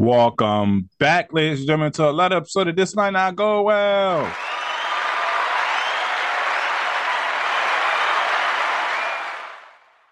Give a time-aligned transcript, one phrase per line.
[0.00, 4.34] Welcome back, ladies and gentlemen, to another episode of This Might Not Go Well.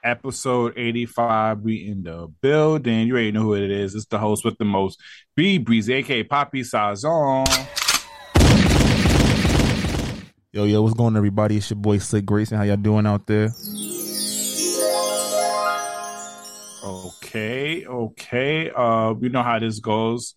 [0.04, 3.06] Episode 85, we in the building.
[3.06, 3.94] You already know who it is.
[3.94, 5.00] It's the host with the most,
[5.34, 7.46] B Breezy, aka Poppy Sazon.
[10.52, 11.56] Yo, yo, what's going on, everybody?
[11.56, 12.58] It's your boy Slick Grayson.
[12.58, 13.48] How y'all doing out there?
[17.28, 18.70] Okay, okay.
[18.70, 20.34] Uh, we know how this goes.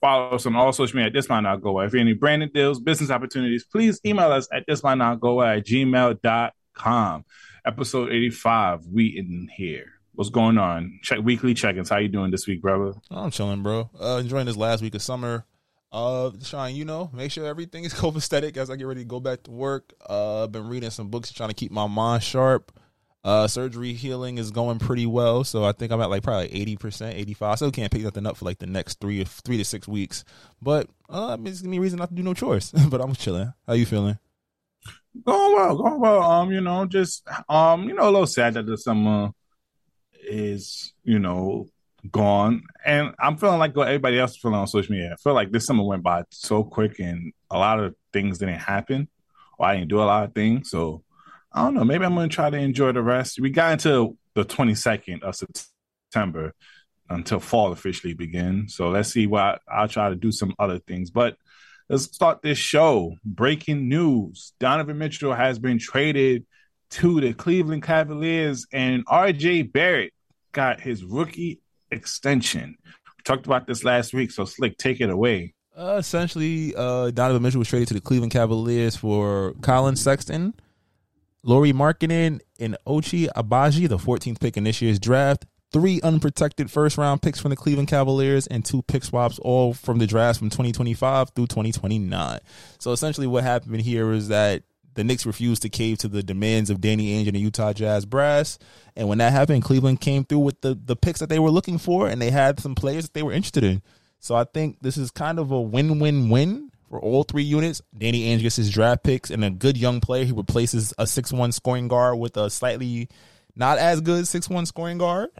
[0.00, 1.10] Follow us on all social media.
[1.10, 1.68] This might not go.
[1.70, 1.84] away.
[1.84, 5.42] If you any branding deals, business opportunities, please email us at this might not go
[5.42, 7.24] at gmail.com.
[7.66, 8.86] Episode 85.
[8.86, 9.84] We in here.
[10.14, 10.98] What's going on?
[11.02, 11.90] Check weekly check-ins.
[11.90, 12.94] How you doing this week, brother?
[13.10, 13.90] I'm chilling, bro.
[14.00, 15.44] Uh, enjoying this last week of summer.
[15.92, 19.20] Uh, Sean, you know, make sure everything is copacetic as I get ready to go
[19.20, 19.92] back to work.
[20.06, 22.72] Uh, been reading some books, trying to keep my mind sharp.
[23.24, 26.76] Uh, surgery healing is going pretty well, so I think I'm at like probably eighty
[26.76, 27.56] percent, eighty five.
[27.56, 30.24] Still can't pick nothing up for like the next three three to six weeks,
[30.60, 32.72] but uh, I mean, it's any reason not to do no chores.
[32.88, 33.52] but I'm chilling.
[33.64, 34.18] How you feeling?
[35.24, 36.22] Going well, going well.
[36.22, 39.30] Um, you know, just um, you know, a little sad that the summer
[40.24, 41.68] is you know
[42.10, 45.12] gone, and I'm feeling like what everybody else is feeling on social media.
[45.12, 48.58] I feel like this summer went by so quick, and a lot of things didn't
[48.58, 49.06] happen,
[49.58, 51.04] or I didn't do a lot of things, so
[51.54, 51.84] I don't know.
[51.84, 53.40] Maybe I'm going to try to enjoy the rest.
[53.40, 56.54] We got into the 22nd of September
[57.10, 58.74] until fall officially begins.
[58.74, 61.10] So let's see what I'll try to do some other things.
[61.10, 61.36] But
[61.88, 63.16] let's start this show.
[63.24, 66.46] Breaking news Donovan Mitchell has been traded
[66.90, 70.12] to the Cleveland Cavaliers, and RJ Barrett
[70.52, 71.60] got his rookie
[71.90, 72.76] extension.
[72.84, 74.30] We talked about this last week.
[74.30, 75.54] So, Slick, take it away.
[75.74, 80.52] Uh, essentially, uh, Donovan Mitchell was traded to the Cleveland Cavaliers for Collin Sexton
[81.44, 85.44] Lauri Markkanen and Ochai Agbaji, the 14th pick in this year's draft.
[85.72, 89.98] Three unprotected first round picks from the Cleveland Cavaliers and two pick swaps, all from
[89.98, 92.40] the draft from 2025 through 2029.
[92.78, 94.62] So essentially, what happened here is that
[94.94, 98.04] the Knicks refused to cave to the demands of Danny Ainge and the Utah Jazz
[98.04, 98.58] brass.
[98.94, 101.78] And when that happened, Cleveland came through with the, the picks that they were looking
[101.78, 103.82] for, and they had some players that they were interested in.
[104.20, 107.80] So I think this is kind of a win win win for all three units.
[107.96, 111.32] Danny Ainge gets his draft picks and a good young player who replaces a six
[111.32, 113.08] one scoring guard with a slightly
[113.56, 115.30] not as good six one scoring guard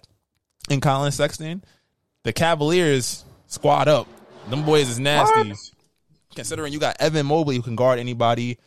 [0.70, 1.62] in Collin Sexton.
[2.22, 4.08] The Cavaliers squad up.
[4.48, 5.50] Them boys is nasty.
[5.50, 5.58] What?
[6.34, 8.58] Considering you got Evan Mobley who can guard anybody,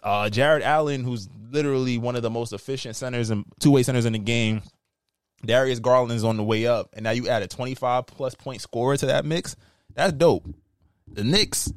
[0.00, 4.04] uh, Jarrett Allen who's literally one of the most efficient centers and two way centers
[4.04, 4.62] in the game.
[5.44, 8.60] Darius Garland is on the way up, and now you add a 25 plus point
[8.60, 9.56] scorer to that mix.
[9.94, 10.46] That's dope.
[11.08, 11.72] The Knicks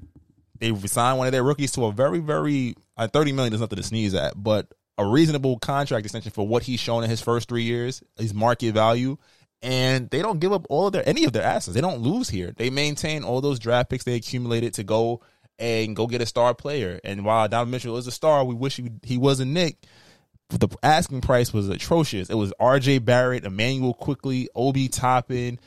[0.59, 3.78] they signed one of their rookies to a very, very uh, thirty million is nothing
[3.78, 7.47] to sneeze at, but a reasonable contract extension for what he's shown in his first
[7.47, 9.18] three years, his market value,
[9.62, 11.75] and they don't give up all of their any of their assets.
[11.75, 12.53] They don't lose here.
[12.56, 15.22] They maintain all those draft picks they accumulated to go
[15.59, 17.00] and go get a star player.
[17.03, 19.78] And while Donovan Mitchell is a star, we wish he, he was a Knick.
[20.50, 22.29] The asking price was atrocious.
[22.29, 23.00] It was R.J.
[23.00, 25.59] Barrett, Immanuel Quickley, Obi Toppin,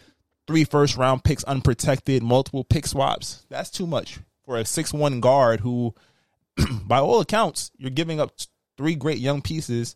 [0.46, 3.44] three first round picks unprotected, multiple pick swaps.
[3.50, 5.94] That's too much for a six one guard who,
[6.84, 8.32] by all accounts, you're giving up
[8.76, 9.94] three great young pieces.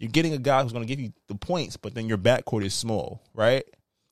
[0.00, 2.64] You're getting a guy who's going to give you the points, but then your backcourt
[2.64, 3.62] is small, right?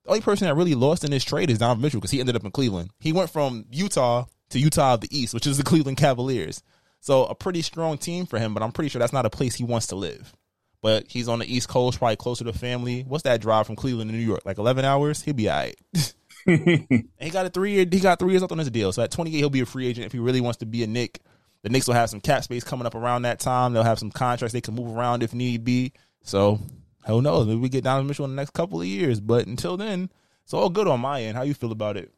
[0.05, 2.37] The only person that really lost in this trade is Donovan Mitchell because he ended
[2.37, 2.91] up in Cleveland.
[3.01, 6.63] He went from Utah to Utah of the East, which is the Cleveland Cavaliers.
[7.01, 9.57] So a pretty strong team for him, but I'm pretty sure that's not a place
[9.57, 10.33] he wants to live.
[10.81, 13.03] But he's on the East Coast, probably closer to family.
[13.03, 14.43] What's that drive from Cleveland to New York?
[14.45, 15.23] Like 11 hours?
[15.23, 15.77] He'll be all right.
[17.21, 17.87] he got a three year.
[17.91, 18.93] He got three years left on his deal.
[18.93, 20.87] So at 28, he'll be a free agent if he really wants to be a
[20.87, 21.21] Knick.
[21.63, 23.73] The Knicks will have some cap space coming up around that time.
[23.73, 25.93] They'll have some contracts they can move around if need be.
[26.23, 26.59] So
[27.07, 27.47] who knows?
[27.47, 29.21] Maybe we get Donovan Mitchell in the next couple of years.
[29.21, 30.11] But until then,
[30.45, 31.37] it's all good on my end.
[31.37, 32.13] How you feel about it?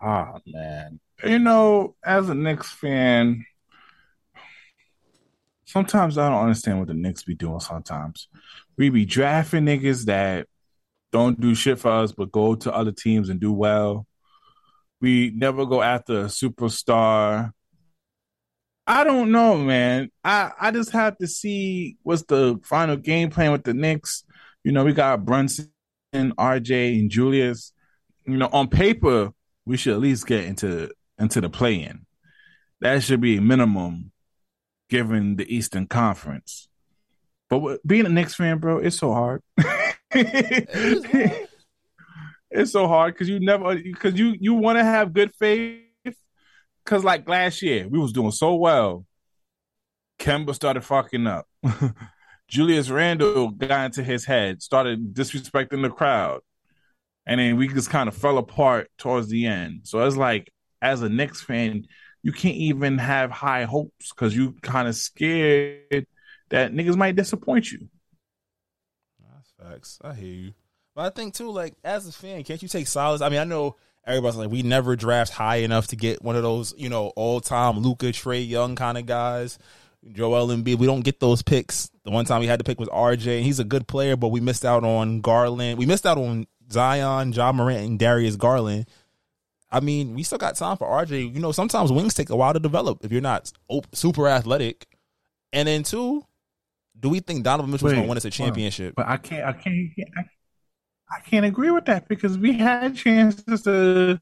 [0.00, 3.46] Ah oh, man, you know, as a Knicks fan,
[5.64, 7.60] sometimes I don't understand what the Knicks be doing.
[7.60, 8.28] Sometimes
[8.76, 10.48] we be drafting niggas that
[11.16, 14.06] don't do shit for us, but go to other teams and do well.
[15.00, 17.52] We never go after a superstar.
[18.86, 20.10] I don't know, man.
[20.22, 24.24] I, I just have to see what's the final game plan with the Knicks.
[24.62, 25.70] You know, we got Brunson
[26.14, 27.72] RJ, and Julius,
[28.26, 29.32] you know, on paper,
[29.64, 32.04] we should at least get into into the play in.
[32.82, 34.12] That should be a minimum
[34.90, 36.68] given the Eastern Conference.
[37.48, 39.42] But being a Knicks fan, bro, it's so hard.
[40.10, 41.52] it's
[42.72, 45.82] so hard because you never because you you want to have good faith.
[46.84, 49.04] Because like last year, we was doing so well.
[50.18, 51.46] Kemba started fucking up.
[52.48, 56.40] Julius Randle got into his head, started disrespecting the crowd,
[57.26, 59.80] and then we just kind of fell apart towards the end.
[59.82, 61.86] So it's like, as a Knicks fan,
[62.22, 66.06] you can't even have high hopes because you kind of scared
[66.50, 67.88] that niggas might disappoint you.
[69.20, 69.98] That's facts.
[70.02, 70.54] I hear you.
[70.94, 73.20] But I think too, like as a fan, can't you take solace?
[73.20, 73.76] I mean, I know
[74.06, 77.40] everybody's like, we never draft high enough to get one of those, you know, all
[77.40, 79.58] time Luka, Trae Young kind of guys.
[80.12, 81.90] Joel Embiid, we don't get those picks.
[82.04, 83.36] The one time we had to pick was RJ.
[83.38, 85.78] and He's a good player, but we missed out on Garland.
[85.78, 88.86] We missed out on Zion, Ja Morant, and Darius Garland.
[89.70, 91.34] I mean, we still got time for RJ.
[91.34, 93.52] You know, sometimes wings take a while to develop if you're not
[93.92, 94.86] super athletic.
[95.52, 96.24] And then two,
[96.98, 98.94] do we think Donovan Mitchell's going to win us a championship?
[98.96, 99.44] But I can't.
[99.44, 99.90] I can't.
[100.16, 100.22] I,
[101.10, 104.20] I can't agree with that because we had chances to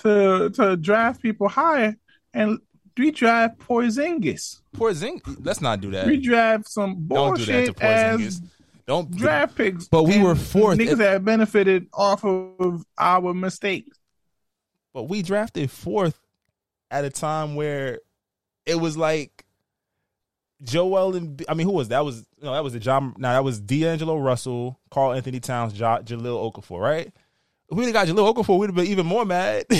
[0.00, 1.96] to to draft people higher,
[2.34, 2.58] and
[2.96, 4.60] we draft Porzingis.
[4.74, 5.44] Porzingis.
[5.44, 6.06] Let's not do that.
[6.06, 8.42] We draft some bullshit Don't do that to Porzingis.
[8.86, 9.88] Don't draft picks.
[9.88, 10.78] But we were fourth.
[10.78, 13.96] Niggas that benefited off of our mistakes.
[14.92, 16.18] But we drafted fourth
[16.90, 18.00] at a time where
[18.66, 19.44] it was like
[20.62, 22.04] Joel and I mean, who was that?
[22.04, 23.14] Was no, that was the John.
[23.18, 27.12] Now that was D'Angelo Russell, Karl-Anthony Towns, J- Jahlil Okafor, right?
[27.70, 29.64] If we got Jahlil Okafor, we'd have been even more mad.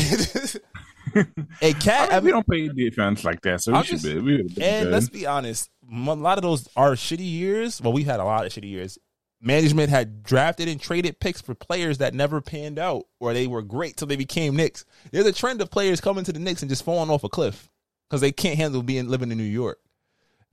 [1.61, 2.13] a cat.
[2.13, 4.19] I mean, we don't play defense like that, so we should be.
[4.19, 4.87] We and good.
[4.87, 7.81] let's be honest, a lot of those are shitty years.
[7.81, 8.99] Well, we've had a lot of shitty years.
[9.43, 13.63] Management had drafted and traded picks for players that never panned out, or they were
[13.63, 14.85] great till they became Knicks.
[15.13, 17.71] There's a trend of players coming to the Knicks and just falling off a cliff
[18.09, 19.79] because they can't handle being living in New York.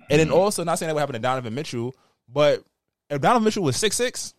[0.10, 0.38] And then mm-hmm.
[0.38, 1.96] also, not saying that would happen to Donovan Mitchell,
[2.28, 2.64] but
[3.10, 4.34] if Donovan Mitchell was six six,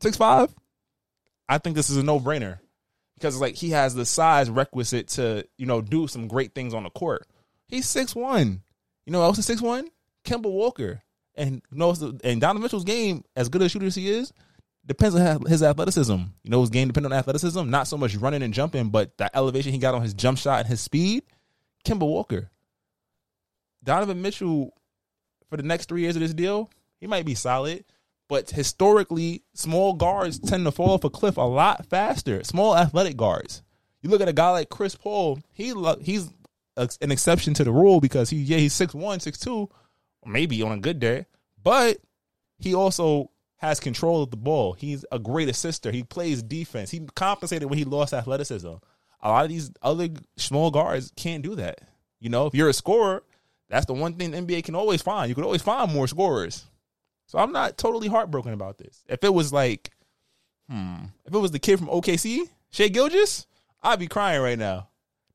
[0.00, 0.54] six five,
[1.48, 2.58] I think this is a no brainer
[3.14, 6.84] because like he has the size requisite to you know do some great things on
[6.84, 7.26] the court.
[7.66, 8.62] He's six one.
[9.06, 9.88] You know, else is six one.
[10.24, 11.02] Kemba Walker
[11.34, 11.94] and you know,
[12.24, 14.32] and Donovan Mitchell's game, as good a shooter as he is,
[14.86, 16.12] depends on his athleticism.
[16.12, 19.34] You know, his game depends on athleticism, not so much running and jumping, but the
[19.36, 21.22] elevation he got on his jump shot and his speed.
[21.84, 22.50] Kemba Walker,
[23.82, 24.74] Donovan Mitchell
[25.50, 27.84] for the next three years of this deal, he might be solid.
[28.28, 32.42] But historically, small guards tend to fall off a cliff a lot faster.
[32.44, 33.62] Small athletic guards.
[34.02, 35.40] You look at a guy like Chris Paul.
[35.52, 36.30] He he's
[36.76, 39.68] an exception to the rule because he yeah he's six one, six two,
[40.24, 41.26] maybe on a good day,
[41.62, 41.98] but
[42.58, 44.72] he also has control of the ball.
[44.74, 45.90] He's a great assister.
[45.90, 46.90] He plays defense.
[46.90, 48.74] He compensated when he lost athleticism.
[49.22, 51.80] A lot of these other small guards can't do that.
[52.20, 53.22] You know, if you're a scorer,
[53.70, 55.28] that's the one thing the NBA can always find.
[55.28, 56.66] You can always find more scorers.
[57.26, 59.04] So I'm not totally heartbroken about this.
[59.08, 59.90] If it was like,
[60.68, 63.46] hmm, if it was the kid from OKC, Shai Gilgeous,
[63.80, 64.88] I'd be crying right now.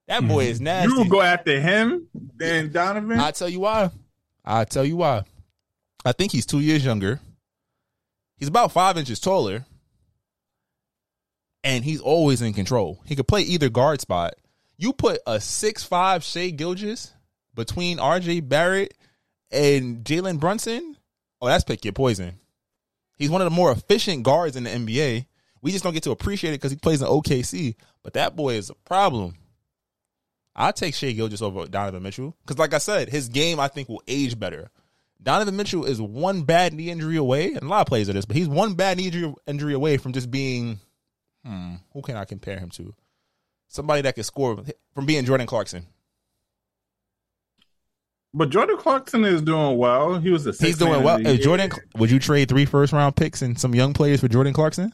[0.07, 0.93] That boy is nasty.
[0.93, 3.19] You go after him than Donovan?
[3.19, 3.89] I'll tell you why.
[4.43, 5.23] I'll tell you why.
[6.03, 7.19] I think he's two years younger.
[8.37, 9.65] He's about five inches taller.
[11.63, 13.01] And he's always in control.
[13.05, 14.35] He could play either guard spot.
[14.77, 17.14] You put a six five Shai Gilgeous
[17.55, 18.93] between RJ Barrett
[19.51, 20.97] and Jalen Brunson,
[21.41, 22.39] oh, that's pick your poison.
[23.17, 25.25] He's one of the more efficient guards in the NBA.
[25.61, 27.75] We just don't get to appreciate it because he plays in OKC.
[28.03, 29.35] But that boy is a problem.
[30.55, 33.89] i take Shai Gilgeous over Donovan Mitchell because, like I said, his game I think
[33.89, 34.69] will age better.
[35.21, 38.25] Donovan Mitchell is one bad knee injury away, and a lot of players are this,
[38.25, 40.79] but he's one bad knee injury, injury away from just being,
[41.43, 42.93] hmm, who can I compare him to?
[43.67, 45.87] Somebody that can score from being Jordan Clarkson.
[48.37, 50.19] But Jordan Clarkson is doing well.
[50.19, 51.17] He was the he's doing well.
[51.19, 54.51] Hey, Jordan, would you trade three first round picks and some young players for Jordan
[54.51, 54.93] Clarkson?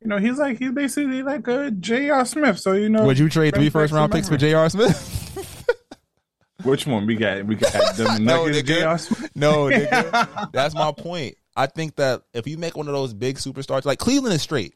[0.00, 2.26] You know, he's like he's basically like a J.R.
[2.26, 2.58] Smith.
[2.58, 4.68] So you know, would you trade three first round picks for J.R.
[4.68, 5.20] Smith?
[6.64, 7.46] Which one we got?
[7.46, 9.36] We got them no, nigga.
[9.36, 10.50] No, nigga.
[10.50, 11.36] That's my point.
[11.54, 14.74] I think that if you make one of those big superstars, like Cleveland is straight.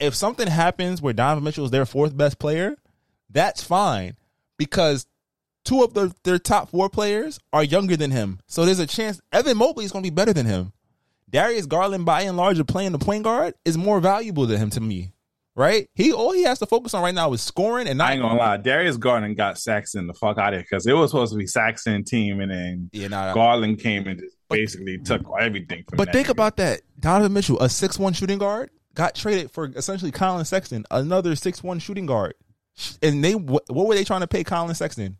[0.00, 2.74] If something happens where Donovan Mitchell is their fourth best player,
[3.30, 4.16] that's fine
[4.58, 5.06] because
[5.64, 8.40] two of the, their top four players are younger than him.
[8.46, 10.72] So there's a chance Evan Mobley is going to be better than him.
[11.30, 14.70] Darius Garland, by and large, of playing the point guard is more valuable than him
[14.70, 15.12] to me.
[15.56, 15.88] Right?
[15.94, 18.10] He all he has to focus on right now is scoring and not.
[18.10, 20.94] I ain't gonna lie, Darius Garland got Sexton the fuck out of it because it
[20.94, 24.98] was supposed to be Sexton team, and then yeah, nah, Garland came and just basically
[24.98, 25.84] took everything.
[25.88, 26.80] From But think about that.
[26.98, 31.62] Donovan Mitchell, a six one shooting guard, got traded for essentially Collin Sexton, another six
[31.62, 32.34] one shooting guard.
[33.00, 35.18] And they what, what were they trying to pay Collin Sexton?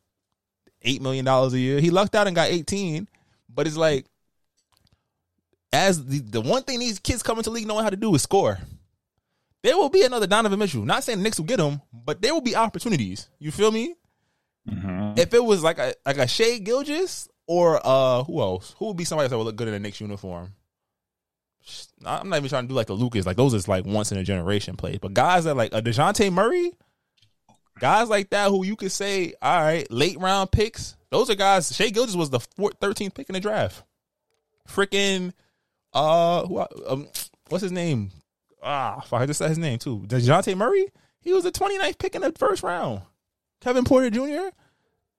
[0.84, 1.80] Eight million dollars a year.
[1.80, 3.08] He lucked out and got eighteen.
[3.48, 4.06] But it's like
[5.72, 8.22] as the, the one thing these kids coming to league knowing how to do is
[8.22, 8.58] score.
[9.62, 10.84] There will be another Donovan Mitchell.
[10.84, 13.28] Not saying the Knicks will get him, but there will be opportunities.
[13.38, 13.94] You feel me?
[14.68, 15.18] Mhm.
[15.18, 18.74] If it was like a like a Shai Gilgeous or uh who else?
[18.78, 20.52] Who would be somebody that would look good in a Knicks uniform?
[22.04, 23.24] I'm not even trying to do like the Lucas.
[23.24, 24.98] Like those is like once in a generation plays.
[25.00, 26.72] But guys that like a Dejounte Murray,
[27.78, 30.96] guys like that who you could say, all right, late round picks.
[31.10, 31.74] Those are guys.
[31.74, 33.82] Shai Gilgeous was the 4th, 13th pick in the draft.
[34.68, 35.32] Freaking,
[35.92, 37.08] uh, who, um,
[37.48, 38.10] what's his name?
[38.62, 40.00] Ah, I just said his name too.
[40.06, 40.86] Dejounte Murray.
[41.20, 43.02] He was the 29th pick in the first round.
[43.60, 44.48] Kevin Porter Jr.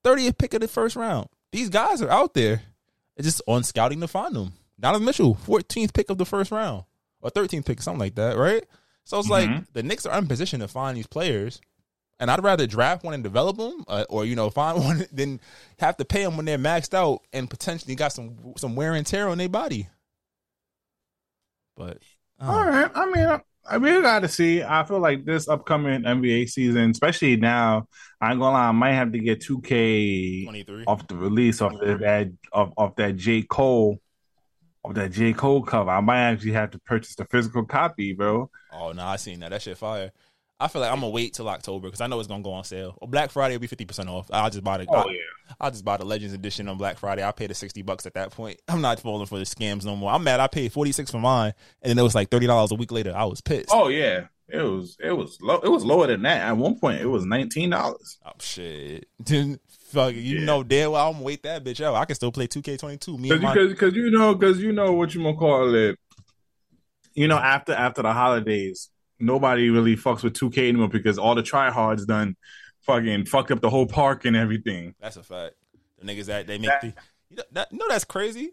[0.04, 1.28] 30th pick of the first round.
[1.52, 2.62] These guys are out there.
[3.16, 4.54] It's just on scouting to find them.
[4.80, 6.84] Donovan Mitchell, 14th pick of the first round.
[7.22, 8.64] Or 13th pick, something like that, right?
[9.06, 9.66] So it's like Mhm.
[9.74, 11.62] the Knicks are in position to find these players.
[12.20, 15.40] And I'd rather draft one and develop them, uh, or you know, find one than
[15.80, 19.06] have to pay them when they're maxed out and potentially got some some wear and
[19.06, 19.90] tear on their body.
[21.76, 22.00] But
[22.40, 22.90] uh, All right.
[22.96, 24.64] I mean, I, I really got to see.
[24.64, 27.88] I feel like this upcoming NBA season, especially now,
[28.22, 30.86] I'm gonna lie, I might have to get 2K 23.
[30.86, 34.00] off the release of the, that of, of that J Cole
[34.86, 35.90] of that J Cole cover.
[35.90, 38.50] I might actually have to purchase the physical copy, bro.
[38.72, 39.50] Oh no, I seen that.
[39.50, 40.12] That shit fire.
[40.60, 42.64] I feel like I'm gonna wait till October because I know it's gonna go on
[42.64, 42.98] sale.
[43.02, 44.28] Or Black Friday will be fifty percent off.
[44.32, 44.86] I'll just buy the.
[44.90, 45.20] Oh I'll, yeah.
[45.60, 47.24] I'll just buy the Legends edition on Black Friday.
[47.24, 48.62] I'll pay the sixty bucks at that point.
[48.70, 50.12] I'm not falling for the scams no more.
[50.12, 50.40] I'm mad.
[50.40, 52.92] I paid forty six for mine, and then it was like thirty dollars a week
[52.92, 53.14] later.
[53.16, 53.70] I was pissed.
[53.72, 54.28] Oh yeah.
[54.48, 55.58] It was it was low.
[55.58, 56.42] It was lower than that.
[56.42, 58.18] At one point, it was nineteen dollars.
[58.26, 59.08] Oh, shit.
[59.20, 59.60] Then
[59.90, 60.46] fuck you Yeah.
[60.46, 61.96] know damn well I'm gonna wait that bitch out.
[61.96, 63.18] I can still play 2K22.
[63.20, 65.98] Me Because because because you know because you know what you gonna call it.
[67.14, 71.44] You know after after the holidays, nobody really fucks with 2K anymore because all the
[71.44, 72.36] tryhards done
[72.82, 74.94] fucking fucked up the whole park and everything.
[75.00, 75.56] That's a fact.
[76.00, 76.94] The niggas that they make That- the
[77.30, 78.52] you know, that, know that's crazy.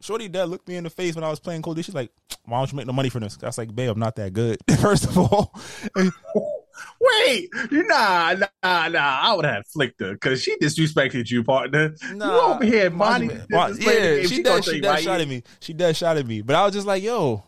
[0.00, 1.82] Shorty dad looked me in the face when I was playing Cold.
[1.82, 2.10] She's like,
[2.44, 4.32] "Why don't you make no money for this?" I was like, "Babe, I'm not that
[4.34, 5.54] good." First of all,
[7.00, 9.18] Wait, nah, nah, nah.
[9.22, 11.94] I would have flicked her because she disrespected you, partner.
[12.12, 13.28] you over here, Monty.
[13.48, 15.42] Why- yeah, she, she dead, gonna she does shot at me.
[15.60, 16.42] She does shot at me.
[16.42, 17.44] But I was just like, yo,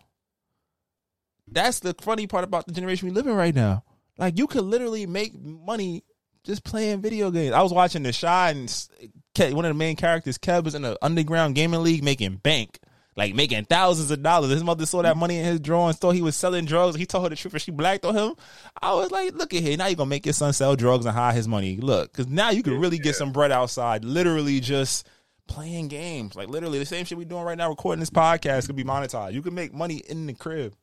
[1.48, 3.84] that's the funny part about the generation we live in right now.
[4.18, 6.04] Like, you could literally make money
[6.44, 7.52] just playing video games.
[7.52, 10.96] I was watching the Chi and one of the main characters, Kev, was in an
[11.02, 12.78] underground gaming league making bank.
[13.16, 14.50] Like making thousands of dollars.
[14.50, 16.96] His mother saw that money in his drawings, thought he was selling drugs.
[16.96, 18.34] He told her the truth and she blacked on him.
[18.82, 19.74] I was like, look at here.
[19.78, 21.78] Now you're going to make your son sell drugs and hide his money.
[21.78, 25.08] Look, because now you can really get some bread outside, literally just
[25.48, 26.36] playing games.
[26.36, 29.32] Like literally the same shit we doing right now, recording this podcast could be monetized.
[29.32, 30.74] You can make money in the crib.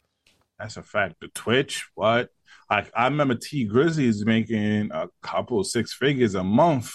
[0.63, 1.15] That's a fact.
[1.19, 2.29] The Twitch, what?
[2.69, 6.93] Like I remember T Grizzly is making a couple six figures a month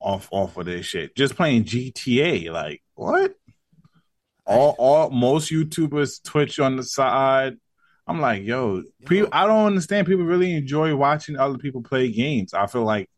[0.00, 1.14] off off of this shit.
[1.14, 2.50] Just playing GTA.
[2.50, 3.34] Like what?
[4.46, 7.56] All all most YouTubers Twitch on the side.
[8.06, 10.06] I'm like, yo, people, I don't understand.
[10.06, 12.54] People really enjoy watching other people play games.
[12.54, 13.10] I feel like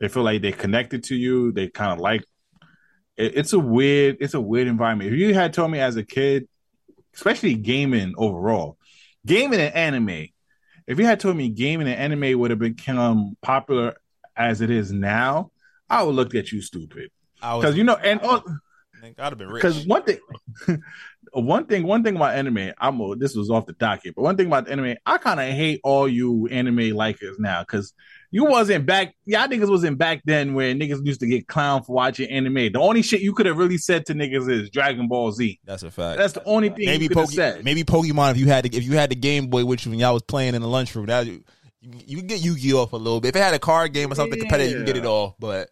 [0.00, 1.50] they feel like they're connected to you.
[1.50, 2.24] They kind of like
[3.16, 5.14] it, it's a weird, it's a weird environment.
[5.14, 6.46] If you had told me as a kid,
[7.14, 8.76] especially gaming overall,
[9.26, 10.28] gaming and anime.
[10.86, 13.96] If you had told me gaming and anime would have become popular
[14.36, 15.50] as it is now,
[15.88, 17.10] I would look at you stupid.
[17.36, 18.42] Because you know, and oh,
[19.02, 19.62] I'd have been rich.
[19.62, 20.18] because one thing,
[21.32, 24.36] one thing, one thing about anime, I'm a, this was off the docket, but one
[24.36, 27.92] thing about anime, I kind of hate all you anime likers now because
[28.34, 29.14] you wasn't back.
[29.26, 32.72] Y'all niggas wasn't back then where niggas used to get clowned for watching anime.
[32.72, 35.60] The only shit you could have really said to niggas is Dragon Ball Z.
[35.64, 36.18] That's a fact.
[36.18, 37.64] That's the only thing maybe you could have said.
[37.64, 40.00] maybe Pokemon if you had to, if you had the Game Boy with you when
[40.00, 41.44] y'all was playing in the lunchroom that you,
[41.80, 43.28] you could get Yu Gi Oh a little bit.
[43.28, 45.10] If it had a card game or something competitive, you can get it Yeah.
[45.10, 45.36] all.
[45.38, 45.70] But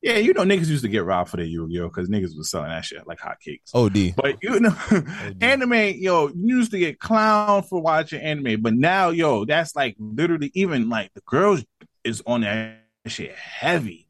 [0.00, 2.68] Yeah, you know niggas used to get robbed for their Yu-Gi-Oh because niggas was selling
[2.68, 3.74] that shit like hotcakes.
[3.74, 4.76] OD, But you know,
[5.40, 9.96] anime, yo, you used to get clowned for watching anime, but now, yo, that's like
[9.98, 11.64] literally even like the girls
[12.04, 14.06] is on that shit heavy.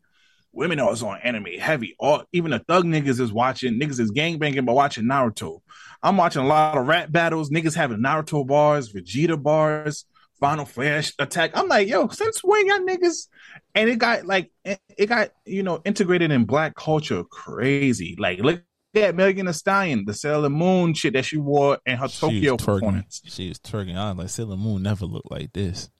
[0.52, 1.96] Women are on anime heavy.
[1.98, 5.60] All even the thug niggas is watching niggas is gang gangbanging by watching Naruto.
[6.02, 7.50] I'm watching a lot of rap battles.
[7.50, 10.04] Niggas having Naruto bars, Vegeta bars,
[10.38, 11.52] Final Flash attack.
[11.54, 13.28] I'm like, yo, since when y'all niggas?
[13.74, 18.14] And it got like it got you know integrated in black culture crazy.
[18.18, 18.62] Like look
[18.94, 22.64] at Megan Thee Stallion, the Sailor Moon shit that she wore in her Tokyo twerking.
[22.64, 23.22] performance.
[23.24, 23.96] She was twerking.
[23.96, 25.90] I was like, Sailor Moon never looked like this.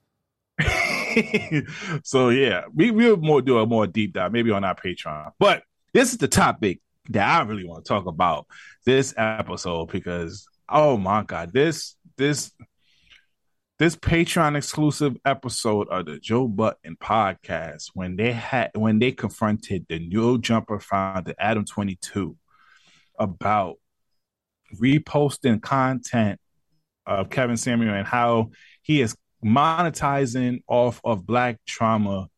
[2.03, 5.31] so yeah, we will more do a more deep dive maybe on our Patreon.
[5.39, 8.47] But this is the topic that I really want to talk about
[8.85, 12.51] this episode because oh my god, this this
[13.77, 19.85] this Patreon exclusive episode of the Joe Budden podcast when they had when they confronted
[19.89, 22.37] the No Jumper founder Adam 22
[23.19, 23.75] about
[24.79, 26.39] reposting content
[27.05, 29.15] of Kevin Samuel and how he is
[29.45, 32.29] monetizing off of black trauma.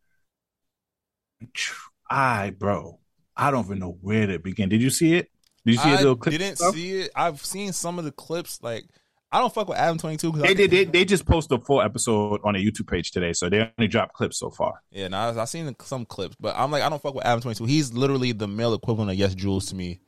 [2.10, 3.00] I bro,
[3.36, 4.70] I don't even know where to begin.
[4.70, 5.30] Did you see it?
[5.66, 6.38] Did you see I a little clip?
[6.38, 7.12] didn't see it.
[7.16, 8.60] I've seen some of the clips.
[8.62, 8.86] Like
[9.32, 11.82] I don't fuck with Adam Twenty Two They, they, they, they just posted a full
[11.82, 14.82] episode on their YouTube page today, so they only dropped clips so far.
[14.92, 17.42] Yeah, no, I, I seen some clips, but I'm like, I don't fuck with Adam
[17.42, 17.66] 22.
[17.66, 20.00] He's literally the male equivalent of Yesjulz to me.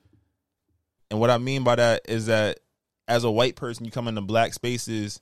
[1.11, 2.59] And what I mean by that is that
[3.07, 5.19] as a white person, you come into black spaces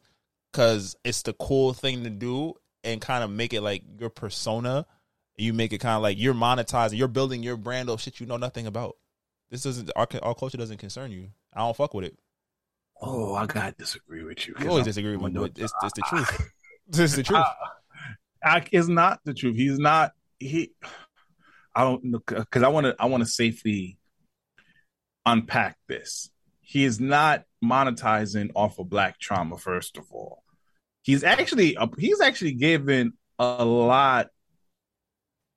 [0.51, 4.85] because it's the cool thing to do and kind of make it like your persona.
[5.37, 8.25] You make it kind of like you're monetizing, you're building your brand of shit you
[8.25, 8.97] know nothing about.
[9.51, 11.29] This doesn't, our, our culture doesn't concern you.
[11.53, 12.17] I don't fuck with it.
[12.99, 14.55] Oh, I gotta disagree with you.
[14.59, 16.51] You always I'm- disagree with me, it's, it's the truth.
[16.89, 17.43] It's the truth.
[18.41, 19.57] I, it's not the truth.
[19.57, 20.13] He's not.
[20.39, 20.71] He.
[21.75, 22.95] I don't because I want to.
[22.97, 23.97] I want to safely
[25.25, 26.29] unpack this.
[26.61, 29.57] He is not monetizing off of black trauma.
[29.57, 30.43] First of all,
[31.03, 34.27] he's actually he's actually given a lot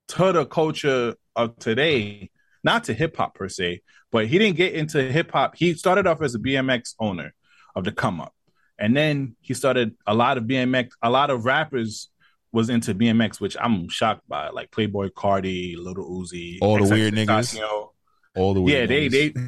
[0.08, 2.30] to the culture of today,
[2.64, 5.56] not to hip hop per se, but he didn't get into hip hop.
[5.56, 7.32] He started off as a BMX owner
[7.74, 8.34] of the come up.
[8.78, 12.08] And then he started a lot of BMX, a lot of rappers
[12.52, 17.14] was into BMX, which I'm shocked by, like Playboi Carti, Lil Uzi, All the weird
[17.14, 17.60] niggas.
[18.34, 19.10] All the Yeah, weird they niggas.
[19.12, 19.40] they they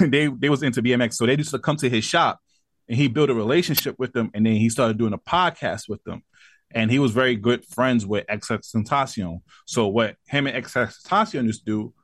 [0.08, 2.40] they they was into BMX, so they used to come to his shop,
[2.88, 6.02] and he built a relationship with them, and then he started doing a podcast with
[6.04, 6.22] them,
[6.70, 9.40] and he was very good friends with XXXTentacion.
[9.66, 11.94] So what him and XXXTentacion used to do,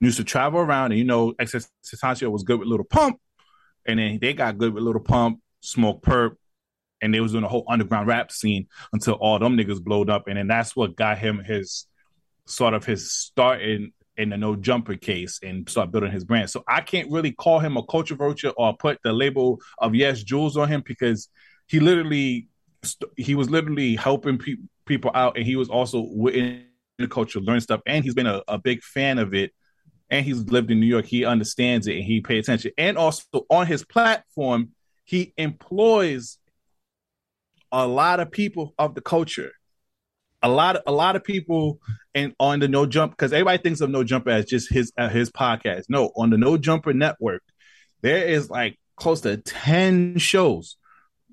[0.00, 3.18] used to travel around, and you know XXXTentacion was good with Lil Pump,
[3.86, 6.36] and then they got good with Lil Pump, Smokepurpp,
[7.02, 10.28] and they was doing a whole underground rap scene until all them niggas blowed up,
[10.28, 11.86] and then that's what got him his
[12.46, 16.50] sort of his start in in the no jumper case and start building his brand.
[16.50, 20.56] So I can't really call him a culture vulture or put the label of Yesjulz
[20.56, 21.28] on him because
[21.68, 22.48] he literally
[23.16, 26.64] he was literally helping pe- people out and he was also within
[26.98, 29.52] the culture learn stuff and he's been a, a big fan of it
[30.10, 31.06] and he's lived in New York.
[31.06, 32.72] He understands it and he pay attention.
[32.76, 34.70] And also on his platform,
[35.04, 36.38] he employs
[37.72, 39.52] a lot of people of the culture.
[40.42, 41.80] A lot of a lot of people
[42.14, 45.08] and on the No Jump because everybody thinks of No Jumper as just his uh,
[45.08, 45.84] his podcast.
[45.88, 47.42] No, on the No Jumper network,
[48.02, 50.76] there is like close to ten shows,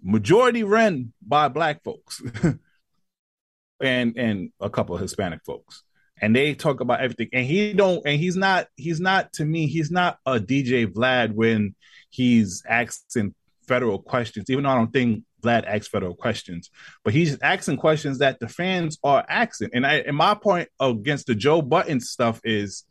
[0.03, 2.21] majority run by black folks,
[3.81, 5.83] and and a couple of Hispanic folks,
[6.21, 7.29] and they talk about everything.
[7.33, 11.33] And he don't, and he's not, he's not to me, he's not a DJ Vlad
[11.33, 11.75] when
[12.09, 13.35] he's asking
[13.67, 14.49] federal questions.
[14.49, 16.69] Even though I don't think Vlad asks federal questions,
[17.03, 19.69] but he's asking questions that the fans are asking.
[19.73, 22.83] And I, and my point against the Joe Budden stuff is,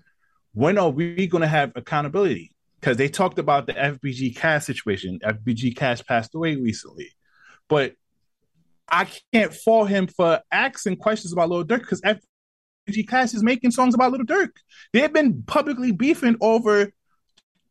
[0.55, 2.53] when are we going to have accountability?
[2.81, 5.19] Because they talked about the FBG Cash situation.
[5.23, 7.11] FBG Cash passed away recently,
[7.69, 7.95] but
[8.89, 13.73] I can't fault him for asking questions about Lil Durk because FBG Cash is making
[13.73, 14.51] songs about Lil Durk.
[14.93, 16.93] They've been publicly beefing over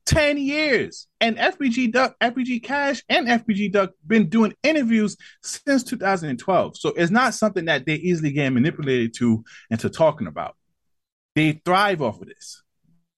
[0.05, 1.07] 10 years.
[1.19, 6.77] And FBG Duck, FBG Cash, and FBG Duck been doing interviews since 2012.
[6.77, 10.55] So it's not something that they easily get manipulated to into talking about.
[11.35, 12.61] They thrive off of this.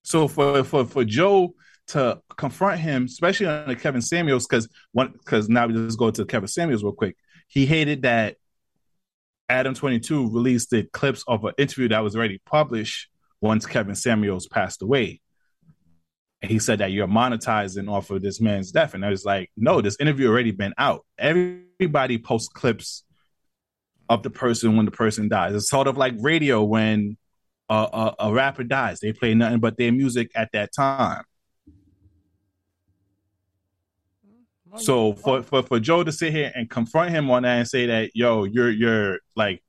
[0.03, 1.53] So for for for Joe
[1.87, 6.25] to confront him, especially on Kevin Samuels, because one because now we just go to
[6.25, 7.17] Kevin Samuels real quick.
[7.47, 8.37] He hated that
[9.49, 14.47] Adam 22 released the clips of an interview that was already published once Kevin Samuels
[14.47, 15.21] passed away.
[16.41, 18.93] And he said that you're monetizing off of this man's death.
[18.93, 21.05] And I was like, no, this interview already been out.
[21.17, 23.03] Everybody posts clips
[24.09, 25.55] of the person when the person dies.
[25.55, 27.17] It's sort of like radio when
[27.69, 28.99] a, a, a rapper dies.
[28.99, 31.23] They play nothing but their music at that time.
[34.75, 37.87] So for, for for Joe to sit here and confront him on that and say
[37.87, 39.63] that yo you're you're like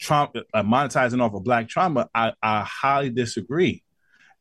[0.00, 3.82] Trump uh, monetizing off of black trauma, I, I highly disagree.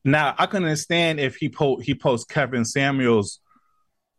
[0.07, 3.41] Now I can understand if he po- he posts Kevin Samuels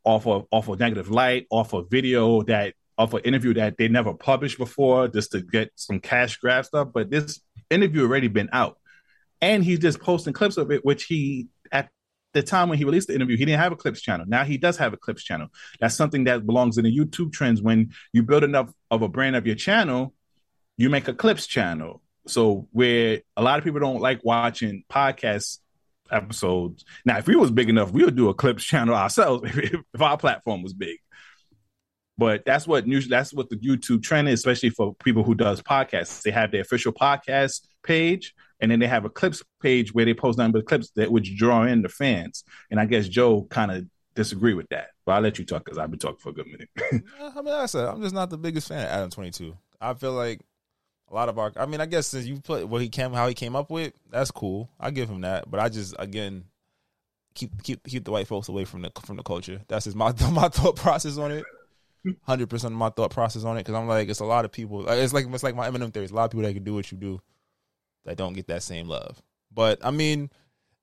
[0.04, 3.88] off of off of negative light, off a video that off an interview that they
[3.88, 6.88] never published before, just to get some cash grab stuff.
[6.92, 8.76] But this interview already been out,
[9.40, 11.88] and he's just posting clips of it, which he at
[12.34, 14.26] the time when he released the interview, he didn't have a clips channel.
[14.28, 15.48] Now he does have a clips channel.
[15.80, 17.62] That's something that belongs in the YouTube trends.
[17.62, 20.12] When you build enough of a brand of your channel,
[20.76, 22.02] you make a clips channel.
[22.26, 25.60] So where a lot of people don't like watching podcasts
[26.10, 26.84] episodes.
[27.04, 30.02] Now, if we was big enough, we would do a clips channel ourselves if, if
[30.02, 30.98] our platform was big.
[32.16, 33.08] But that's what news.
[33.08, 36.22] That's what the YouTube trend is, especially for people who does podcasts.
[36.22, 40.14] They have their official podcast page, and then they have a clips page where they
[40.14, 42.42] post nothing but clips that which draw in the fans.
[42.72, 44.88] And I guess Joe kind of disagree with that.
[45.06, 46.68] But I'll let you talk because I've been talking for a good minute.
[47.20, 49.56] I mean, like I said, I'm just not the biggest fan of Adam 22.
[49.80, 50.40] I feel like
[51.10, 51.52] a lot of our.
[51.56, 53.92] I mean, I guess since you put what he came, how he came up with,
[54.10, 54.68] that's cool.
[54.78, 55.50] I give him that.
[55.50, 56.44] But I just again
[57.34, 59.60] keep keep keep the white folks away from the from the culture.
[59.68, 61.44] That's just my my thought process on it.
[62.22, 64.52] Hundred percent of my thought process on it because I'm like, it's a lot of
[64.52, 64.88] people.
[64.88, 66.04] It's like it's like my Eminem theory.
[66.04, 67.20] There's a lot of people that can do what you do
[68.04, 69.20] that don't get that same love.
[69.52, 70.30] But I mean,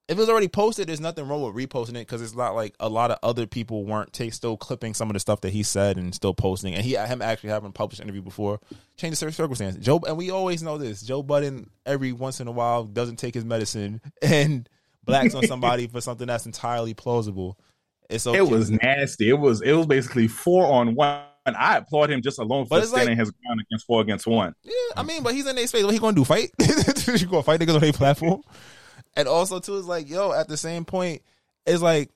[0.07, 2.87] if it's already posted, there's nothing wrong with reposting it because it's not like a
[2.87, 5.97] lot of other people weren't take, still clipping some of the stuff that he said
[5.97, 6.75] and still posting.
[6.75, 8.59] And he him actually having published an interview before
[8.97, 9.77] change the circumstance.
[9.77, 11.01] Joe and we always know this.
[11.01, 14.69] Joe Budden every once in a while doesn't take his medicine and
[15.03, 17.57] blacks on somebody for something that's entirely plausible.
[18.07, 18.37] It's okay.
[18.37, 19.29] It was nasty.
[19.29, 21.21] It was it was basically four on one.
[21.47, 24.55] And I applaud him just alone for standing like, his ground against four against one.
[24.63, 25.83] Yeah, I mean, but he's in their space.
[25.83, 26.23] What he gonna do?
[26.23, 26.49] Fight?
[26.59, 28.41] you gonna fight niggas on their platform?
[29.15, 31.21] And also too is like, yo, at the same point,
[31.65, 32.09] it's like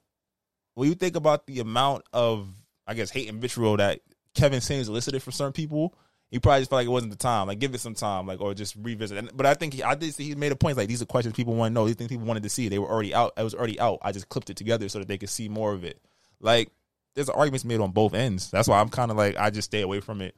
[0.76, 2.48] when you think about the amount of
[2.88, 4.00] I guess hate and vitriol that
[4.34, 5.94] Kevin Samuels elicited from certain people,
[6.32, 7.48] he probably just felt like it wasn't the time.
[7.48, 9.18] Like give it some time, like or just revisit.
[9.18, 11.06] And, but I think he, I did see he made a point like these are
[11.06, 11.86] questions people want to know.
[11.86, 12.70] These things people wanted to see.
[12.70, 13.34] They were already out.
[13.38, 14.00] It was already out.
[14.02, 16.00] I just clipped it together so that they could see more of it.
[16.40, 16.70] Like
[17.16, 18.52] there's arguments made on both ends.
[18.52, 20.36] That's why I'm kind of like I just stay away from it.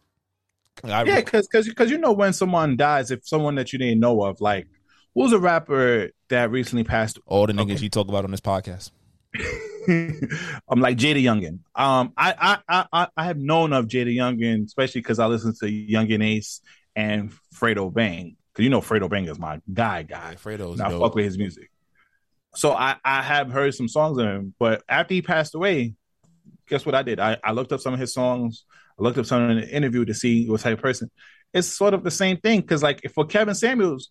[0.83, 3.99] Like, yeah, because because because you know when someone dies, if someone that you didn't
[3.99, 4.67] know of, like
[5.13, 7.19] who's a rapper that recently passed?
[7.25, 7.83] All the niggas okay.
[7.83, 8.91] you talk about on this podcast.
[9.87, 11.59] I'm like JayDaYoungan.
[11.75, 16.23] Um, I I I I have known of JayDaYoungan, especially because I listen to Yungeen
[16.23, 16.61] Ace
[16.95, 18.35] and Fredo Bang.
[18.51, 20.31] Because you know Fredo Bang is my guy, guy.
[20.31, 21.71] Yeah, Fredo's I fuck with his music.
[22.55, 25.95] So I I have heard some songs of him, but after he passed away,
[26.67, 27.19] guess what I did?
[27.19, 28.65] I, I looked up some of his songs.
[28.99, 31.09] I looked up some in the interview to see what type of person.
[31.53, 34.09] It's sort of the same thing because like for Kevin Samuels,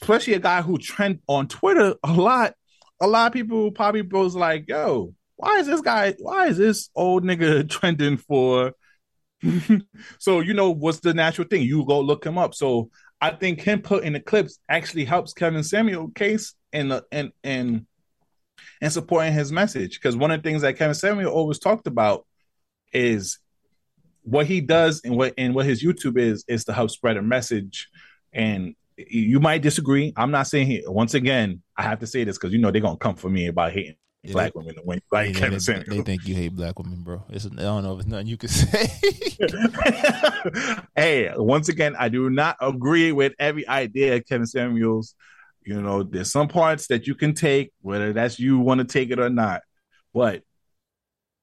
[0.00, 2.54] especially a guy who trend on Twitter a lot,
[3.00, 6.90] a lot of people probably was like, yo, why is this guy, why is this
[6.94, 8.72] old nigga trending for?
[10.18, 11.62] so, you know, what's the natural thing?
[11.62, 12.54] You go look him up.
[12.54, 17.32] So I think him putting the clips actually helps Kevin Samuel case in and and
[17.42, 17.86] and
[18.80, 19.94] and supporting his message.
[19.94, 22.26] Because one of the things that Kevin Samuel always talked about
[22.92, 23.38] is
[24.22, 27.22] what he does and what and what his YouTube is is to help spread a
[27.22, 27.88] message
[28.32, 30.12] and you might disagree.
[30.16, 32.80] I'm not saying he, once again, I have to say this because you know they're
[32.80, 35.96] gonna come for me about hating yeah, black they, women when like yeah, Kevin they,
[35.96, 37.22] they, think you hate black women, bro.
[37.28, 38.86] It's, I don't know if it's nothing you can say.
[40.96, 45.14] hey, once again, I do not agree with every idea of Kevin Samuels.
[45.62, 49.10] You know, there's some parts that you can take, whether that's you want to take
[49.10, 49.62] it or not.
[50.12, 50.42] But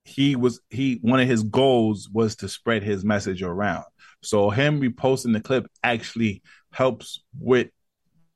[0.04, 3.86] he was he one of his goals was to spread his message around.
[4.24, 7.70] So him reposting the clip actually helps with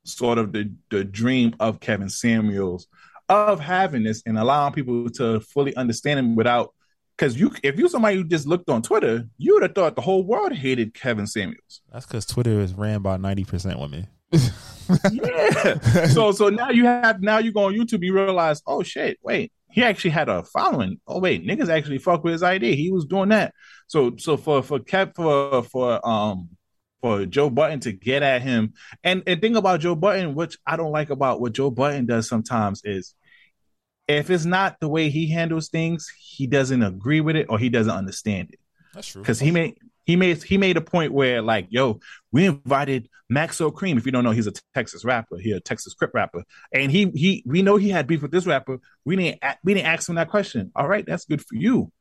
[0.04, 2.86] sort of the, the dream of Kevin Samuels
[3.28, 6.72] of having this and allowing people to fully understand him without
[7.16, 10.02] because you if you somebody who just looked on Twitter, you would have thought the
[10.02, 11.80] whole world hated Kevin Samuels.
[11.92, 14.06] That's because Twitter is ran by ninety percent women.
[15.12, 16.06] yeah.
[16.08, 19.50] So so now you have now you go on YouTube, you realize, oh shit, wait,
[19.70, 21.00] he actually had a following.
[21.06, 22.74] Oh wait, niggas actually fuck with his idea.
[22.74, 23.54] He was doing that.
[23.86, 26.50] So so for for Kev for for um
[27.06, 28.74] for Joe Budden to get at him.
[29.04, 32.28] And and thing about Joe Budden, which I don't like about what Joe Budden does
[32.28, 33.14] sometimes is
[34.08, 37.68] if it's not the way he handles things, he doesn't agree with it or he
[37.68, 38.58] doesn't understand it.
[38.92, 39.22] That's true.
[39.22, 42.00] Because he made he made he made a point where like, yo,
[42.32, 43.98] we invited Maxo Kream.
[43.98, 45.38] If you don't know, he's a Texas rapper.
[45.38, 46.42] He a Texas Crip rapper,
[46.72, 48.78] and he he we know he had beef with this rapper.
[49.04, 50.72] We didn't we didn't ask him that question.
[50.74, 51.92] All right, that's good for you.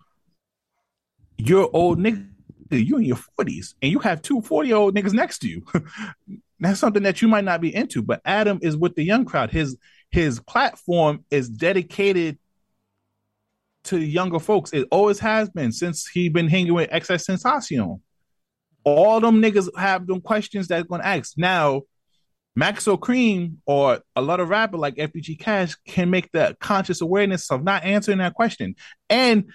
[1.38, 2.35] You're old nigga
[2.71, 5.65] you in your 40s and you have two 40 year old niggas next to you.
[6.60, 8.01] That's something that you might not be into.
[8.01, 9.51] But Adam is with the young crowd.
[9.51, 9.78] His
[10.10, 12.38] his platform is dedicated
[13.86, 14.73] to younger folks.
[14.73, 17.99] It always has been since he been hanging with XXXTentacion.
[18.84, 21.34] All them niggas have them questions that to ask.
[21.38, 21.82] Now,
[22.58, 27.51] Maxo Kream or a lot of rapper like FBG Cash can make the conscious awareness
[27.51, 28.75] of not answering that question.
[29.10, 29.51] And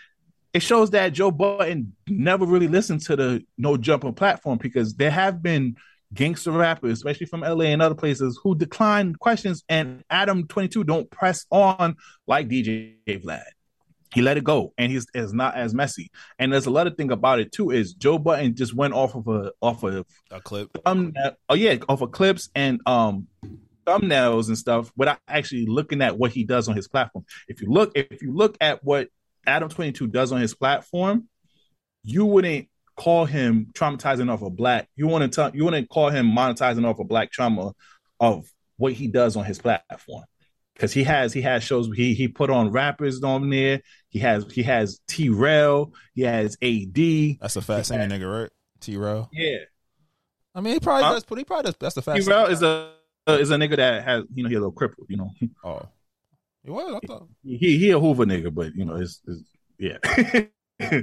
[0.52, 5.10] it shows that Joe Budden never really listened to the no jumper platform because there
[5.10, 5.76] have been
[6.12, 10.84] gangster rappers, especially from LA and other places, who decline questions, and Adam Twenty Two
[10.84, 13.42] don't press on like DJ Vlad.
[14.12, 16.10] He let it go, and he's is not as messy.
[16.38, 17.70] And there's a lot of thing about it too.
[17.70, 20.76] Is Joe Budden just went off of a off of a clip?
[20.84, 23.28] Oh yeah, off of clips and um
[23.86, 27.24] thumbnails and stuff without actually looking at what he does on his platform.
[27.48, 29.08] If you look, if you look at what
[29.46, 31.28] Adam Twenty Two does on his platform,
[32.02, 34.88] you wouldn't call him traumatizing off a black.
[34.96, 37.72] You want to you wouldn't call him monetizing off a black trauma
[38.18, 40.24] of what he does on his platform
[40.80, 43.82] because he has he has shows he he put on rappers on there.
[44.08, 45.92] He has he has T Rail.
[46.14, 47.38] He has AD.
[47.40, 48.50] That's a fat singing nigga, right?
[48.80, 49.28] T Rail.
[49.32, 49.58] Yeah.
[50.54, 51.24] I mean, he probably does.
[51.24, 51.76] But he probably does.
[51.78, 52.16] That's the fat.
[52.16, 52.92] T Rail is a
[53.28, 55.06] is a nigga that has you know he's a little crippled.
[55.10, 55.30] You know.
[55.64, 55.82] Oh.
[56.64, 57.00] He was.
[57.02, 59.42] I thought he he a Hoover nigga, but you know it's, it's
[59.78, 59.98] yeah.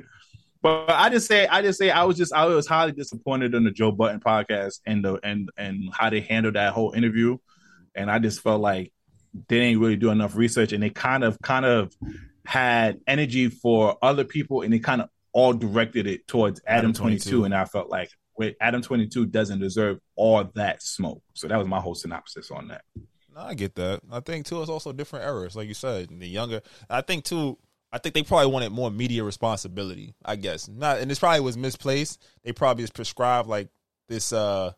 [0.61, 3.63] but I just say I just say I was just I was highly disappointed in
[3.63, 7.37] the Joe Budden podcast and the and and how they handled that whole interview,
[7.95, 8.93] and I just felt like
[9.47, 11.93] they didn't really do enough research and they kind of kind of
[12.45, 16.93] had energy for other people and they kind of all directed it towards Adam, Adam
[16.93, 17.29] 22.
[17.29, 21.21] 22 and I felt like wait Adam 22 doesn't deserve all that smoke.
[21.33, 22.83] So that was my whole synopsis on that.
[23.37, 24.01] No, I get that.
[24.11, 27.57] I think too it's also different eras like you said, the younger I think too
[27.91, 30.67] I think they probably wanted more media responsibility, I guess.
[30.67, 32.21] Not and this probably was misplaced.
[32.43, 33.69] They probably just prescribed like
[34.09, 34.71] this uh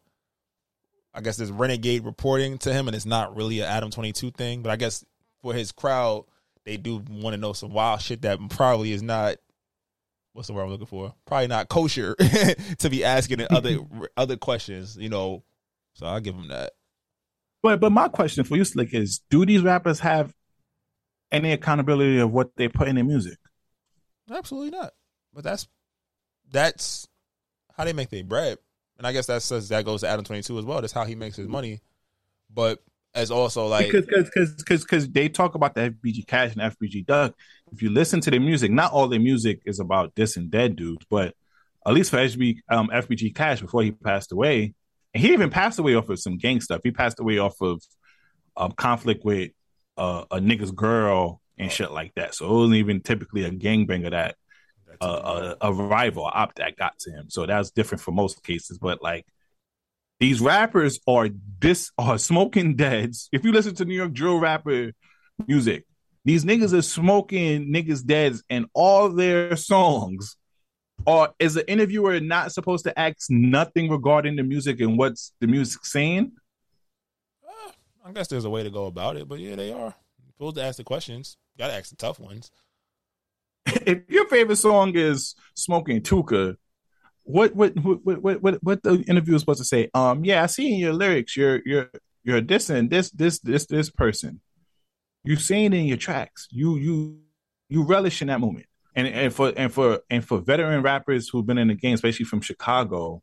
[1.14, 4.32] I guess this renegade reporting to him, and it's not really an Adam Twenty Two
[4.32, 4.62] thing.
[4.62, 5.04] But I guess
[5.42, 6.26] for his crowd,
[6.66, 9.38] they do want to know some wild shit that probably is not.
[10.34, 11.14] What's the word I'm looking for?
[11.26, 12.16] Probably not kosher
[12.78, 13.80] to be asking other
[14.18, 15.44] other questions, you know.
[15.94, 16.74] So I'll give him that.
[17.62, 20.34] But but my question for you, Slick, is: Do these rappers have
[21.32, 23.38] any accountability of what they put in their music?
[24.32, 24.92] Absolutely not.
[25.34, 25.68] But that's
[26.50, 27.08] that's
[27.76, 28.58] how they make their bread
[29.00, 30.82] and I guess that says that goes to Adam Twenty Two as well.
[30.82, 31.82] That's how he makes his money.
[32.54, 32.84] But
[33.16, 37.34] as also like because because because they talk about the FBG Cash and FBG Duck.
[37.72, 40.76] If you listen to their music, not all their music is about this and dead
[40.76, 41.34] dudes, but
[41.88, 44.74] at least for FBG um, FBG Cash before he passed away,
[45.14, 46.82] he even passed away off of some gang stuff.
[46.84, 47.82] He passed away off of
[48.56, 49.52] um, conflict with
[49.98, 52.36] uh, a nigga's girl and shit like that.
[52.36, 54.36] So it wasn't even typically a gangbanger that
[55.02, 57.30] a, a, a rival op that got to him.
[57.30, 58.78] So that's different for most cases.
[58.78, 59.26] But like
[60.20, 63.30] these rappers are this are smoking deads.
[63.32, 64.92] If you listen to New York drill rapper
[65.48, 65.86] music,
[66.26, 70.36] these niggas are smoking niggas deads in all their songs.
[71.06, 75.48] Or is the interviewer not supposed to ask nothing regarding the music and what's the
[75.48, 76.34] music saying?
[77.48, 77.72] Uh,
[78.06, 79.96] I guess there's a way to go about it, but yeah, they are.
[80.22, 81.38] You're supposed to ask the questions.
[81.58, 82.52] Got to ask the tough ones
[83.86, 86.56] if your favorite song is "Smoking Tuka,"
[87.24, 89.90] what what what what what what the interview is supposed to say?
[89.94, 91.90] Um, yeah, I see in your lyrics you're you're
[92.24, 94.42] you're dissing this this this this person.
[95.24, 96.48] You're saying in your tracks.
[96.52, 97.20] You you
[97.68, 98.66] you relish in that moment.
[98.96, 102.26] And and for and for and for veteran rappers who've been in the game, especially
[102.26, 103.22] from Chicago,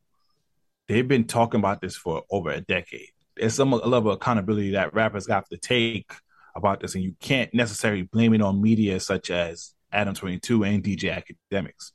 [0.87, 3.09] they've been talking about this for over a decade.
[3.35, 6.11] There's some level of accountability that rappers have to take
[6.55, 10.83] about this, and you can't necessarily blame it on media such as Adam 22 and
[10.83, 11.91] DJ Akademiks.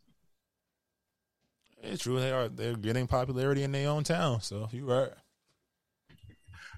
[1.83, 2.21] It's true.
[2.21, 2.49] They are.
[2.49, 4.41] They're getting popularity in their own town.
[4.41, 5.11] So you're right.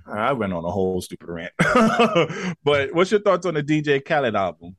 [0.07, 1.53] I went on a whole stupid rant.
[2.65, 4.77] but what's your thoughts on the DJ Khaled album?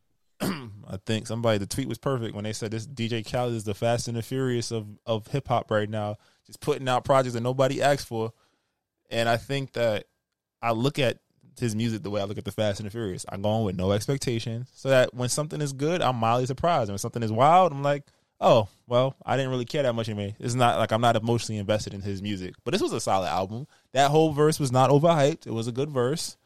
[0.89, 3.73] I think somebody the tweet was perfect when they said this DJ Khaled is the
[3.73, 7.41] Fast and the Furious of of hip hop right now, just putting out projects that
[7.41, 8.33] nobody asked for.
[9.09, 10.05] And I think that
[10.61, 11.19] I look at
[11.59, 13.25] his music the way I look at the Fast and the Furious.
[13.29, 16.89] I go on with no expectations, so that when something is good, I'm mildly surprised.
[16.89, 18.03] And when something is wild, I'm like,
[18.39, 20.35] oh, well, I didn't really care that much anyway.
[20.39, 23.27] It's not like I'm not emotionally invested in his music, but this was a solid
[23.27, 23.67] album.
[23.93, 25.47] That whole verse was not overhyped.
[25.47, 26.37] It was a good verse.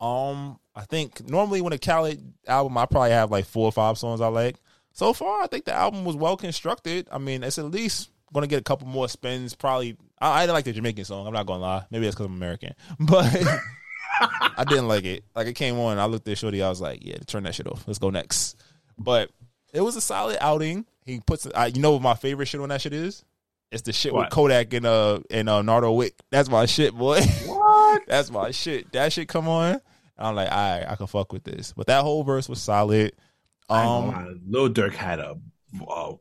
[0.00, 3.98] Um, I think normally when a Khaled album, I probably have like four or five
[3.98, 4.56] songs I like.
[4.92, 7.08] So far, I think the album was well constructed.
[7.10, 9.54] I mean, it's at least going to get a couple more spins.
[9.54, 11.26] Probably, I, I like the Jamaican song.
[11.26, 11.84] I'm not going to lie.
[11.90, 13.24] Maybe that's because I'm American, but
[14.56, 15.24] I didn't like it.
[15.34, 16.62] Like it came on, I looked at Shorty.
[16.62, 17.84] I was like, "Yeah, turn that shit off.
[17.86, 18.60] Let's go next."
[18.98, 19.30] But
[19.72, 20.86] it was a solid outing.
[21.04, 23.24] He puts, I, you know, what my favorite shit on that shit is.
[23.70, 24.26] It's the shit what?
[24.26, 26.14] with Kodak and uh and uh Nardo Wick.
[26.30, 27.20] That's my shit, boy.
[27.46, 28.02] What?
[28.08, 28.92] That's my shit.
[28.92, 29.80] That shit come on.
[30.18, 31.72] I'm like, all right, I can fuck with this.
[31.76, 33.12] But that whole verse was solid.
[33.68, 35.36] Um, Lil Durk had a
[35.88, 36.14] uh,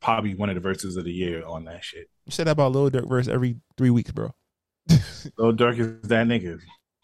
[0.00, 2.08] probably one of the verses of the year on that shit.
[2.24, 4.34] You said that about Lil Durk verse every three weeks, bro.
[4.88, 6.60] Lil Durk is that nigga.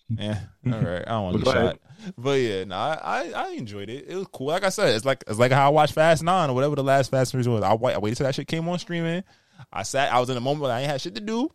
[0.09, 0.41] Yeah.
[0.67, 1.05] All right.
[1.07, 1.79] I don't want to get shot.
[2.19, 4.07] But yeah, no, I, I enjoyed it.
[4.09, 4.49] It was cool.
[4.49, 6.83] Like I said, it's like it's like how I watched Fast Nine or whatever the
[6.83, 7.63] last Fast Nine was.
[7.63, 9.23] I, I waited till that shit came on streaming.
[9.73, 10.13] I sat.
[10.13, 11.51] I was in a moment where I ain't had shit to do.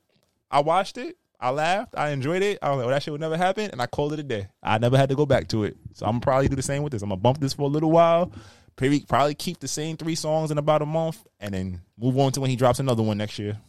[0.50, 1.18] I watched it.
[1.40, 1.94] I laughed.
[1.96, 2.58] I enjoyed it.
[2.62, 3.70] I was like, well, that shit would never happen.
[3.72, 4.48] And I called it a day.
[4.64, 5.78] I never had to go back to it.
[5.94, 7.02] So I'm probably do the same with this.
[7.02, 8.32] I'm to bump this for a little while.
[8.80, 12.32] Maybe probably keep the same three songs in about a month and then move on
[12.34, 13.60] to when he drops another one next year.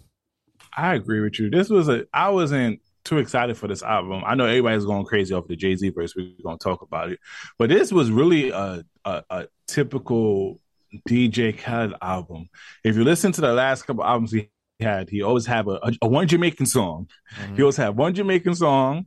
[0.76, 1.50] I agree with you.
[1.50, 4.22] This was a, I wasn't too excited for this album.
[4.26, 6.14] I know everybody's going crazy off the Jay Z verse.
[6.14, 7.20] We're going to talk about it,
[7.58, 10.60] but this was really a, a, a typical
[11.08, 12.50] DJ Khaled album.
[12.84, 15.92] If you listen to the last couple albums he had, he always have a, a,
[16.02, 17.08] a one Jamaican song.
[17.36, 17.56] Mm-hmm.
[17.56, 19.06] He always have one Jamaican song.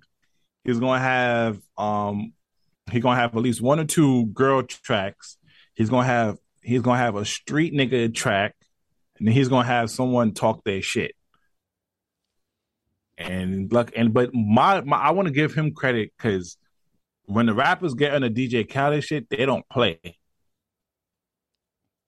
[0.63, 2.34] He's gonna have um
[2.91, 5.38] he's gonna have at least one or two girl tracks.
[5.73, 8.55] He's gonna have he's gonna have a street nigga track,
[9.17, 11.15] and then he's gonna have someone talk their shit.
[13.17, 16.57] And luck and but my, my I want to give him credit because
[17.25, 19.99] when the rappers get on the DJ Khaled shit, they don't play.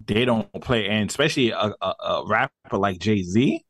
[0.06, 3.64] They don't play, and especially a, a, a rapper like Jay Z,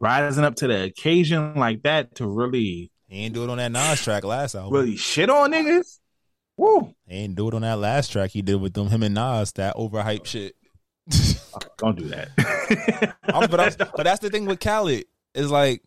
[0.00, 2.90] rising up to the occasion like that to really.
[3.08, 4.74] He ain't do it on that Nas track last album.
[4.74, 5.98] Really shit on niggas.
[6.56, 6.94] Woo!
[7.06, 9.52] He ain't do it on that last track he did with them him and Nas
[9.52, 10.56] that overhyped shit.
[11.78, 12.30] don't do that.
[13.28, 15.82] but, but that's the thing with Khaled is like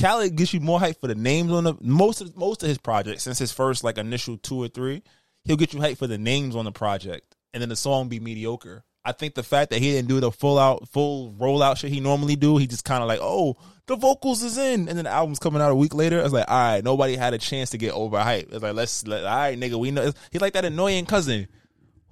[0.00, 2.78] Khaled gets you more hype for the names on the most of most of his
[2.78, 5.02] projects since his first like initial two or three.
[5.44, 8.20] He'll get you hype for the names on the project, and then the song be
[8.20, 8.84] mediocre.
[9.04, 12.00] I think the fact that he didn't do the full out, full rollout shit he
[12.00, 15.10] normally do, he just kind of like, oh, the vocals is in, and then the
[15.10, 16.20] album's coming out a week later.
[16.20, 18.52] I was like, all right, nobody had a chance to get overhyped.
[18.52, 20.12] It's like, let's, let, all right, nigga, we know.
[20.30, 21.48] He's like that annoying cousin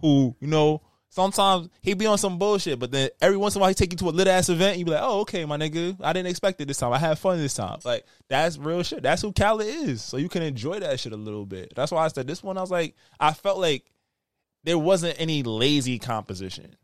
[0.01, 3.61] who, you know, sometimes he be on some bullshit, but then every once in a
[3.61, 4.79] while he take you to a lit ass event.
[4.79, 6.93] You be like, oh, okay, my nigga, I didn't expect it this time.
[6.93, 7.79] I had fun this time.
[7.85, 9.03] Like that's real shit.
[9.03, 10.03] That's who Khaled is.
[10.03, 11.73] So you can enjoy that shit a little bit.
[11.77, 12.57] That's why I said this one.
[12.57, 13.85] I was like, I felt like
[14.65, 16.77] there wasn't any lazy composition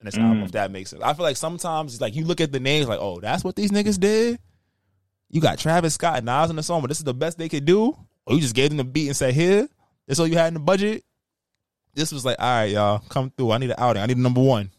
[0.00, 0.22] in this mm.
[0.22, 0.42] album.
[0.42, 2.88] If that makes sense, I feel like sometimes it's like you look at the names,
[2.88, 4.38] like, oh, that's what these niggas did.
[5.30, 7.48] You got Travis Scott and Nas in the song, but this is the best they
[7.48, 7.96] could do.
[8.26, 9.68] Or you just gave them the beat and said, here,
[10.06, 11.04] that's all you had in the budget
[11.98, 13.50] this was like, all right, y'all, come through.
[13.50, 14.02] I need an outing.
[14.02, 14.70] I need a number one.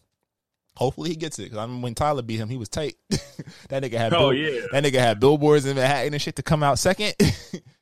[0.74, 2.96] Hopefully he gets it because I remember when Tyler beat him, he was tight.
[3.10, 4.62] that nigga had oh, bill- yeah.
[4.72, 7.14] that nigga had billboards in Manhattan and shit to come out second.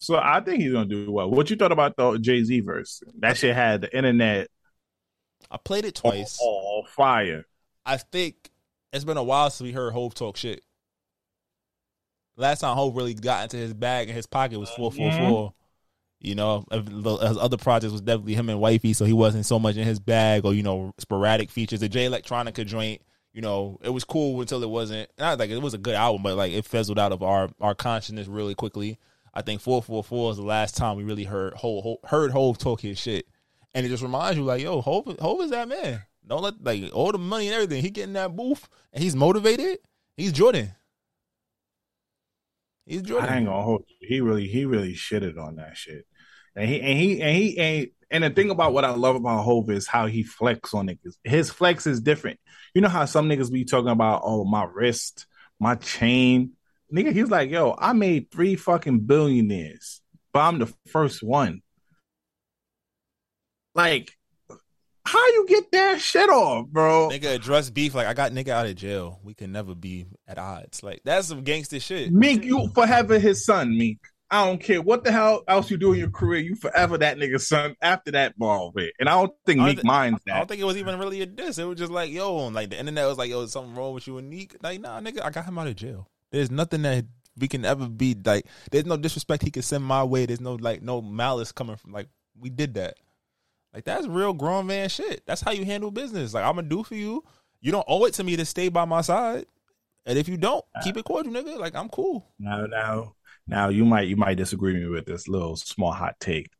[0.00, 1.30] so I think he's gonna do well.
[1.30, 3.02] What you thought about the Jay Z verse?
[3.18, 4.48] That shit had the internet.
[5.50, 6.38] I played it twice.
[6.40, 7.44] All, all fire.
[7.84, 8.50] I think
[8.92, 10.62] it's been a while since we heard Hove talk shit.
[12.36, 15.48] Last time Hove really got into his bag and his pocket was four four four.
[15.48, 15.56] Mm-hmm.
[16.20, 19.76] You know, his other projects was definitely him and Wifey, so he wasn't so much
[19.76, 21.80] in his bag or you know sporadic features.
[21.80, 25.10] The Jay Electronica joint, you know, it was cool until it wasn't.
[25.18, 27.74] Not like it was a good album, but like it fizzled out of our our
[27.74, 28.98] consciousness really quickly.
[29.32, 32.58] I think four four four is the last time we really heard Hove, heard Hove
[32.58, 33.26] talk his shit,
[33.74, 36.02] and it just reminds you like, yo, Hove, Hove is that man.
[36.26, 37.82] Don't let like all the money and everything.
[37.82, 39.78] He getting that booth and he's motivated.
[40.16, 40.72] He's Jordan.
[42.86, 43.28] He's Jordan.
[43.28, 44.08] I ain't gonna hold you.
[44.08, 46.06] He really, he really shitted on that shit.
[46.54, 47.92] And he and he and he ain't.
[48.12, 51.14] And the thing about what I love about Hove is how he flex on niggas.
[51.22, 52.40] His flex is different.
[52.74, 55.26] You know how some niggas be talking about, oh, my wrist,
[55.60, 56.52] my chain.
[56.92, 60.00] Nigga, he's like, yo, I made three fucking billionaires,
[60.32, 61.62] but I'm the first one.
[63.74, 64.16] Like,
[65.04, 67.08] how you get that shit off, bro?
[67.10, 69.20] Nigga address beef like I got nigga out of jail.
[69.22, 70.82] We can never be at odds.
[70.82, 72.12] Like that's some gangster shit.
[72.12, 73.98] Meek, you forever his son, Meek.
[74.32, 76.40] I don't care what the hell else you do in your career.
[76.40, 78.92] You forever that nigga's son after that ball bit.
[79.00, 80.34] And I don't think Meek minds that.
[80.34, 81.58] I don't think it was even really a diss.
[81.58, 84.06] It was just like, yo, and like the internet was like, yo, something wrong with
[84.06, 84.54] you and Meek.
[84.62, 86.06] Like, nah, nigga, I got him out of jail.
[86.30, 87.04] There's nothing that
[87.38, 88.46] we can ever be like.
[88.70, 90.26] There's no disrespect he can send my way.
[90.26, 92.94] There's no like no malice coming from like we did that.
[93.72, 95.22] Like that's real grown man shit.
[95.26, 96.34] That's how you handle business.
[96.34, 97.24] Like I'm gonna do for you.
[97.60, 99.46] You don't owe it to me to stay by my side.
[100.06, 101.58] And if you don't, keep it cordial, nigga.
[101.58, 102.26] Like I'm cool.
[102.38, 103.14] No, no.
[103.46, 106.50] Now you might you might disagree with me with this little small hot take.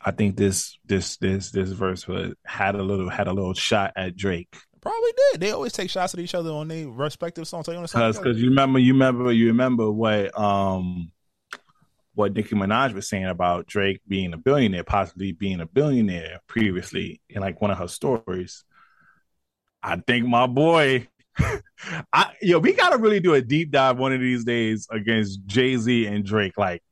[0.00, 2.06] I think this this this this verse
[2.44, 4.56] had a little had a little shot at Drake.
[4.80, 5.40] Probably did.
[5.40, 7.66] They always take shots at each other on their respective songs.
[7.66, 11.10] Because because you remember you remember you remember what um
[12.14, 17.20] what Nicki Minaj was saying about Drake being a billionaire, possibly being a billionaire previously
[17.28, 18.64] in like one of her stories.
[19.82, 21.08] I think my boy
[22.12, 25.76] I yo, we gotta really do a deep dive one of these days against Jay
[25.76, 26.58] Z and Drake.
[26.58, 26.82] Like,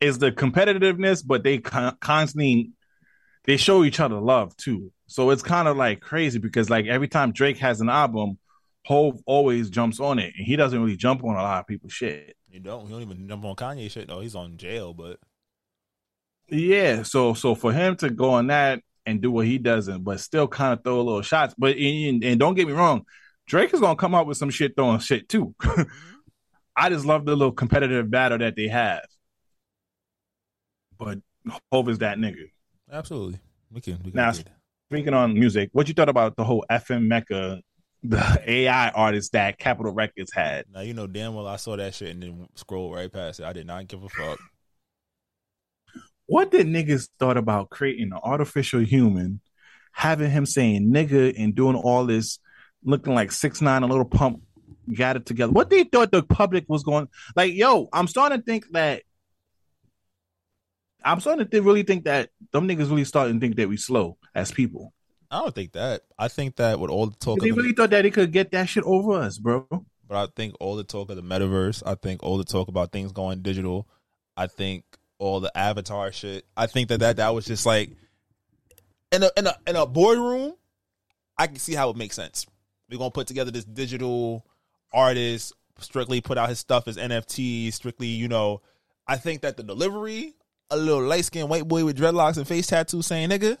[0.00, 2.72] is the competitiveness, but they con- constantly
[3.44, 4.92] they show each other love too.
[5.12, 8.38] So it's kind of like crazy because like every time Drake has an album,
[8.86, 11.92] Hove always jumps on it, and he doesn't really jump on a lot of people's
[11.92, 12.34] shit.
[12.50, 12.84] You don't.
[12.86, 14.20] You don't even jump on Kanye shit though.
[14.20, 15.18] He's on jail, but
[16.48, 17.02] yeah.
[17.02, 20.48] So so for him to go on that and do what he doesn't, but still
[20.48, 21.54] kind of throw a little shots.
[21.58, 23.04] But and, and don't get me wrong,
[23.46, 25.54] Drake is gonna come out with some shit throwing shit too.
[26.74, 26.84] Mm-hmm.
[26.84, 29.04] I just love the little competitive battle that they have.
[30.96, 31.18] But
[31.70, 32.50] Hove is that nigga.
[32.90, 33.40] Absolutely.
[33.70, 34.32] We can, we can now
[34.92, 37.62] speaking on music, what you thought about the whole FN Meka
[38.02, 40.66] the AI artist that Capitol Records had.
[40.70, 43.44] Now you know damn well I saw that shit and then scrolled right past it.
[43.44, 44.38] I did not give a fuck.
[46.26, 49.40] What did niggas thought about creating an artificial human,
[49.92, 52.38] having him saying nigga and doing all this,
[52.84, 54.42] looking like six nine, a Lil Pump,
[54.94, 55.52] got it together?
[55.52, 57.54] What they thought the public was going like?
[57.54, 59.04] Yo, I'm starting to think that.
[61.02, 64.18] I'm starting to really think that them niggas really starting to think that we slow
[64.34, 64.92] as people.
[65.30, 66.02] I don't think that.
[66.18, 68.32] I think that with all the talk, They of the, really thought that they could
[68.32, 69.66] get that shit over us, bro.
[70.06, 71.82] but I think all the talk of the metaverse.
[71.86, 73.88] I think all the talk about things going digital.
[74.36, 74.84] I think
[75.18, 76.44] all the avatar shit.
[76.56, 77.90] I think that that, that was just like
[79.10, 80.54] in a in a in a boardroom.
[81.38, 82.46] I can see how it makes sense.
[82.90, 84.44] We're gonna put together this digital
[84.92, 88.60] artist, strictly put out his stuff as NFTs, strictly, you know.
[89.06, 90.34] I think that the delivery,
[90.70, 93.56] a little light skinned white boy with dreadlocks and face tattoos saying nigga,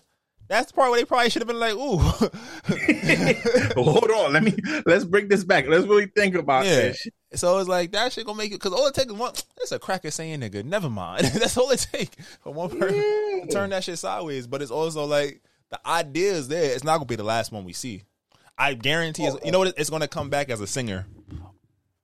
[0.48, 1.98] that's the part where they probably should have been like, ooh.
[3.82, 4.54] Hold on, let me
[4.86, 5.66] let's bring this back.
[5.66, 6.76] Let's really think about Yeah.
[6.76, 7.06] this.
[7.34, 9.32] So it's like that shit gonna make it because all it takes is one.
[9.60, 10.64] It's a cracker saying nigga.
[10.64, 11.24] Never mind.
[11.34, 13.00] That's all it takes for one person
[13.42, 14.46] to turn that shit sideways.
[14.46, 15.40] But it's also like
[15.70, 16.72] the idea is there.
[16.74, 18.02] It's not gonna be the last one we see.
[18.58, 19.24] I guarantee.
[19.24, 19.68] It's, oh, you know what?
[19.68, 19.74] Oh.
[19.78, 21.06] It's gonna come back as a singer.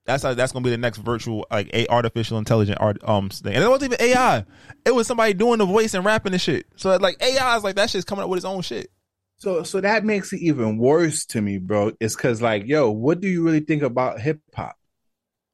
[0.05, 3.53] That's how, that's gonna be the next virtual like a artificial intelligent art um thing.
[3.53, 4.45] And it wasn't even AI.
[4.85, 6.65] It was somebody doing the voice and rapping and shit.
[6.75, 8.89] So like AI is like that shit's coming up with its own shit.
[9.37, 11.91] So so that makes it even worse to me, bro.
[11.99, 14.75] It's cause like, yo, what do you really think about hip hop?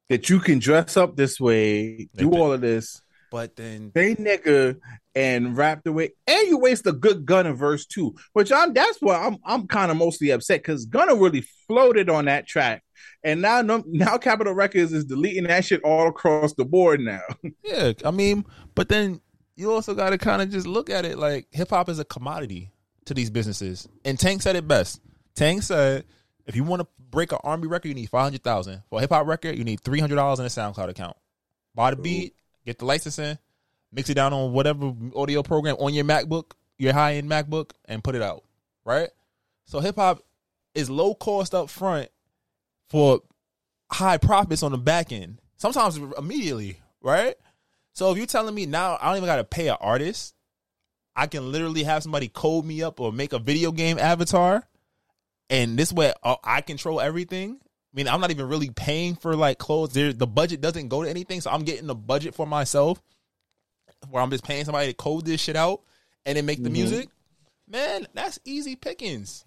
[0.10, 4.78] That you can dress up this way, do all of this, But then they nigga
[5.14, 8.16] and rap the way, and you waste a good gun Gunna verse too.
[8.34, 12.26] Which I'm that's why I'm I'm kind of mostly upset because Gunna really floated on
[12.26, 12.84] that track,
[13.24, 17.22] and now now Capitol Records is deleting that shit all across the board now.
[17.64, 18.45] Yeah, I mean,
[18.76, 19.22] but then
[19.56, 22.06] you also got to kind of just look at it like hip hop is a
[22.06, 22.72] commodity
[23.06, 23.88] to these businesses.
[24.03, 25.01] And Tank said it best.
[25.36, 26.06] Tank said,
[26.45, 28.84] if you want to break an R&B record, you need five hundred thousand.
[28.89, 31.18] For a hip hop record, you need three hundred dollars in a SoundCloud account.
[31.74, 32.36] Buy the beat,
[32.66, 33.38] get the licensing,
[33.91, 38.03] mix it down on whatever audio program on your MacBook, your high end MacBook, and
[38.03, 38.43] put it out.
[38.86, 39.10] Right.
[39.66, 40.22] So hip hop
[40.74, 42.10] is low cost up front
[42.89, 43.21] for
[43.91, 45.39] high profits on the back end.
[45.57, 47.36] Sometimes immediately, right?
[47.93, 50.36] So if you're telling me now I don't even got to pay an artist,
[51.15, 54.67] I can literally have somebody code me up or make a video game avatar,
[55.49, 57.57] and this way uh, I control everything.
[57.61, 59.93] I mean, I'm not even really paying for like clothes.
[59.93, 63.01] There, the budget doesn't go to anything, so I'm getting the budget for myself,
[64.09, 65.81] where I'm just paying somebody to code this shit out
[66.25, 67.07] and then make the music.
[67.67, 69.45] Man, that's easy pickings.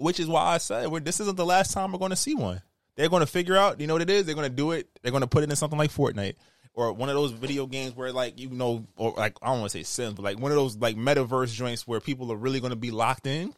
[0.00, 2.62] Which is why I said this isn't the last time we're going to see one.
[2.96, 4.24] They're going to figure out, you know what it is?
[4.24, 4.88] They're going to do it.
[5.02, 6.36] They're going to put it in something like Fortnite
[6.72, 9.72] or one of those video games where, like, you know, or like, I don't want
[9.72, 12.60] to say Sims, but like one of those like metaverse joints where people are really
[12.60, 13.54] going to be locked in.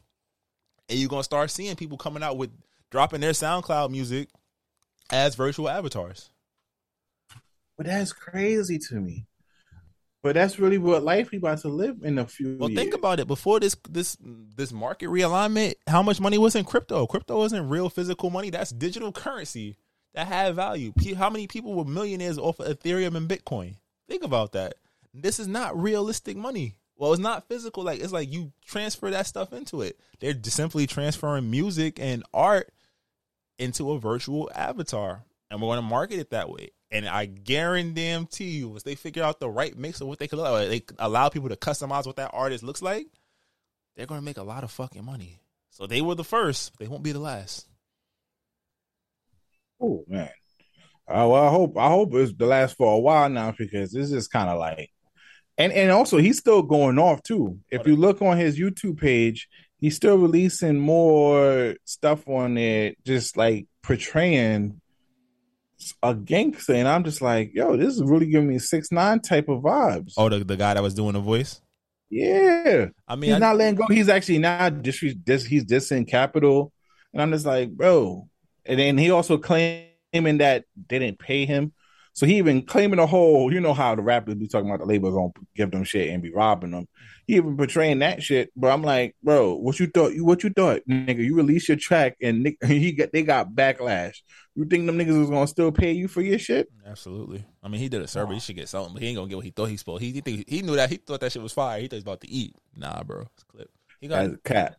[0.88, 2.51] And you're going to start seeing people coming out with
[2.90, 4.28] dropping their SoundCloud music
[5.12, 6.30] as virtual avatars.
[7.76, 9.26] But that's crazy to me.
[10.23, 12.81] But that's really what life we about to live in a few Well, years.
[12.81, 13.27] think about it.
[13.27, 17.07] Before this this this market realignment, how much money was in crypto?
[17.07, 18.51] Crypto isn't real physical money.
[18.51, 19.77] That's digital currency
[20.14, 20.93] that had value.
[21.16, 23.77] How many people were millionaires off of Ethereum and Bitcoin?
[24.09, 24.75] Think about that.
[25.12, 26.77] This is not realistic money.
[26.97, 27.83] Well, it's not physical.
[27.83, 29.99] Like it's like you transfer that stuff into it.
[30.20, 32.73] They're just simply transferring music and art
[33.59, 36.70] into a virtual avatar, and we're going to market it that way.
[36.93, 40.38] And I guarantee you, once they figure out the right mix of what they could
[40.38, 43.07] look like, they allow people to customize what that artist looks like,
[43.97, 45.40] they're going to make a lot of fucking money.
[45.70, 46.78] So they were the first.
[46.78, 47.66] They won't be the last.
[49.80, 50.28] Oh man.
[51.09, 54.12] Uh, well, I hope I hope it's the last for a while now because this
[54.12, 54.90] is kind of like,
[55.57, 57.59] and and also he's still going off too.
[57.70, 63.36] If you look on his YouTube page, he's still releasing more stuff on it, just
[63.38, 64.82] like portraying
[66.03, 69.49] a gangster, and I'm just like, yo, this is really giving me six nine type
[69.49, 70.14] of vibes.
[70.16, 71.61] Oh, the, the guy that was doing the voice?
[72.12, 73.87] yeah, I mean, he's I, not letting go.
[73.89, 76.70] He's actually not dis, dis he's dissing Capitol,
[77.12, 78.28] and I'm just like, bro.
[78.66, 81.72] And then he also claiming that they didn't pay him,
[82.13, 83.53] so he even claiming the whole.
[83.53, 86.23] You know how the rappers be talking about the labels gonna give them shit and
[86.23, 86.87] be robbing them.
[87.27, 90.13] He even portraying that shit, but I'm like, bro, what you thought?
[90.13, 91.25] You what you thought, nigga?
[91.25, 94.17] You release your track and Nick, he got they got backlash.
[94.55, 96.69] You think them niggas was gonna still pay you for your shit?
[96.87, 97.45] absolutely.
[97.63, 98.35] I mean, he did a survey.
[98.35, 100.03] He should get something, but he ain't going to get what he thought he supposed.
[100.03, 100.91] He, he, think, he knew that.
[100.91, 101.81] He thought that shit was fire.
[101.81, 102.55] He thought he was about to eat.
[102.77, 103.23] Nah, bro.
[103.35, 103.71] It's clip.
[104.01, 104.77] He got As a cat.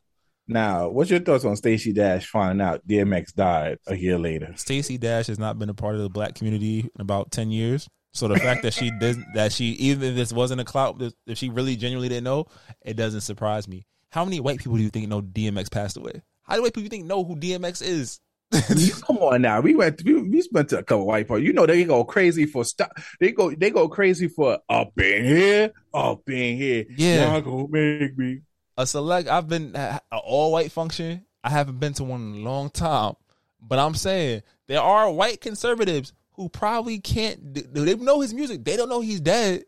[0.48, 4.54] Now, what's your thoughts on Stacey Dash finding out DMX died a year later?
[4.58, 7.88] Stacey Dash has not been a part of the black community in about ten years.
[8.12, 11.38] So the fact that she didn't, that she even if this wasn't a clout, if
[11.38, 12.46] she really genuinely didn't know,
[12.82, 13.86] it doesn't surprise me.
[14.10, 16.22] How many white people do you think know DMX passed away?
[16.44, 18.20] How do white people think know who DMX is?
[19.08, 21.48] Come on now, we went we, we spent a couple white parties.
[21.48, 23.16] You know they go crazy for stuff.
[23.20, 26.86] They go they go crazy for up in here, up in here.
[26.96, 27.32] Yeah.
[27.32, 28.42] Y'all gonna make me.
[28.78, 29.28] A select.
[29.30, 31.26] I've been at an all white function.
[31.44, 33.14] I haven't been to one in a long time,
[33.62, 37.54] but I'm saying there are white conservatives who probably can't.
[37.54, 38.64] Do they know his music?
[38.64, 39.64] They don't know he's dead.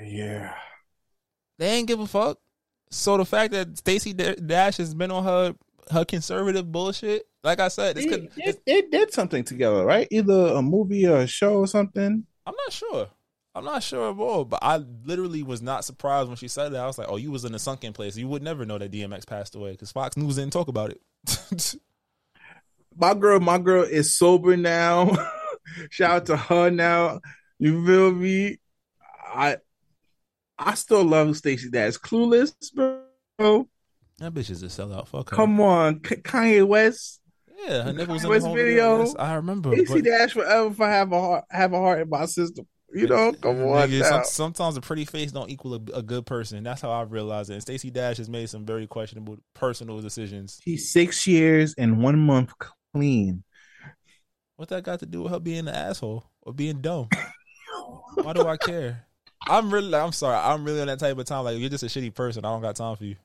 [0.00, 0.54] Yeah.
[1.58, 2.38] They ain't give a fuck.
[2.90, 5.54] So the fact that Stacey Dash has been on her
[5.90, 10.06] her conservative bullshit, like I said, it's They, 'cause- they, they did something together, right?
[10.10, 12.26] Either a movie or a show or something.
[12.46, 13.08] I'm not sure.
[13.54, 16.82] I'm not sure at all, but I literally was not surprised when she said that.
[16.82, 18.16] I was like, "Oh, you was in a sunken place.
[18.16, 21.74] You would never know that DMX passed away because Fox News didn't talk about it."
[22.96, 25.10] My girl, my girl is sober now.
[25.90, 27.20] Shout out to her now.
[27.58, 28.58] You feel me?
[29.34, 29.56] I
[30.58, 31.94] I still love Stacey Dash.
[31.94, 33.68] Clueless, bro.
[34.18, 35.08] that bitch is a sellout.
[35.08, 35.36] Fuck her.
[35.36, 37.20] Come on, K- Kanye West.
[37.66, 39.14] Yeah, her nipples in the West video.
[39.16, 39.74] I remember.
[39.74, 42.66] Stacey but- Dash forever for have a heart, have a heart in my system.
[42.94, 43.88] You know, come on.
[43.88, 44.08] Nigga, now.
[44.08, 46.62] some- sometimes a pretty face don't equal a, a good person.
[46.62, 47.54] That's how I realized it.
[47.54, 50.60] And Stacey Dash has made some very questionable personal decisions.
[50.62, 52.52] She's six years and one month
[52.92, 53.44] clean.
[54.56, 57.08] What that got to do with her being an asshole or being dumb?
[58.14, 59.06] Why do I care?
[59.48, 60.36] I'm really, I'm sorry.
[60.36, 61.44] I'm really on that type of time.
[61.44, 62.44] Like you're just a shitty person.
[62.44, 63.16] I don't got time for you.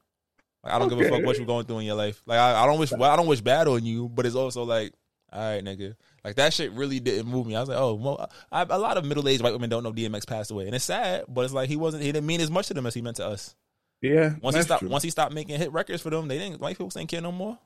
[0.64, 2.22] Like I don't give a fuck what you're going through in your life.
[2.26, 4.10] Like I, I don't wish, I don't wish bad on you.
[4.10, 4.94] But it's also like,
[5.32, 5.96] all right, nigga.
[6.28, 7.56] Like that shit really didn't move me.
[7.56, 9.94] I was like, oh, well, I, a lot of middle aged white women don't know
[9.94, 11.24] DMX passed away, and it's sad.
[11.30, 12.04] But it's like he wasn't.
[12.04, 13.56] He didn't mean as much to them as he meant to us.
[14.02, 14.34] Yeah.
[14.42, 14.90] Once he stopped, true.
[14.90, 16.60] once he stopped making hit records for them, they didn't.
[16.60, 17.58] White people didn't care no more.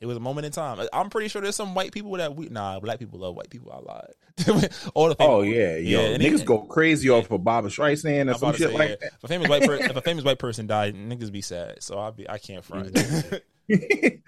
[0.00, 0.84] It was a moment in time.
[0.92, 2.80] I'm pretty sure there's some white people that we nah.
[2.80, 3.70] Black people love white people.
[3.70, 4.72] I lied.
[4.94, 8.36] All the Oh yeah, yo, Yeah, niggas it- go crazy off of Barbra Streisand I'm
[8.36, 9.08] some shit say, like yeah.
[9.12, 11.84] If a famous white per- if a famous white person died, niggas be sad.
[11.84, 12.92] So I be I can't front.
[13.68, 14.20] that.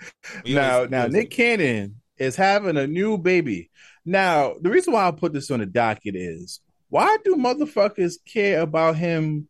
[0.46, 3.70] Now, always- now Nick Cannon is having a new baby.
[4.04, 8.60] Now, the reason why I put this on the docket is why do motherfuckers care
[8.60, 9.48] about him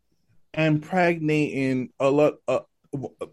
[0.54, 2.34] impregnating a lot?
[2.48, 2.60] Uh,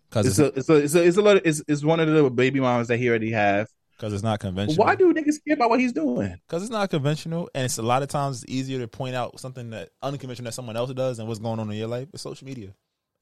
[0.09, 1.41] Cause it's it's, a, it's a, it's a, a lot.
[1.45, 3.67] It's, it's one of the baby mamas that he already have.
[3.99, 4.83] cause it's not conventional.
[4.83, 6.35] Why do niggas care about what he's doing?
[6.47, 9.69] Because it's not conventional, and it's a lot of times easier to point out something
[9.69, 12.07] that unconventional that someone else does and what's going on in your life.
[12.11, 12.73] It's social media.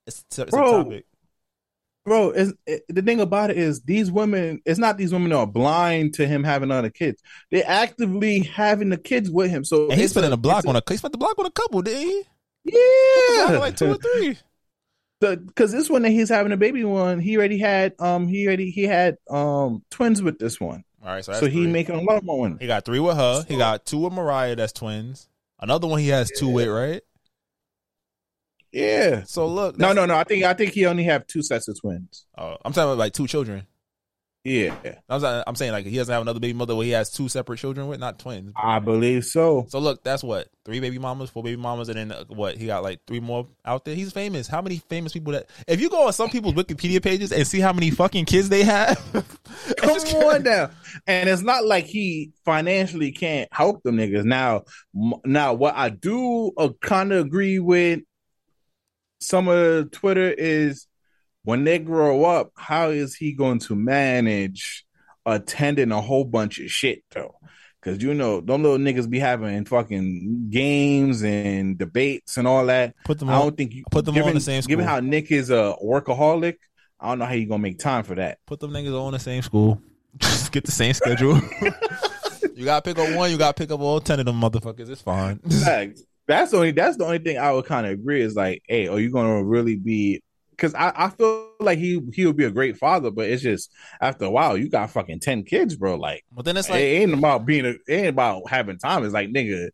[0.08, 1.06] It's, it's, a Bro, topic.
[2.10, 2.32] Bro,
[2.66, 4.64] it, the thing about it is these women.
[4.66, 7.22] It's not these women are blind to him having other kids.
[7.52, 9.64] They're actively having the kids with him.
[9.64, 11.52] So And he's it's spending a block on a he spent the block on a
[11.52, 12.24] couple, didn't he?
[12.66, 14.40] yeah, like two or three.
[15.22, 18.72] because this one that he's having a baby one, he already had um he already
[18.72, 21.68] he had um twins with this one, All right, so so, he three.
[21.68, 22.58] making a lot more one.
[22.60, 23.46] He got three with her.
[23.48, 24.56] He got two with Mariah.
[24.56, 25.30] That's twins.
[25.60, 27.04] Another one he has two with, right?
[28.72, 29.24] Yeah.
[29.24, 30.16] So look, No, no, no.
[30.16, 32.26] I think I think he only have two sets of twins.
[32.38, 33.66] Oh, I'm talking about like two children.
[34.46, 34.74] Yeah,
[35.10, 37.28] I'm saying, I'm saying like he doesn't have another baby mother where he has two
[37.28, 38.54] separate children with, not twins.
[38.56, 39.66] I believe so.
[39.68, 42.56] So look, that's what three baby mamas, four baby mamas, and then uh, what?
[42.56, 43.96] He got like three more out there.
[43.96, 44.48] He's famous.
[44.48, 45.50] How many famous people that?
[45.68, 48.64] If you go on some people's Wikipedia pages and see how many fucking kids they
[48.64, 48.98] have,
[49.78, 50.72] Come on now.
[51.06, 54.24] And it's not like he financially can't help them niggas.
[54.24, 54.64] Now,
[55.26, 58.02] now what I do uh, kind of agree with
[59.20, 60.88] some of Twitter is
[61.44, 64.86] when they grow up, how is he going to manage
[65.26, 67.36] attending a whole bunch of shit though?
[67.82, 72.94] Because you know, them little niggas be having fucking games and debates and all that.
[73.06, 73.42] Put them I on.
[73.42, 74.70] don't think you put them all in the same School.
[74.70, 76.58] Given how Nick is a workaholic,
[77.00, 78.40] I don't know how you gonna make time for that.
[78.46, 79.82] Put them niggas all in the same school.
[80.18, 81.36] Just get the same schedule.
[82.56, 83.32] you gotta pick up one.
[83.32, 84.90] You gotta pick up all ten of them motherfuckers.
[84.90, 85.40] It's fine.
[86.30, 88.88] That's the only that's the only thing I would kind of agree is like, hey,
[88.88, 90.22] are you gonna really be?
[90.52, 93.72] Because I, I feel like he he would be a great father, but it's just
[94.00, 95.96] after a while you got fucking ten kids, bro.
[95.96, 99.04] Like, But then it's it like ain't about being a, it ain't about having time.
[99.04, 99.70] It's like nigga,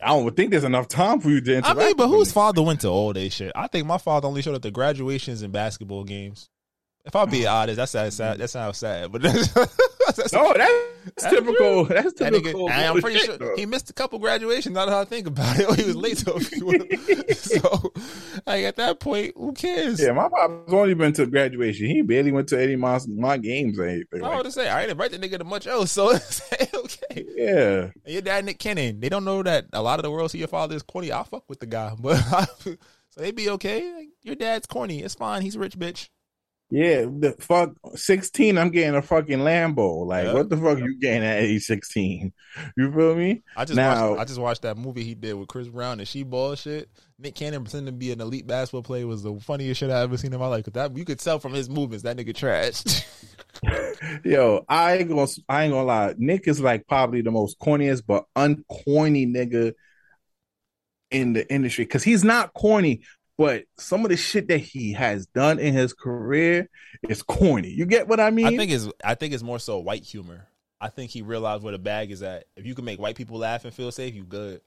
[0.00, 2.82] I don't think there's enough time for you to I mean, but whose father went
[2.82, 3.50] to all day shit?
[3.56, 6.48] I think my father only showed up to graduations and basketball games.
[7.08, 8.12] If I be honest, that's sad.
[8.12, 10.72] sad that sounds sad, but that's, that's No, that's,
[11.16, 11.86] That's typical.
[11.86, 12.68] That's that typical.
[12.68, 12.90] nigga.
[12.90, 13.54] I'm pretty shit, sure though.
[13.56, 14.74] he missed a couple graduations.
[14.74, 17.32] Now how I think about it, he was late to a few.
[17.32, 17.94] so,
[18.46, 20.02] like at that point, who cares?
[20.02, 21.86] Yeah, my pop's only been to graduation.
[21.86, 24.22] He barely went to any of my, my games or anything.
[24.22, 26.42] I Like, to say I ain't invite the nigga to much else, so it's
[26.74, 27.24] okay.
[27.36, 27.88] yeah.
[28.04, 30.38] And your dad Nick Cannon, they don't know that a lot of the world see
[30.38, 31.10] your father is corny.
[31.10, 32.18] I fuck with the guy, but
[32.58, 32.76] so
[33.16, 33.94] they be okay.
[33.94, 35.02] Like, your dad's corny.
[35.02, 35.40] It's fine.
[35.40, 36.10] He's a rich bitch.
[36.70, 38.58] Yeah, the fuck sixteen.
[38.58, 40.04] I'm getting a fucking Lambo.
[40.06, 40.34] Like, Yeah.
[40.34, 42.32] what the fuck you getting at age sixteen?
[42.76, 43.42] You feel me?
[43.56, 46.06] I just Now- watched, I just watched that movie he did with Chris Brown and
[46.06, 46.90] She Ball shit.
[47.18, 50.18] Nick Cannon pretending to be an elite basketball player was the funniest shit I ever
[50.18, 50.64] seen in my life.
[50.66, 52.82] 'Cause That you could tell from his movements that nigga trash.
[54.24, 56.14] Yo, I ain't gonna I ain't gonna lie.
[56.18, 59.72] Nick is like probably the most corniest but uncorny nigga
[61.10, 63.00] in the industry because he's not corny,
[63.38, 66.68] but some of the shit that he has done in his career
[67.08, 67.70] is corny.
[67.70, 68.46] You get what I mean?
[68.46, 70.46] I think it's I think it's more so white humor.
[70.80, 72.44] I think he realized where the bag is at.
[72.56, 74.60] If you can make white people laugh and feel safe, you good.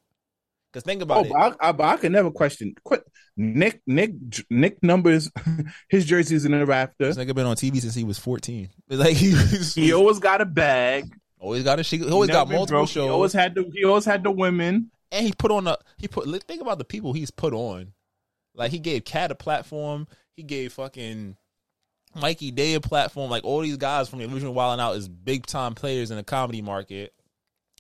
[0.72, 1.32] Because think Oh, about it.
[1.34, 2.74] but I, I, but I can never question.
[2.86, 3.03] Quit.
[3.36, 4.13] Nick, Nick,
[4.49, 5.30] Nick numbers.
[5.89, 7.17] His jerseys in the This rafters.
[7.17, 8.69] nigga been on TV since he was fourteen.
[8.89, 9.32] Like he,
[9.76, 11.13] He always got a bag.
[11.39, 11.97] always got a she.
[11.97, 12.89] He always got multiple broke.
[12.89, 13.03] shows.
[13.05, 13.69] He always had the.
[13.74, 14.91] He always had the women.
[15.11, 17.91] and he put on a he put think about the people he's put on.
[18.56, 20.08] Like he gave Katt a platform.
[20.36, 21.36] He gave fucking
[22.16, 23.30] Mikey Day a platform.
[23.30, 26.18] Like all these guys from the Illusion Wild and Out is big time players in
[26.18, 27.14] the comedy market.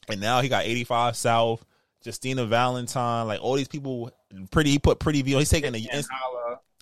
[0.07, 1.65] And now he got 85 South,
[2.03, 4.11] Justina Valentine, like all these people
[4.49, 5.35] pretty he put Pretty Vee.
[5.35, 6.09] He's taking the inst-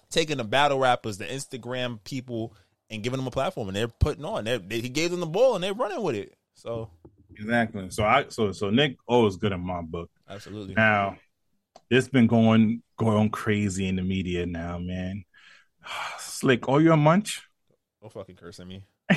[0.09, 2.55] taking the battle rappers, the Instagram people,
[2.89, 4.45] and giving them a platform, and they're putting on.
[4.45, 6.35] They're, they, he gave them the ball, and they're running with it.
[6.53, 6.89] So
[7.39, 7.89] Exactly.
[7.89, 8.25] So I.
[8.29, 10.09] So so Nick always good in my book.
[10.29, 11.17] absolutely, Now,
[11.89, 15.23] it's been going going crazy in the media now, man.
[16.19, 17.41] Slick, oh, you a munch?
[18.01, 18.83] don't fucking curse at me.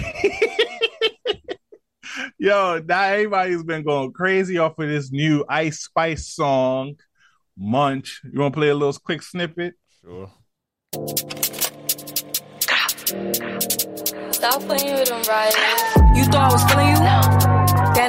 [2.38, 6.96] Yo, now everybody's been going crazy off of this new Ice Spice song,
[7.56, 8.20] Munch.
[8.24, 9.74] You want to play a little quick snippet?
[10.00, 10.30] Sure.
[14.32, 15.54] Stop playing with them, right?
[16.16, 16.96] You thought I was feeling you?
[16.96, 17.31] That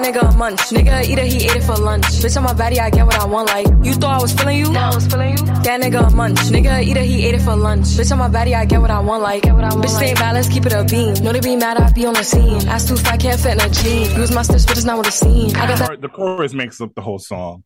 [0.04, 0.60] nigga a munch.
[0.60, 2.06] Nigga eat it, he ate it for lunch.
[2.22, 3.48] Bitch on my body, I get what I want.
[3.48, 4.72] Like you thought I was feeling you?
[4.72, 5.38] No, I was feeling you.
[5.64, 6.38] That nigga a munch.
[6.40, 7.86] Nigga eat it, he ate it for lunch.
[7.86, 9.24] Bitch on my body, I get what I want.
[9.24, 9.86] Like get what I want.
[9.86, 11.14] Bitch stay balanced, keep it a beam.
[11.24, 12.68] Know they be mad, I be on the scene.
[12.68, 14.12] Ass too fat, can't fit in a jean.
[14.20, 15.56] Use my stitch, but it's not what it's seen.
[15.56, 16.02] I got that.
[16.02, 17.64] The chorus makes up the whole song,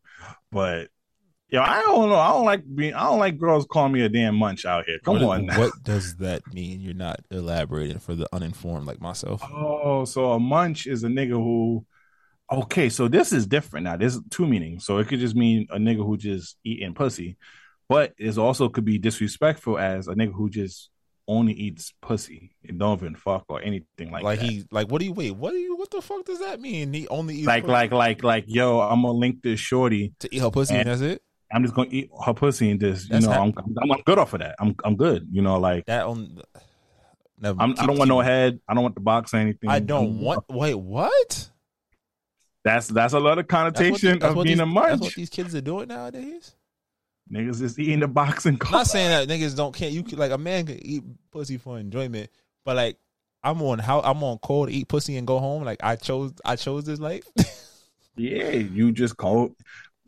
[0.51, 0.89] but
[1.49, 2.15] yo, I don't know.
[2.19, 2.93] I don't like being.
[2.93, 4.99] I don't like girls calling me a damn munch out here.
[5.03, 5.45] Come What- on.
[5.47, 5.57] now.
[5.59, 6.81] What does that mean?
[6.81, 9.41] You're not elaborating for the uninformed like myself.
[9.43, 11.85] Oh, so a munch is a nigga who.
[12.51, 13.97] Okay, so this is different now.
[13.97, 14.85] There's two meanings.
[14.85, 17.37] So it could just mean a nigga who just eating pussy,
[17.89, 20.89] but it also could be disrespectful as a nigga who just
[21.27, 24.49] only eats pussy and don't even fuck or anything like, Like, that.
[24.49, 25.31] he, like, what do you wait?
[25.31, 25.75] What do you?
[25.75, 26.93] What the fuck does that mean?
[26.93, 30.13] He only eats like pussy like like like yo, I'm gonna link this shorty.
[30.19, 31.21] to eat her pussy, and that's it.
[31.51, 34.31] I'm just gonna eat her pussy and just you know I'm, I'm I'm good off
[34.33, 34.55] of that.
[34.59, 35.27] I'm I'm good.
[35.31, 36.41] You know like That on.
[37.39, 37.61] Never.
[37.61, 38.59] I'm, I don't want no head.
[38.67, 39.69] I don't want the box or anything.
[39.69, 40.45] I don't I'm- want.
[40.49, 41.49] Wait, what?
[42.67, 45.01] That's that's a lot of That's connotation that's of being these, a That's munch.
[45.01, 46.53] what these kids are doing nowadays.
[47.31, 49.93] Niggas is eating the box and I'm not saying that niggas don't can't.
[49.93, 52.29] You could, like a man can eat pussy for enjoyment,
[52.65, 52.97] but like
[53.41, 55.63] I'm on how I'm on call to eat pussy and go home.
[55.63, 57.23] Like I chose I chose this life.
[58.19, 59.55] Yeah, you just call.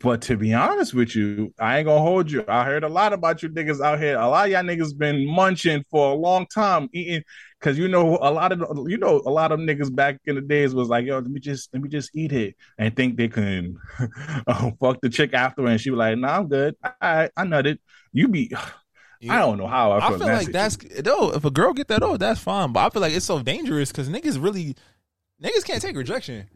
[0.00, 2.44] But to be honest with you, I ain't gonna hold you.
[2.48, 4.18] I heard a lot about you niggas out here.
[4.18, 7.22] A lot of y'all niggas been munching for a long time, eating
[7.60, 10.40] because you know a lot of you know a lot of niggas back in the
[10.40, 13.28] days was like, yo, let me just let me just eat it and think they
[13.28, 13.78] can
[14.46, 16.74] uh, fuck the chick after, and she was like, nah, I'm good.
[17.00, 17.78] I I nutted.
[18.12, 18.52] You be.
[19.28, 20.20] I don't know how I I feel.
[20.20, 21.32] like that's no.
[21.32, 22.72] If a girl get that, oh, that's fine.
[22.72, 24.74] But I feel like it's so dangerous because niggas really,
[25.42, 26.48] niggas can't take rejection.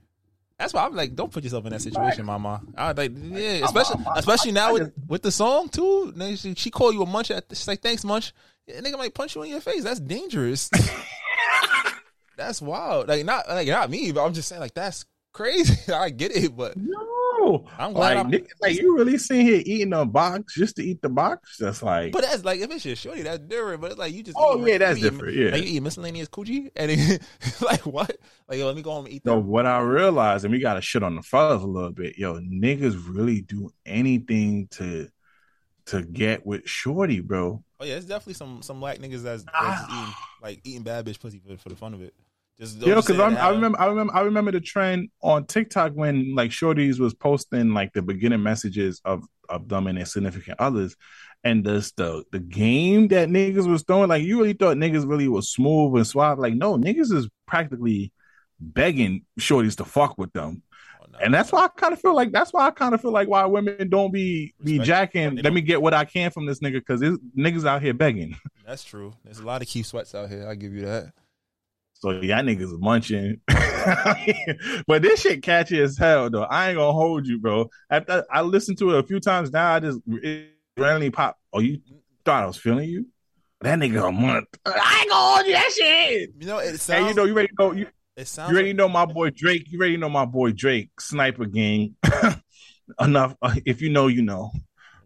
[0.58, 2.62] That's why I'm like, don't put yourself in that situation, mama.
[2.74, 6.14] I like, yeah, especially especially now with with the song too.
[6.36, 7.30] She, she call you a munch.
[7.30, 8.32] At, she's like, thanks, munch.
[8.66, 9.84] Yeah, nigga might punch you in your face.
[9.84, 10.70] That's dangerous.
[12.36, 13.08] that's wild.
[13.08, 15.92] Like not like not me, but I'm just saying like that's crazy.
[15.92, 17.66] I get it, but no.
[17.78, 21.02] I'm glad Like, I'm- like you really sitting here eating a box just to eat
[21.02, 21.58] the box?
[21.58, 22.12] That's like.
[22.12, 23.82] But that's like if it's your shorty, that's different.
[23.82, 25.50] But it's like you just Oh, eat- yeah, that's you eat- different, yeah.
[25.50, 27.22] like you eat miscellaneous coochie and it,
[27.60, 28.16] like what?
[28.48, 29.30] Like yo, let me go home and eat that.
[29.32, 32.16] Yo, what I realized, and we got to shit on the fellas a little bit.
[32.16, 35.08] Yo, niggas really do anything to
[35.86, 37.62] to get with Shorty, bro.
[37.80, 39.86] Oh yeah, it's definitely some some black niggas that's, that's Ah.
[40.02, 42.14] eating like eating bad bitch pussy for, for the fun of it.
[42.58, 45.92] Just Yo, don't because say I remember, I remember, I remember the trend on TikTok
[45.92, 50.60] when like Shorties was posting like the beginning messages of of them and their significant
[50.60, 50.96] others,
[51.42, 54.08] and this the the game that niggas was throwing.
[54.08, 56.38] Like you really thought niggas really was smooth and suave.
[56.38, 58.12] Like no, niggas is practically
[58.60, 60.62] begging Shorties to fuck with them.
[61.14, 61.24] No.
[61.24, 63.28] And that's why I kind of feel like that's why I kind of feel like
[63.28, 64.86] why women don't be be Respect.
[64.86, 65.36] jacking.
[65.36, 68.36] Let me get what I can from this nigga because niggas out here begging.
[68.66, 69.14] that's true.
[69.24, 70.48] There's a lot of key sweats out here.
[70.48, 71.12] I give you that.
[71.94, 73.40] So y'all niggas munching.
[74.86, 76.42] but this shit catchy as hell though.
[76.42, 77.70] I ain't gonna hold you, bro.
[77.88, 81.38] After I listened to it a few times now, I just it randomly pop.
[81.52, 81.80] Oh, you
[82.24, 83.06] thought I was feeling you?
[83.60, 84.48] That nigga a month.
[84.66, 86.30] I ain't gonna hold you that shit.
[86.40, 87.02] You know, it sounds.
[87.04, 87.86] Hey, you know, you already know you,
[88.16, 88.50] it sounds.
[88.50, 89.70] you already like- know my boy Drake.
[89.70, 91.96] You already know my boy Drake, Sniper Gang.
[93.00, 93.36] Enough.
[93.40, 94.50] Uh, if you know, you know.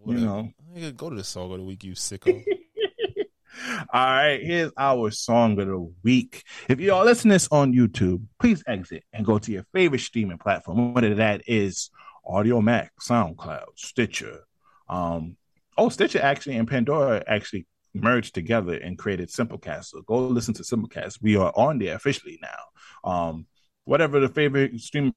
[0.07, 0.49] You know.
[0.75, 2.43] Nigga, go to the song of the week, you sicko.
[3.93, 6.45] All right, here's our song of the week.
[6.69, 10.39] If y'all listen to this on YouTube, please exit and go to your favorite streaming
[10.39, 11.91] platform, whether that is
[12.27, 14.41] Audiomack, SoundCloud, Stitcher.
[14.89, 15.37] Um,
[15.77, 19.87] oh, Stitcher actually and Pandora actually merged together and created Simplecast.
[19.87, 21.19] So go listen to Simplecast.
[21.23, 23.11] We are on there officially now.
[23.11, 23.47] Um,
[23.85, 25.15] whatever the favorite streaming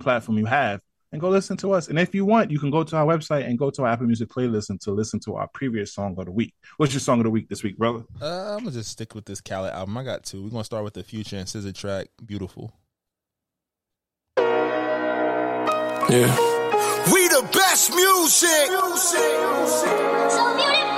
[0.00, 1.88] platform you have, and go listen to us.
[1.88, 4.06] And if you want, you can go to our website and go to our Apple
[4.06, 6.52] Music playlist and to listen to our previous song of the week.
[6.76, 8.04] What's your song of the week this week, brother?
[8.20, 9.96] uh, I'm gonna just stick with this Khaled album.
[9.96, 10.42] I got two.
[10.42, 12.74] We're gonna start with the Future and SZA track, "Beautiful."
[16.10, 16.34] Yeah.
[17.12, 18.68] We the best music.
[18.68, 20.97] So beautiful, beautiful,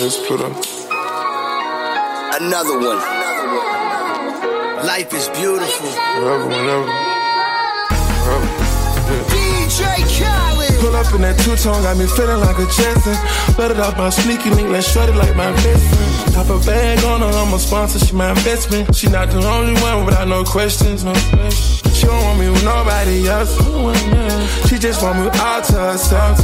[0.00, 0.52] Let's put up.
[2.38, 2.98] Another one.
[4.86, 5.88] Life is beautiful.
[5.88, 6.86] Whatever, whenever.
[8.22, 8.46] Whatever.
[9.34, 9.82] DJ
[10.14, 10.78] Khaled.
[10.78, 13.16] Pull up in that two-tone, got me feeling like a Jetson.
[13.58, 16.32] Let it off my sneaky link, let's short it like my best friend.
[16.32, 18.94] Top a bag on her, I'm a sponsor, she my investment.
[18.94, 21.98] She not the only one without no questions, no questions.
[21.98, 23.50] She don't want me with nobody else.
[24.68, 26.38] She just want me all to herself.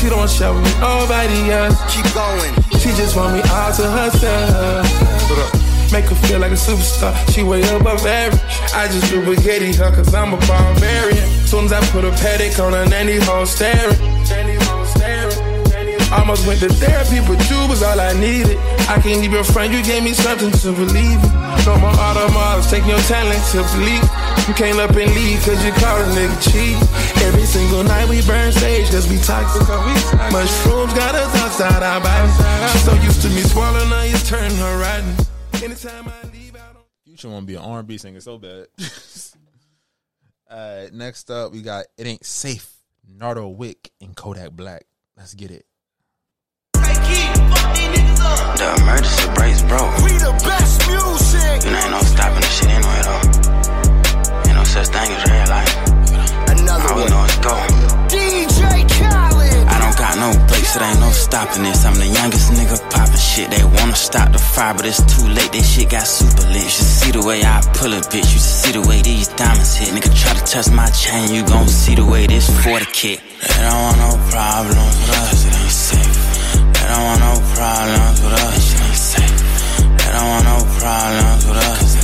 [0.00, 1.76] She don't share with me nobody else.
[1.94, 2.54] Keep going.
[2.80, 4.88] She just want me all to herself.
[5.92, 7.12] Make her feel like a superstar.
[7.34, 8.40] She way above average.
[8.72, 11.28] I just do spaghetti her cause I'm a barbarian.
[11.44, 13.98] Soon as I put a Patek on her, nanny hole staring.
[14.30, 15.50] Nanny hole staring.
[16.12, 18.56] Almost went to therapy, but you was all I needed.
[18.88, 21.32] I can't even front, you gave me something to believe in.
[21.66, 24.02] No more automobiles, taking your talent to bleak.
[24.48, 26.76] You came up and leave cause you called a nigga cheap.
[27.22, 29.62] Every single night we burn sage cause we toxic.
[30.32, 32.72] Mushrooms got us outside our bodies.
[32.72, 35.14] She's so used to me swallowing her, you turn her rotten.
[35.62, 38.66] Anytime I leave out on Future want to be an R&B singer so bad.
[40.50, 42.68] uh, next up, we got "It Ain't Safe."
[43.18, 44.84] Nardo Wick and Kodak Black.
[45.16, 45.66] Let's get it.
[46.72, 49.96] The emergency brakes broke.
[49.98, 51.64] We the best music.
[51.64, 53.89] You ain't no stopping this shit anyway, though.
[54.46, 55.72] Ain't no such thing as red light.
[56.50, 57.10] Another we one.
[57.10, 57.54] know is go.
[58.08, 59.66] DJ Khaled.
[59.68, 61.84] I don't got no brakes, it ain't no stopping this.
[61.84, 63.50] I'm the youngest nigga popping shit.
[63.50, 65.52] They wanna stop the fire, but it's too late.
[65.52, 66.64] This shit got super lit.
[66.64, 68.28] You should see the way I pull a bitch.
[68.34, 69.88] You should see the way these diamonds hit.
[69.94, 73.20] Nigga try to touch my chain, you gon' see the way this 40 kick.
[73.40, 76.16] They don't want no problems with us, it ain't safe.
[76.74, 79.40] They don't want no problems with us, it ain't safe.
[80.00, 81.99] They don't want no problems with us,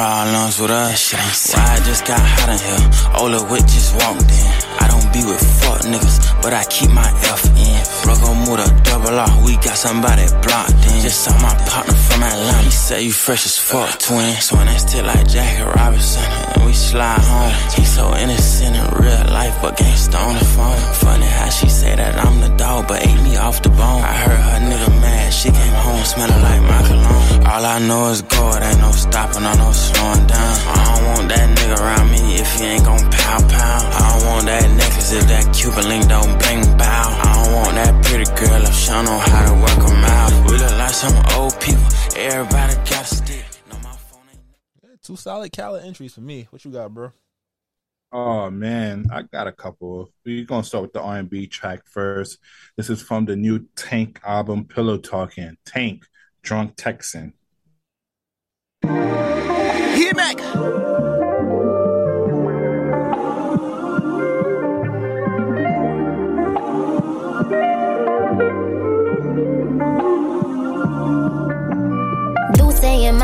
[0.00, 1.12] problems with us.
[1.52, 2.84] Why I just got hot in here?
[3.20, 4.48] Ola Wick just walked in.
[4.80, 7.79] I don't be with fuck niggas, but I keep my F in.
[8.04, 11.00] Broke on with a double R, we got somebody blocked in.
[11.02, 12.64] Just saw my partner from Atlanta.
[12.64, 14.34] He said you fresh as fuck, twin.
[14.40, 16.24] So when that's still like Jackie Robinson,
[16.54, 17.52] and we slide home.
[17.76, 20.80] He so innocent in real life, but gangsta on the phone.
[21.04, 24.02] Funny how she say that I'm the dog, but ate me off the bone.
[24.02, 27.46] I heard her nigga mad, she came home smelling like my cologne.
[27.46, 30.54] All I know is God, ain't no stopping or no slowing down.
[30.66, 33.78] I don't want that nigga around me if he ain't gon' pow pow.
[33.98, 37.06] I don't want that necklace if that Cuban link don't bling bow.
[37.26, 40.50] I don't want that pretty girl if she don't know how to work 'em out.
[40.50, 43.44] We look like some old people, everybody got a stick.
[43.70, 44.40] No, my phone ain't.
[44.82, 46.46] Yeah, two solid Khaled entries for me.
[46.50, 47.12] What you got, bro?
[48.12, 50.10] Oh man, I got a couple.
[50.24, 52.38] We're gonna start with the R and B track first.
[52.76, 55.56] This is from the new Tink album, Pillow Talking.
[55.64, 56.02] Tink,
[56.42, 57.34] Drunk Textin.
[58.82, 60.89] Here back.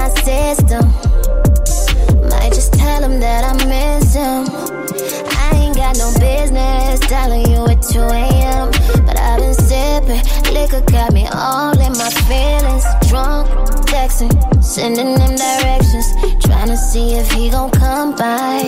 [0.06, 0.86] My system.
[2.30, 4.46] Might just tell him that I miss him.
[5.42, 8.70] I ain't got no business telling you at 2 a.m.
[9.06, 10.22] But I've been sipping.
[10.54, 12.84] Liquor got me all in my feelings.
[13.08, 13.48] Drunk,
[13.86, 14.32] texting,
[14.62, 16.06] sending them directions.
[16.44, 18.62] Trying to see if he gon' come by.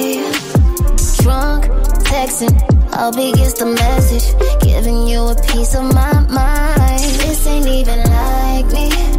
[1.23, 1.67] Drunk,
[2.11, 2.55] texting.
[2.95, 4.27] Hope he gets the message.
[4.63, 7.01] Giving you a piece of my mind.
[7.23, 9.18] This ain't even like me.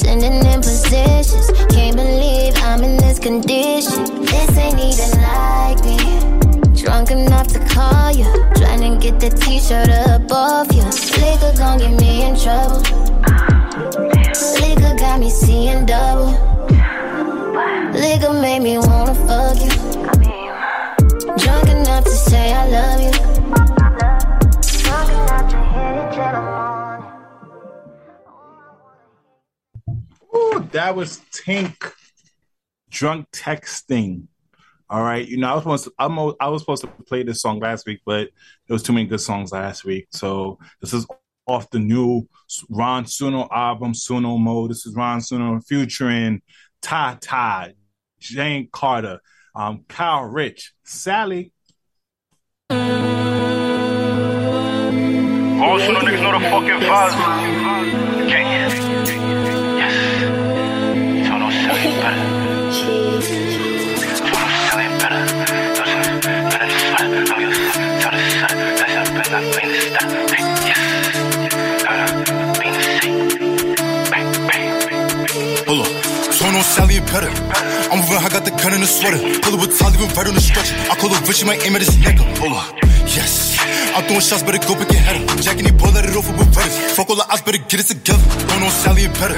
[0.00, 1.50] Sending in positions.
[1.68, 4.24] Can't believe I'm in this condition.
[4.24, 5.98] This ain't even like me.
[6.74, 8.24] Drunk enough to call you.
[8.56, 9.90] Trying to get the t shirt
[10.32, 10.84] off you.
[11.20, 12.80] Liquor gon' get me in trouble.
[14.62, 16.32] Liquor got me seeing double.
[17.92, 19.70] Liquor made me wanna fuck you.
[21.36, 23.79] Drunk enough to say I love you.
[30.72, 31.92] That was Tink
[32.90, 34.26] drunk texting.
[34.88, 37.40] All right, you know I was supposed to, I'm, I was supposed to play this
[37.40, 38.28] song last week, but
[38.66, 40.08] there was too many good songs last week.
[40.10, 41.06] So this is
[41.46, 42.28] off the new
[42.68, 44.70] Ron Suno album, Suno Mode.
[44.70, 46.42] This is Ron Suno featuring
[46.82, 47.74] Ty Ty,
[48.18, 49.20] Jenn Carter,
[49.54, 51.52] um, Kyle Richh, Sally.
[52.70, 52.78] All
[55.78, 57.40] Suno niggas know the fucking vibes.
[76.70, 77.26] Sally and Petter.
[77.90, 79.18] I'm moving, I got the gun in the sweater.
[79.40, 80.76] Pull it with Tolly, even right on the stretcher.
[80.88, 82.16] I call it Richie, might aim at his neck.
[82.38, 82.79] Hold up.
[84.00, 85.28] I'm throwing shots, better go pick your head up.
[85.44, 86.72] Jacking the ball, let it over with Reddit.
[86.96, 88.24] Fuck all the odds, better get it together.
[88.48, 89.36] Sono Sally and Petter.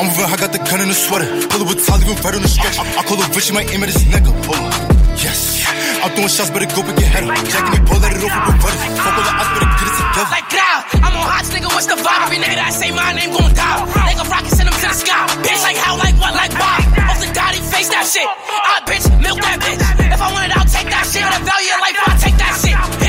[0.00, 1.28] I'm moving, I got the gun in the sweater.
[1.52, 2.80] Pull it with Tolly, even right on the stretcher.
[2.80, 4.24] I call it Richie, might aim at his neck.
[4.24, 4.72] Hold up.
[5.20, 5.68] Yes.
[6.00, 7.36] I'm throwing shots, better go pick your head up.
[7.44, 8.88] Jacking the ball, let it over with Reddit.
[9.04, 10.32] Fuck all the odds, better get it together.
[10.32, 12.24] Like growl, I'm on hot nigga, what's the vibe?
[12.24, 13.84] Every nigga that I say my name gon' die.
[13.84, 15.28] Nigga rocket, send him to the sky.
[15.44, 16.80] Bitch, like how, like what, like why?
[17.04, 18.24] Off the dotty, face that shit.
[18.24, 19.76] Ah, bitch, milk that bitch.
[20.08, 21.20] If I want it, I'll take that shit.
[21.20, 22.99] The value of life, I'll take that shit.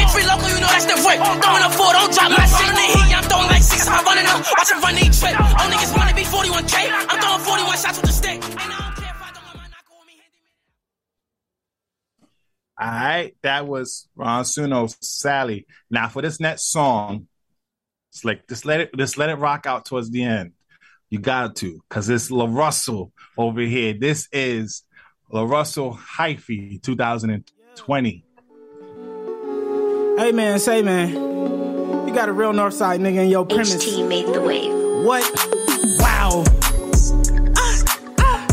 [0.87, 1.01] The.
[1.01, 3.17] Throwing a four, don't drop my shit in the heat.
[3.17, 4.45] I'm throwing like six, I'm running up.
[4.57, 5.39] Watch him run each trip.
[5.39, 6.89] All niggas wanna be 41K.
[7.09, 8.41] I'm throwing 41 shots with the stick.
[12.79, 15.67] All right, that was Ron Suno's Sally.
[15.91, 17.27] Now for this next song,
[18.09, 20.53] it's like just let it just let it rock out towards the end.
[21.09, 23.93] You got to, cause it's LaRussell over here.
[23.93, 24.83] This is
[25.31, 28.25] LaRussell Hyphy 2020.
[30.17, 31.09] Hey man, say man,
[32.07, 33.75] you got a real north side nigga in your premise.
[33.75, 34.71] HT made the wave.
[35.05, 35.23] What?
[35.99, 36.43] Wow.
[37.57, 37.83] Ah,
[38.19, 38.47] ah.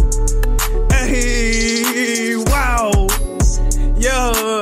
[0.91, 3.07] Hey, wow.
[3.97, 4.58] Yeah.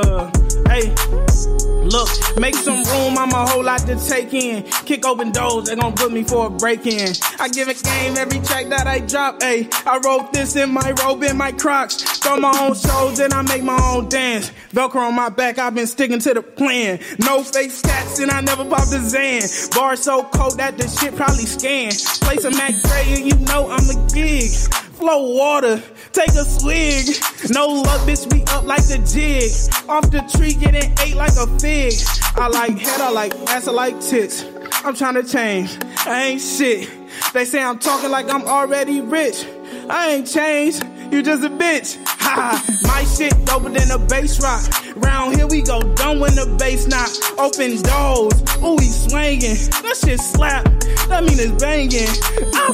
[1.96, 4.64] Look, make some room, I'm a whole lot to take in.
[4.84, 7.14] Kick open doors, they gon' put me for a break in.
[7.40, 9.72] I give a game every track that I drop, ayy.
[9.86, 12.02] I wrote this in my robe, in my crocs.
[12.18, 14.52] Throw my own shows, and I make my own dance.
[14.74, 16.98] Velcro on my back, I've been sticking to the plan.
[17.18, 19.40] No fake stats, and I never popped a Zan.
[19.74, 21.92] Bar so cold that the shit probably scan.
[22.20, 24.50] Play some Mac Dre, and you know I'm a gig.
[24.96, 25.82] Flow water,
[26.12, 27.06] take a swig.
[27.50, 29.52] No luck, bitch, we up like the jig.
[29.90, 31.92] Off the tree, getting ate like a fig.
[32.34, 34.44] I like head, I like ass, I like tits.
[34.84, 35.76] I'm trying to change,
[36.06, 36.88] I ain't shit.
[37.34, 39.44] They say I'm talking like I'm already rich.
[39.90, 40.82] I ain't changed,
[41.12, 41.98] you just a bitch.
[42.26, 44.64] Ha my shit doper than a bass rock.
[44.96, 47.10] Round here we go dumb when the bass knock.
[47.38, 48.34] Open doors,
[48.64, 49.54] ooh he swinging.
[49.84, 50.64] That shit slap,
[51.08, 52.10] that mean it's banging.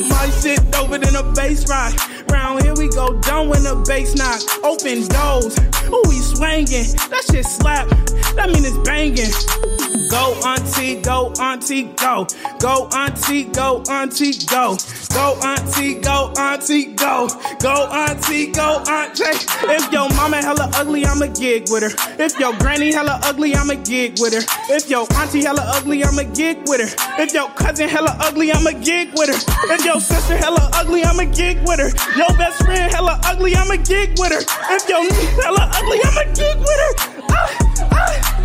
[0.08, 1.92] My shit doper than a bass rock.
[2.30, 4.40] Round here we go dumb when the bass knock.
[4.64, 5.58] Open doors,
[5.92, 6.88] ooh he swinging.
[7.10, 7.88] That shit slap,
[8.36, 9.71] that mean it's banging.
[10.12, 12.26] Go auntie, go auntie, go.
[12.60, 14.76] Go auntie, go auntie, go.
[15.08, 17.28] Go auntie, go auntie, go.
[17.58, 19.24] Go auntie, go auntie.
[19.72, 22.22] If your mama hella ugly, I'ma gig with her.
[22.22, 24.44] If your granny hella ugly, I'ma gig with her.
[24.68, 27.22] If your auntie hella ugly, I'ma gig with her.
[27.22, 29.74] If your cousin hella ugly, I'ma gig with her.
[29.74, 31.88] If your sister hella ugly, I'ma gig with her.
[32.18, 34.44] Your best friend hella ugly, I'ma gig with her.
[34.76, 36.92] If your niece hella ugly, I'ma gig with her.
[37.32, 37.61] Ah,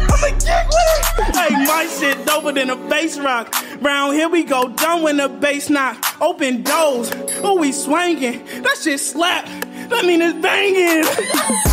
[0.10, 0.97] I'ma with her.
[1.34, 3.53] Hey, my shit doper than a bass rock.
[3.82, 6.22] Round here we go dumb when the bass knock.
[6.22, 7.12] Open doors,
[7.43, 8.43] ooh we swinging.
[8.64, 9.45] That shit slap.
[9.89, 11.03] That mean it's banging.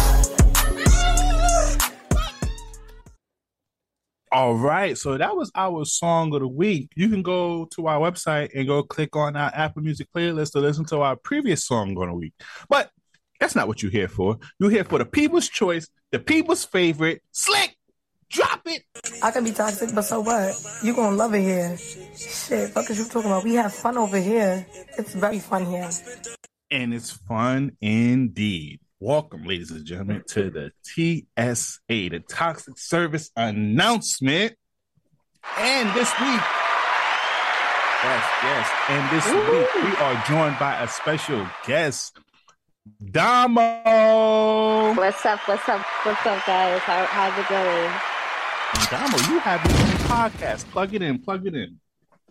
[4.34, 6.90] All right, so that was our song of the week.
[6.96, 10.58] You can go to our website and go click on our Apple Music playlist to
[10.58, 12.32] listen to our previous song of the week.
[12.68, 12.90] But
[13.38, 14.38] that's not what you're here for.
[14.58, 17.76] You're here for the people's choice, the people's favorite, Slick.
[18.34, 18.82] Drop it.
[19.22, 20.56] I can be toxic, but so what?
[20.82, 21.76] You gonna love it here.
[22.16, 23.44] Shit, fuck is you talking about?
[23.44, 24.66] We have fun over here.
[24.98, 25.88] It's very fun here.
[26.68, 28.80] And it's fun indeed.
[28.98, 34.54] Welcome, ladies and gentlemen, to the TSA, the Toxic Service Announcement.
[35.56, 36.42] And this week,
[38.02, 42.18] yes, yes, and this week we are joined by a special guest,
[43.12, 44.94] Domo.
[44.94, 45.38] What's up?
[45.46, 45.86] What's up?
[46.02, 46.80] What's up, guys?
[46.80, 48.13] How, how's it going?
[48.90, 50.64] Domo, you have your own podcast.
[50.70, 51.78] Plug it in, plug it in.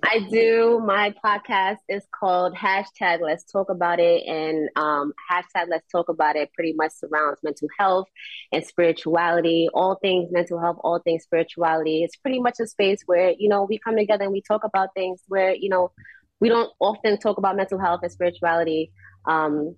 [0.04, 0.82] I do.
[0.86, 6.36] My podcast is called hashtag Let's Talk About It, and um, hashtag Let's Talk About
[6.36, 8.10] It pretty much surrounds mental health
[8.52, 12.04] and spirituality, all things mental health, all things spirituality.
[12.04, 14.90] It's pretty much a space where you know we come together and we talk about
[14.94, 15.92] things where you know
[16.42, 18.92] we don't often talk about mental health and spirituality
[19.26, 19.76] um,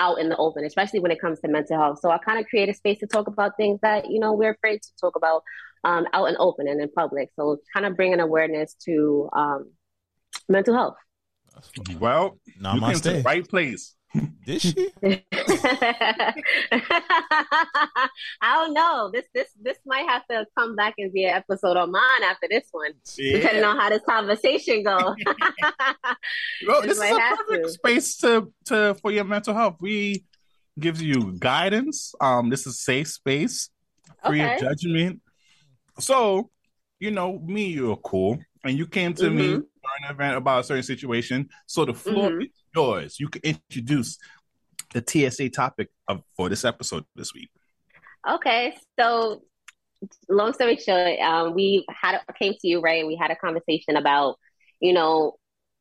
[0.00, 2.00] out in the open, especially when it comes to mental health.
[2.00, 4.52] So I kind of create a space to talk about things that you know we're
[4.52, 5.44] afraid to talk about
[5.84, 7.30] um, out and open and in public.
[7.36, 9.72] So kind of bringing awareness to um,
[10.48, 10.96] mental health.
[11.98, 13.94] Well, Nah, you came to the right place.
[14.46, 14.90] Did she?
[15.02, 15.22] I
[18.42, 19.10] don't know.
[19.12, 22.46] This this this might have to come back and be an episode on mine after
[22.50, 23.38] this one, Yeah.
[23.38, 25.14] depending on how this conversation goes.
[26.66, 27.70] Well, This this is a have perfect to.
[27.72, 29.76] space to to for your mental health.
[29.80, 30.26] We
[30.78, 32.14] gives you guidance.
[32.20, 33.70] Um, this is safe space,
[34.26, 34.54] free Okay.
[34.54, 35.21] of judgment.
[36.02, 36.50] So,
[37.00, 39.66] you know, me, you're cool, and you came to me Mhm.
[39.80, 41.48] for an event about a certain situation.
[41.66, 42.42] So the floor Mhm.
[42.42, 43.20] is yours.
[43.20, 44.18] You can introduce
[44.92, 47.50] the TSA topic of for this episode this week.
[48.28, 49.42] Okay, so
[50.28, 53.06] long story short, um, we had a, came to you right.
[53.06, 54.36] We had a conversation about,
[54.80, 55.36] you know,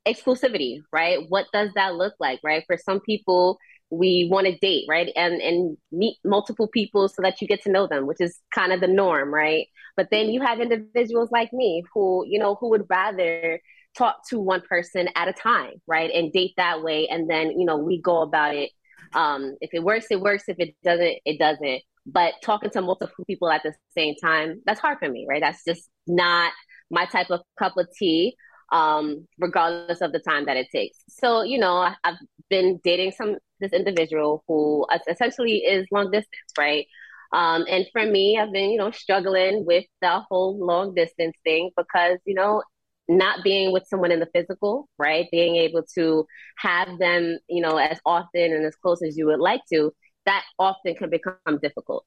[0.07, 1.19] exclusivity, right?
[1.29, 2.63] What does that look like, right?
[2.67, 3.57] For some people,
[3.91, 7.71] we want to date, right, and and meet multiple people so that you get to
[7.71, 9.67] know them, which is kind of the norm, right?
[9.97, 13.59] But then you have individuals like me who, you know, who would rather
[13.97, 17.65] talk to one person at a time, right, and date that way, and then you
[17.65, 18.71] know we go about it.
[19.13, 20.45] Um, if it works, it works.
[20.47, 24.79] If it doesn't, it doesn't but talking to multiple people at the same time that's
[24.79, 26.51] hard for me right that's just not
[26.89, 28.35] my type of cup of tea
[28.71, 30.97] um regardless of the time that it takes.
[31.09, 32.17] So you know I- i've
[32.49, 36.87] been dating some this individual who essentially is long distance right?
[37.33, 41.71] Um and for me i've been you know struggling with the whole long distance thing
[41.77, 42.63] because you know
[43.07, 45.27] not being with someone in the physical right?
[45.31, 46.25] Being able to
[46.57, 49.91] have them you know as often and as close as you would like to
[50.25, 52.05] that often can become difficult.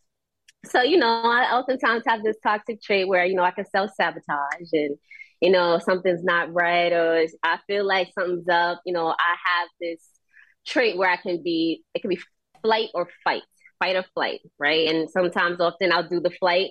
[0.67, 3.91] So, you know, I oftentimes have this toxic trait where, you know, I can self
[3.95, 4.97] sabotage and,
[5.45, 8.81] you know, something's not right or I feel like something's up.
[8.87, 10.01] You know, I have this
[10.67, 12.19] trait where I can be, it can be
[12.63, 13.43] flight or fight,
[13.79, 14.89] fight or flight, right?
[14.89, 16.71] And sometimes often I'll do the flight.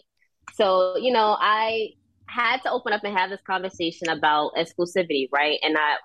[0.55, 1.89] So, you know, I
[2.27, 5.59] had to open up and have this conversation about exclusivity, right?
[5.61, 5.97] And I,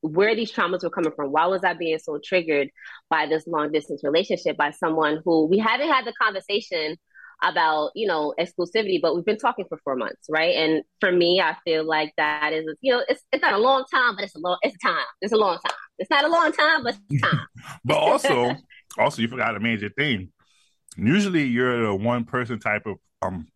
[0.00, 1.30] where these traumas were coming from.
[1.30, 2.70] Why was I being so triggered
[3.10, 6.96] by this long distance relationship by someone who we haven't had the conversation
[7.42, 10.54] about, you know, exclusivity, but we've been talking for four months, right?
[10.56, 13.84] And for me, I feel like that is, you know, it's it's not a long
[13.92, 15.04] time, but it's a long, it's time.
[15.20, 15.76] It's a long time.
[15.98, 17.46] It's not a long time, but it's time.
[17.84, 18.56] But also,
[18.98, 20.32] also you forgot a major thing.
[20.96, 23.48] Usually, you're the one person type of um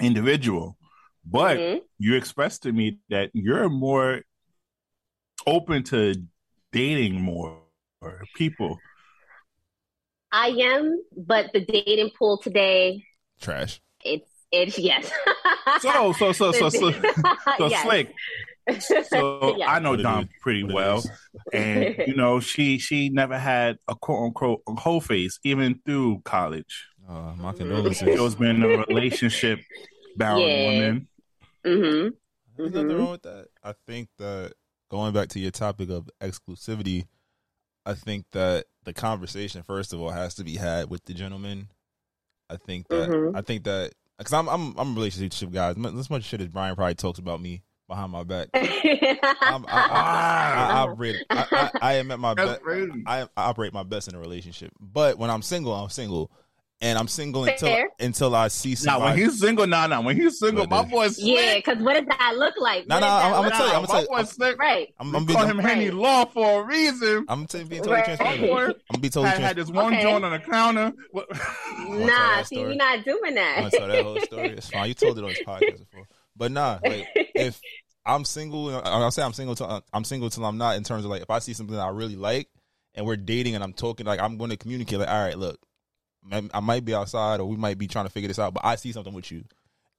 [0.00, 0.76] individual,
[1.24, 1.80] but Mhm.
[1.98, 4.22] you expressed to me that you're more
[5.46, 6.14] open to
[6.72, 7.62] dating more
[8.34, 8.78] people.
[10.32, 13.04] I am, but the dating pool today,
[13.40, 13.80] Trash.
[14.04, 15.10] it's it's yes.
[15.80, 16.92] So, so, so, so, so,
[17.58, 17.82] so Yes.
[17.82, 18.12] slick.
[19.08, 19.68] So Yes.
[19.68, 21.02] I know Dom pretty well,
[21.52, 26.86] and you know she she never had a quote unquote whole face even through college.
[27.08, 27.98] Uh, my condolences.
[28.18, 29.60] She's been a relationship
[30.16, 30.64] bound Yeah.
[30.70, 31.08] woman.
[31.66, 32.08] Mm-hmm.
[32.56, 33.46] There's nothing wrong with that.
[33.62, 34.52] I think that
[34.90, 37.06] going back to your topic of exclusivity,
[37.84, 41.68] I think that the conversation first of all has to be had with the gentleman.
[42.54, 43.36] I think that Mhm.
[43.36, 45.70] I think that because I'm I'm I'm a relationship guy.
[45.70, 48.48] As much, as much shit as Brian probably talks about me behind my back.
[48.54, 52.60] I'm, I, I, I, I, operate, I, I, I am at my best.
[53.06, 56.30] I, I operate my best in a relationship, but when I'm single, I'm single,
[56.84, 57.88] and I'm single until Fair.
[57.98, 59.00] until I see something.
[59.00, 60.00] Now when he's single, nah, nah.
[60.02, 62.86] When he's single, my boy's Yeah, because what does that look like?
[62.86, 63.72] No, What no, I'm, I'm gonna tell you.
[63.72, 63.88] I'm like?
[63.88, 64.22] gonna tell you.
[64.24, 64.58] boy's slick.
[64.58, 64.94] Right.
[65.00, 67.24] I'm, We I'm being, call him Henny Law for a reason.
[67.28, 68.04] I'm t- being totally Right.
[68.04, 68.42] transparent.
[68.42, 70.02] My I'm gonna be totally had, had this one Okay.
[70.02, 70.92] joint on the counter.
[71.10, 71.26] What-
[71.78, 72.68] Nah, that see, story?
[72.70, 73.56] we're not doing I'm that.
[73.56, 74.48] gonna tell that whole story.
[74.50, 74.88] It's fine.
[74.88, 76.06] You told it on this podcast before,
[76.36, 76.78] but nah.
[76.84, 77.60] Like if
[78.06, 79.54] I'm single, I'll say I'm single.
[79.54, 80.76] Till, I'm single till I'm not.
[80.76, 82.48] In terms of like, if I see something that I really like
[82.94, 84.98] and we're dating and I'm talking, like I'm going to communicate.
[84.98, 85.58] Like, all right, look,
[86.32, 88.76] I might be outside or we might be trying to figure this out, but I
[88.76, 89.44] see something with you,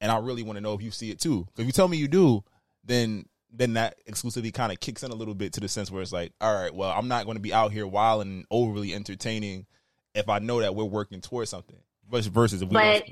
[0.02, 1.48] and I really want to know if you see it too.
[1.58, 2.44] If you tell me you do,
[2.84, 6.02] then then that exclusivity kind of kicks in a little bit to the sense where
[6.02, 8.94] it's like, all right, well, I'm not going to be out here wild and overly
[8.94, 9.66] entertaining
[10.14, 11.78] if I know that we're working towards something.
[12.10, 13.06] Versus, versus if we But-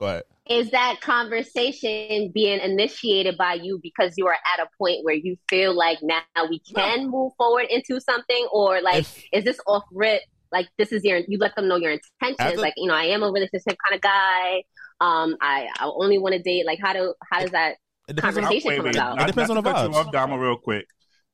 [0.00, 0.22] go ahead.
[0.48, 5.36] Is that conversation being initiated by you because you are at a point where you
[5.48, 10.20] feel like now we can move forward into something, or like is this off rip?
[10.54, 12.36] Like this is your you let them know your intentions.
[12.38, 14.62] After- like you know, I am a relationship kind of guy.
[15.00, 16.64] Um, I I only want to date.
[16.64, 17.74] Like how do how does that
[18.08, 19.16] It depends on- conversation Wait, come wait, about?
[19.16, 20.06] not- It depends not on to the cut you vibes.
[20.06, 20.86] off, Domo, real quick.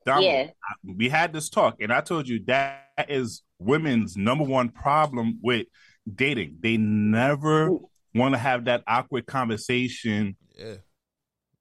[0.06, 0.46] Domo, Yeah.
[0.82, 5.66] we had this talk, and I told you that is women's number one problem with
[6.12, 6.56] dating.
[6.60, 7.70] They never
[8.14, 10.36] want to have that awkward conversation.
[10.58, 10.76] Yeah.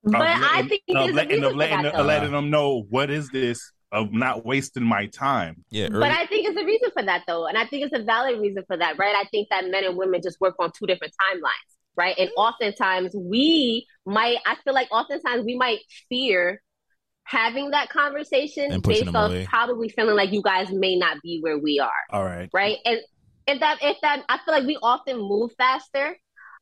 [0.03, 2.49] But of I think of there's a letting, reason of letting, that, of letting them
[2.49, 5.63] know what is this of not wasting my time.
[5.69, 8.03] Yeah, But I think it's a reason for that, though, and I think it's a
[8.03, 9.15] valid reason for that, right?
[9.15, 12.15] I think that men and women just work on two different timelines, right?
[12.17, 12.33] And mm.
[12.37, 16.61] oftentimes we might, I feel like oftentimes we might fear
[17.23, 19.45] having that conversation based them off away.
[19.45, 22.49] probably feeling like you guys may not be where we are, All right.
[22.53, 22.77] right?
[22.85, 22.99] And
[23.47, 26.15] if that, if that, I feel like we often move faster.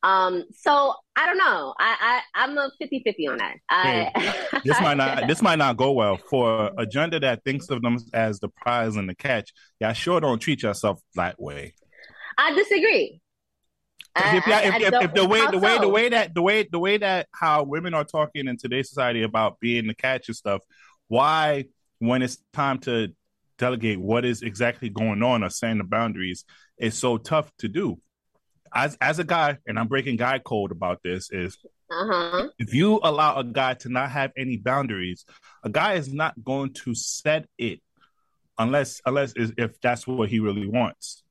[0.03, 1.73] Um, so I don't know.
[1.79, 3.55] I, I I'm a 50-50 on that.
[3.69, 7.81] I, this might not this might not go well for a gender that thinks of
[7.81, 9.53] them as the prize and the catch.
[9.79, 11.73] Yeah, sure don't treat yourself that way.
[12.37, 13.21] I disagree.
[14.15, 16.67] I- if, I- if, if, if the way the way the way that the way
[16.71, 20.35] the way that how women are talking in today's society about being the catch and
[20.37, 20.61] stuff,
[21.07, 21.65] why
[21.99, 23.09] when it's time to
[23.57, 26.45] delegate what is exactly going on or setting the boundaries,
[26.77, 27.99] is so tough to do.
[28.77, 31.57] As as a guy, and I'm breaking guy code about this, is
[31.89, 32.47] Uh-huh.
[32.59, 35.25] if you allow a guy to not have any boundaries,
[35.63, 37.79] a guy is not going to set it
[38.59, 41.23] unless unless is- if that's what he really wants.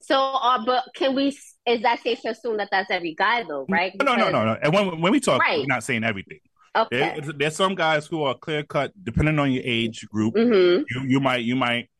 [0.00, 1.28] So, uh, but can we?
[1.66, 3.92] Is that safe to assume that that's every guy though, right?
[4.02, 4.56] No, no, no, no.
[4.62, 5.58] And when when we talk, Right.
[5.60, 6.40] we're not saying everything.
[6.76, 7.20] Okay.
[7.20, 10.34] There- there's some guys who are clear cut, depending on your age group.
[10.34, 10.84] Mhm.
[10.90, 11.90] You you might you might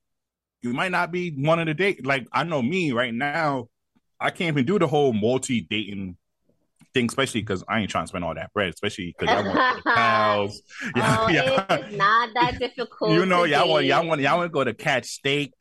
[0.62, 2.06] you might not be one of the date.
[2.06, 3.68] Like I know me right now,
[4.20, 6.16] I can't even do the whole multi dating
[6.94, 9.54] thing, especially because I ain't trying to spend all that bread, especially because I want
[9.54, 10.62] to go to pals.
[10.96, 13.10] Oh, it's not that difficult.
[13.10, 15.52] You know, y'all want y'all want y'all want to go to catch steak.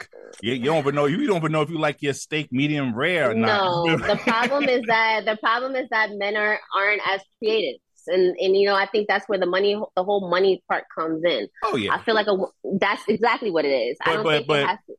[0.41, 2.95] You, you don't even know you don't even know if you like your steak medium
[2.95, 3.85] rare or not.
[3.85, 8.35] No, the problem is that the problem is that men are aren't as creative, and
[8.39, 11.47] and you know I think that's where the money, the whole money part comes in.
[11.63, 11.93] Oh, yeah.
[11.93, 12.37] I feel like a,
[12.79, 13.97] that's exactly what it is.
[14.01, 14.95] I don't but- think but- it has to.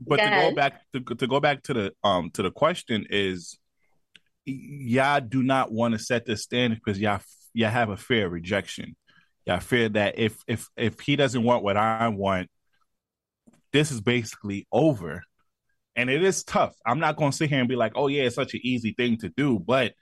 [0.00, 3.06] But Go to go back to, to go back to the um to the question
[3.10, 3.58] is
[4.44, 7.20] y'all do not want to set the standard because y'all
[7.52, 8.96] y'all have a fear of rejection.
[9.46, 12.48] Y'all fear that if if if he doesn't want what I want,
[13.72, 15.22] this is basically over.
[15.96, 16.74] And it is tough.
[16.86, 19.18] I'm not gonna sit here and be like, oh yeah, it's such an easy thing
[19.18, 19.92] to do, but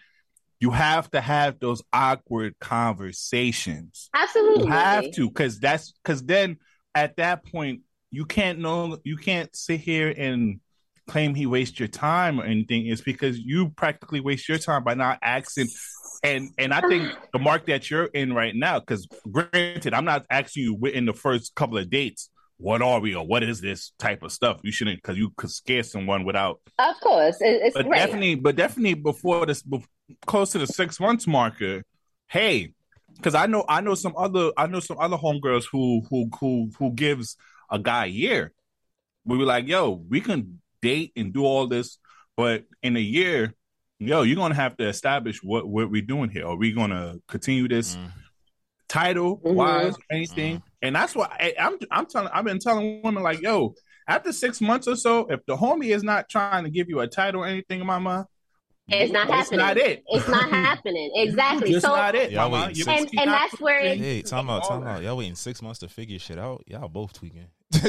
[0.61, 4.11] you have to have those awkward conversations.
[4.15, 4.65] Absolutely.
[4.65, 6.59] You have to, because that's because then
[6.95, 10.61] at that point you can't know you can't sit here and
[11.09, 12.87] claim he wastes your time or anything.
[12.87, 15.69] It's because you practically waste your time by not asking.
[16.23, 20.27] And and I think the mark that you're in right now, because granted, I'm not
[20.31, 22.29] asking you within the first couple of dates,
[22.59, 24.61] what are we or what is this type of stuff?
[24.63, 27.99] You shouldn't because you could scare someone without Of course, it, it's but right.
[27.99, 29.63] definitely, but definitely before this,
[30.27, 31.85] close to the six months marker.
[32.27, 32.75] Hey,
[33.17, 36.71] because I know, I know some other, I know some other homegirls who who who
[36.79, 37.37] who gives
[37.71, 38.53] a guy a year.
[39.25, 41.99] We were like, yo, we can date and do all this,
[42.37, 43.55] but in a year,
[43.99, 46.47] yo, you're gonna have to establish what what we're doing here.
[46.47, 48.09] Are we gonna continue this mm-hmm.
[48.89, 49.55] title mm-hmm.
[49.55, 50.57] wise, anything?
[50.57, 50.67] Mm-hmm.
[50.83, 53.75] And that's why I, I'm I'm telling, I've been telling women like, yo,
[54.07, 57.07] after six months or so, if the homie is not trying to give you a
[57.07, 58.27] title or anything, mama,
[58.89, 59.59] It's not That's happening.
[59.67, 60.05] not it.
[60.09, 61.13] It's not happening.
[61.15, 61.73] Exactly.
[61.73, 64.67] Just so, not it, Y'all waiting six- and and that's where it, Hey, time out,
[64.67, 65.03] time out.
[65.03, 66.65] Y'all waiting six months to figure shit out.
[66.67, 67.49] Y'all both tweaking.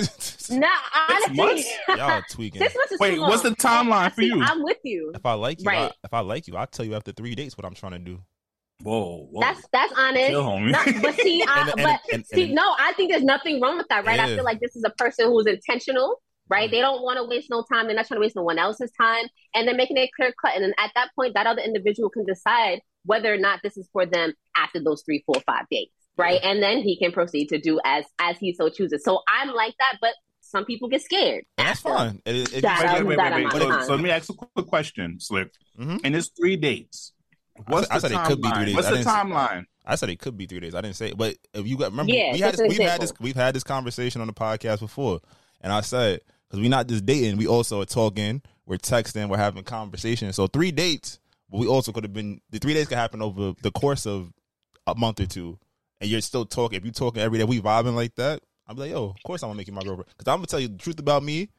[0.51, 1.69] no, honestly, months?
[1.87, 2.61] Y'all tweaking.
[2.61, 4.41] Six months is Wait, too what's the timeline for See, you?
[4.41, 5.11] I'm with you.
[5.15, 5.91] If I like you, I, Right.
[6.03, 8.19] if I like you, I'll tell you after three dates what I'm trying to do.
[8.83, 9.41] Whoa, whoa.
[9.41, 10.27] That's that's honest.
[10.29, 10.59] Chill.
[10.59, 13.61] No, but see, I, And- and- but and- see, and- no, I think there's nothing
[13.61, 14.19] wrong with that, right?
[14.19, 16.69] I feel like this is a person who's intentional, right?
[16.69, 17.87] They don't want to waste no time.
[17.87, 20.55] They're not trying to waste no one else's time, and they're making it clear cut.
[20.55, 23.87] And then at that point, that other individual can decide whether or not this is
[23.93, 26.39] for them after those three, four, five dates, right?
[26.43, 29.03] And then he can proceed to do as as he so chooses.
[29.03, 31.45] So I'm like that, but some people get scared.
[31.57, 32.21] That's fine.
[32.25, 33.61] It, it, it That- wait, wait, wait, wait, wait.
[33.81, 35.51] So, so let me ask a quick question, Slick.
[35.79, 36.03] Mhm.
[36.03, 37.13] In this three dates,
[37.67, 38.75] what's I the said it could be three days.
[38.75, 39.65] What's I the didn't say- timeline?
[39.85, 40.75] I said it could be three days.
[40.75, 43.01] I didn't say it, but if you got remember, Yeah, we had this, we've had
[43.01, 45.19] this we've had this conversation on the podcast before,
[45.61, 49.37] and I said because we're not just dating, we also are talking, we're texting, we're
[49.37, 50.35] having conversations.
[50.35, 51.19] So three dates,
[51.49, 54.31] but we also could have been the three days could happen over the course of
[54.87, 55.59] a month or two,
[56.01, 56.77] and you're still talking.
[56.77, 58.41] If you're talking every day, we vibing like that.
[58.67, 60.59] I'm like, yo, of course I'm gonna make you my girlfriend because I'm gonna tell
[60.59, 61.49] you the truth about me.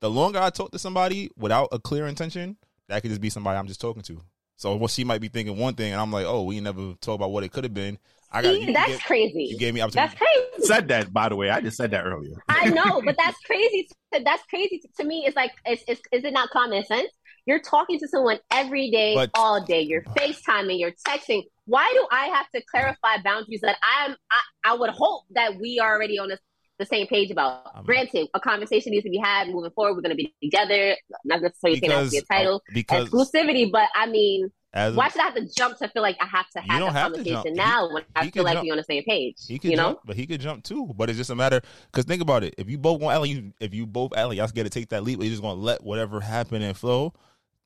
[0.00, 2.56] The longer I talk to somebody without a clear intention,
[2.88, 4.20] that could just be somebody I'm just talking to.
[4.56, 7.14] So well, she might be thinking one thing, and I'm like, oh, we never talk
[7.14, 7.98] about what it could have been.
[8.36, 9.44] I got See, that's crazy.
[9.44, 10.66] You gave me That's crazy.
[10.66, 11.48] Said that, by the way.
[11.48, 12.34] I just said that earlier.
[12.48, 13.88] I know, but that's crazy.
[14.12, 15.24] To, that's crazy to, to me.
[15.26, 17.10] It's like, it's, it's, is it not common sense?
[17.46, 19.80] You're talking to someone every day, But- all day.
[19.80, 21.44] You're FaceTiming, you're texting.
[21.64, 24.12] Why do I have to clarify boundaries that I'm?
[24.12, 26.38] I, I would hope that we are already on the,
[26.78, 27.84] the same page about.
[27.86, 29.94] Granted, a conversation needs to be had moving forward.
[29.94, 30.96] We're going to be together.
[31.24, 33.70] Not necessarily saying that to be a title, uh, because- exclusivity.
[33.72, 36.26] But I mean, As a- Why should I have to jump to feel like I
[36.26, 38.66] have to have that have conversation now when I feel like jump.
[38.66, 39.36] we're on the same page?
[39.48, 39.82] He could you know?
[39.90, 40.92] jump, but he could jump too.
[40.94, 42.54] But it's just a matter because think about it.
[42.58, 45.18] If you both want act you, if you both like y'all to take that leap,
[45.18, 47.14] but you're just gonna let whatever happen and flow.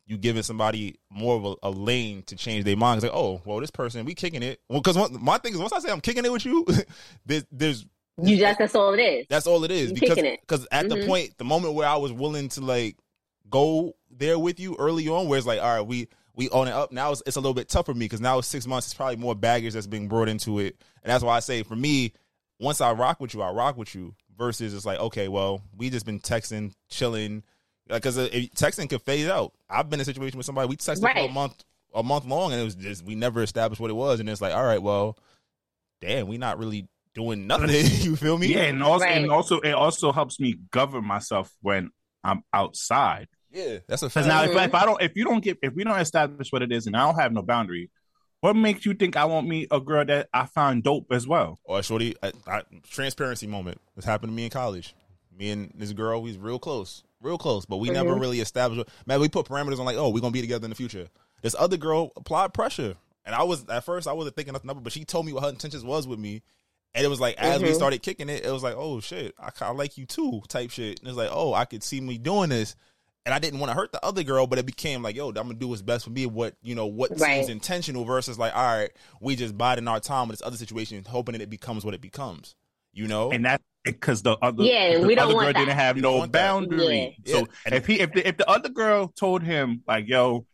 [0.07, 2.99] You giving somebody more of a, a lane to change their mind.
[2.99, 4.61] It's like, oh, well, this person we kicking it.
[4.69, 6.65] Well, because my thing is once I say I'm kicking it with you,
[7.27, 7.87] there's, there's
[8.20, 9.27] You just that's all it is.
[9.28, 9.91] that's all it is.
[9.91, 11.07] You Because because at the Mhm.
[11.07, 12.97] point, the moment where I was willing to like
[13.49, 16.73] go there with you early on, where it's like, all right, we we own it
[16.73, 16.93] up.
[16.93, 18.86] Now it's, it's a little bit tougher for me because now it's six months.
[18.86, 21.77] It's probably more baggage that's being brought into it, and that's why I say for
[21.77, 22.12] me,
[22.59, 24.15] once I rock with you, I rock with you.
[24.39, 27.43] Versus it's like, okay, well, we just been texting, chilling,
[27.86, 29.52] because uh, if- texting could phase out.
[29.69, 31.62] I've been in a situation with somebody we texted for a month,
[31.94, 34.40] a month long, and it was just we never established what it was, and it's
[34.40, 35.19] like, all right, well,
[36.01, 37.69] damn, we not really doing nothing.
[38.01, 38.47] you feel me?
[38.47, 39.19] Yeah, and also Right.
[39.19, 41.90] and also it also helps me govern myself when
[42.24, 43.28] I'm outside.
[43.52, 44.28] Yeah, that's a Because fact.
[44.28, 46.72] now, if, if I don't, if you don't get, if we don't establish what it
[46.72, 47.90] is, and I don't have no boundary,
[48.40, 51.59] what makes you think I won't meet a girl that I find dope as well?
[51.64, 53.81] Or shorty, I, I, transparency moment.
[53.97, 54.94] This happened to me in college.
[55.36, 58.89] Me and this girl, we was real close, real close, but we never really established.
[59.06, 61.09] Man, we put parameters on like, oh, we're gonna be together in the future.
[61.43, 62.94] This other girl applied pressure,
[63.24, 65.32] and I was at first I wasn't thinking nothing of it, but she told me
[65.32, 66.43] what her intentions was with me,
[66.94, 67.74] and it was like as we Mhm.
[67.74, 70.98] started kicking it, it was like, oh shit, I, I like you too, type shit.
[71.01, 72.74] And it's like, oh, I could see me doing this.
[73.27, 75.35] And I didn't want to hurt the other girl, but it became like, yo, I'm
[75.35, 76.25] gonna do what's best for me.
[76.27, 77.37] What you know, what Right.
[77.45, 78.91] seems intentional versus like, all right,
[79.21, 82.01] we just biding our time with this other situation, hoping that it becomes what it
[82.01, 82.55] becomes.
[82.93, 85.59] You know, And that because the other, Yeah, the we don't other want girl that.
[85.61, 87.17] didn't have We no boundary.
[87.25, 87.33] Yeah.
[87.35, 87.75] So Yeah.
[87.77, 90.45] if he, if the, if the other girl told him like, yo,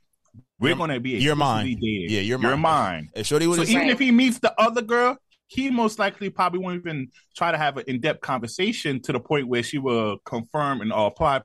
[0.59, 1.67] we're You're- gonna be you're mine.
[1.67, 1.79] dead.
[1.81, 2.61] Yeah, you're you're mine.
[2.61, 3.11] mine.
[3.15, 3.89] if So even Right.
[3.91, 5.17] if he meets the other girl,
[5.47, 9.21] he most likely probably won't even try to have an in depth conversation to the
[9.21, 11.41] point where she will confirm and apply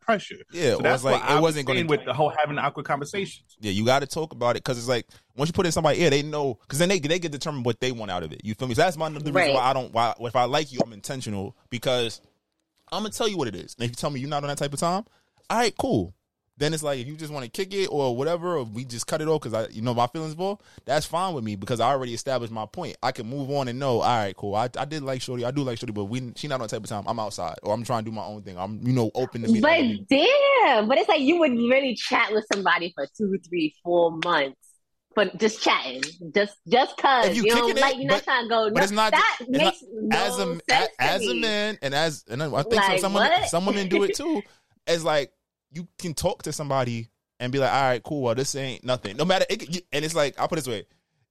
[0.00, 0.36] pressure.
[0.52, 2.86] Yeah, so that's like, why it I wasn't gonna- saying with the whole having awkward
[2.86, 3.56] conversations.
[3.60, 5.06] Yeah, you got to talk about it because it's like
[5.36, 7.80] once you put in somebody yeah, they know because then they they get determine what
[7.80, 8.40] they want out of it.
[8.44, 8.74] You feel me?
[8.74, 9.54] So that's my the reason Right.
[9.54, 9.92] why I don't.
[9.92, 12.20] Why if I like you, I'm intentional because
[12.92, 13.74] I'm gonna tell you what it is.
[13.78, 15.04] And if you tell me you're not on that type of time,
[15.48, 16.14] all right, cool.
[16.60, 19.06] Then it's like if you just want to kick it or whatever, or we just
[19.06, 20.62] cut it off because I, you know, my feelings involved.
[20.84, 22.98] That's fine with me because I already established my point.
[23.02, 24.54] I can move on and know, all right, cool.
[24.54, 26.82] I, I did like Shorty, I do like Shorty, but we she not on type
[26.84, 27.04] of time.
[27.06, 28.58] I'm outside or I'm trying to do my own thing.
[28.58, 29.62] I'm you know open to meet.
[29.62, 29.80] But
[30.10, 34.56] damn, but it's like you would really chat with somebody for two, three, four months.
[35.14, 36.02] For just chatting,
[36.34, 38.70] just just cause If you, you don't kicking like you're not trying to go.
[38.70, 41.26] but no, it's not that it's makes not- no as a sense a- to as
[41.26, 44.42] a man and as and I think Like, some women some women do it too.
[44.86, 45.32] It's like
[45.72, 48.22] you can talk to somebody and be like, all right, cool.
[48.22, 49.16] Well, this ain't nothing.
[49.16, 50.86] No matter, it, you- and it's like I'll put it this way: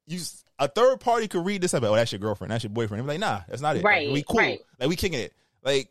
[0.08, 0.20] you
[0.58, 2.72] a third party could read this and be like, oh, that's your girlfriend, that's your
[2.72, 3.00] boyfriend.
[3.00, 3.84] And be like, nah, that's not it.
[3.84, 4.40] Right, Like, we cool.
[4.40, 4.60] right.
[4.80, 5.34] Like we kicking it.
[5.64, 5.90] Like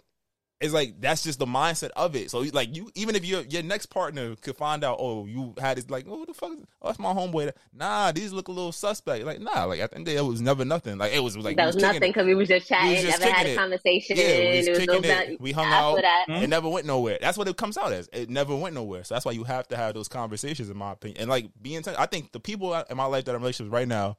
[0.60, 2.32] it's like that's just the mindset of it.
[2.32, 5.76] So like you, even if your your next partner could find out, oh, you had
[5.76, 6.50] this like, oh, the fuck?
[6.50, 7.52] Is, oh, that's my homeboy.
[7.72, 9.24] Nah, these look a little suspect.
[9.24, 10.98] Like nah, like at the end of the day, it was never nothing.
[10.98, 12.88] Like it was, it was like that we was nothing because we was just chatting,
[12.88, 13.56] We was just never had a it.
[13.56, 14.16] conversation.
[14.16, 15.40] Yeah, we was there was no kicking it.
[15.40, 16.02] We hung after out.
[16.02, 16.24] That.
[16.26, 16.42] Hmm?
[16.42, 17.18] It never went nowhere.
[17.20, 18.08] That's what it comes out as.
[18.12, 19.04] It never went nowhere.
[19.04, 21.20] So that's why you have to have those conversations, in my opinion.
[21.20, 22.02] And like be intentional.
[22.02, 24.16] I think the people in my life that are in relationships right now,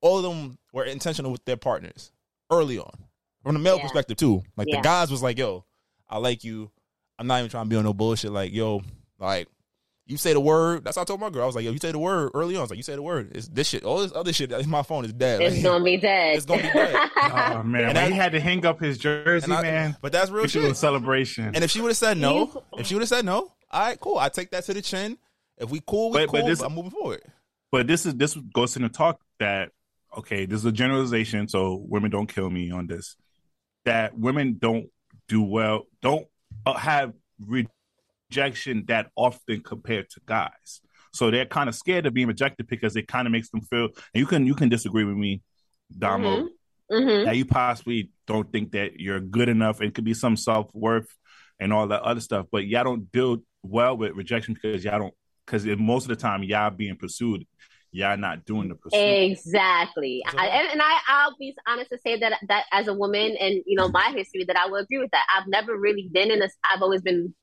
[0.00, 2.12] all of them were intentional with their partners
[2.50, 2.92] early on,
[3.42, 3.82] from the male Yeah.
[3.82, 4.42] perspective too.
[4.56, 4.76] Like Yeah.
[4.76, 5.64] the guys was like, "Yo,
[6.12, 6.70] I like you.
[7.18, 8.30] I'm not even trying to be on no bullshit.
[8.32, 8.82] Like, yo,
[9.18, 9.48] like."
[10.04, 10.84] You say the word.
[10.84, 11.44] That's how I told my girl.
[11.44, 12.96] I was like, "Yo, you say the word early on." I was like, "You say
[12.96, 13.30] the word.
[13.36, 13.84] It's this shit.
[13.84, 14.50] All this other shit.
[14.50, 15.40] in my phone is dead.
[15.40, 16.36] It's Like, gonna be dead.
[16.36, 16.96] It's gonna be dead.
[17.22, 19.96] Oh man, And when I- he had to hang up his jersey, I- man.
[20.02, 20.76] But that's real It was a shit.
[20.76, 21.52] celebration.
[21.54, 23.98] And if she would have said no, if she would have said no, all right,
[24.00, 24.18] cool.
[24.18, 25.18] I take that to the chin.
[25.56, 26.48] If we cool, we But- but cool.
[26.48, 27.22] this- but I'm moving forward.
[27.70, 29.70] But this is this goes in the talk that
[30.18, 33.14] okay, this is a generalization, so women don't kill me on this.
[33.84, 34.88] That women don't
[35.32, 36.26] do well, don't
[36.66, 37.14] uh, have
[38.30, 40.82] rejection that often compared to guys.
[41.14, 43.84] So they're kind of scared of being rejected because it kind of makes them feel.
[44.14, 45.40] And you can you can disagree with me,
[45.98, 46.48] Domo,
[46.90, 47.24] Mhm.
[47.24, 49.80] that you possibly don't think that you're good enough.
[49.80, 51.08] It could be some self worth
[51.58, 55.14] and all that other stuff, but y'all don't deal well with rejection because y'all don't
[55.46, 57.46] because most of the time y'all being pursued,
[57.92, 58.98] y'all not doing the pursuit.
[58.98, 60.22] Exactly.
[60.26, 63.62] I, and, and I, I'll be honest to say that that as a woman and
[63.66, 65.24] you know my history that I will agree with that.
[65.34, 66.56] I've never really been in this.
[66.72, 67.34] I've always been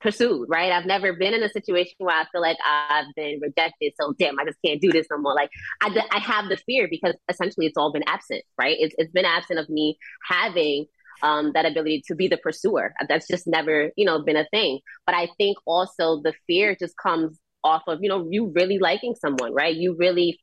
[0.00, 0.72] pursued, right?
[0.72, 3.94] I've never been in a situation where I feel like I've been rejected.
[4.00, 5.34] So damn, I just can't do this no more.
[5.34, 5.50] Like
[5.82, 8.76] I, I have the fear because essentially it's all been absent, right?
[8.78, 10.86] It's it's been absent of me having
[11.22, 12.94] um, that ability to be the pursuer.
[13.08, 14.80] That's just never, you know, been a thing.
[15.06, 19.14] But I think also the fear just comes off of, you know, you really liking
[19.14, 19.74] someone, right?
[19.74, 20.38] You really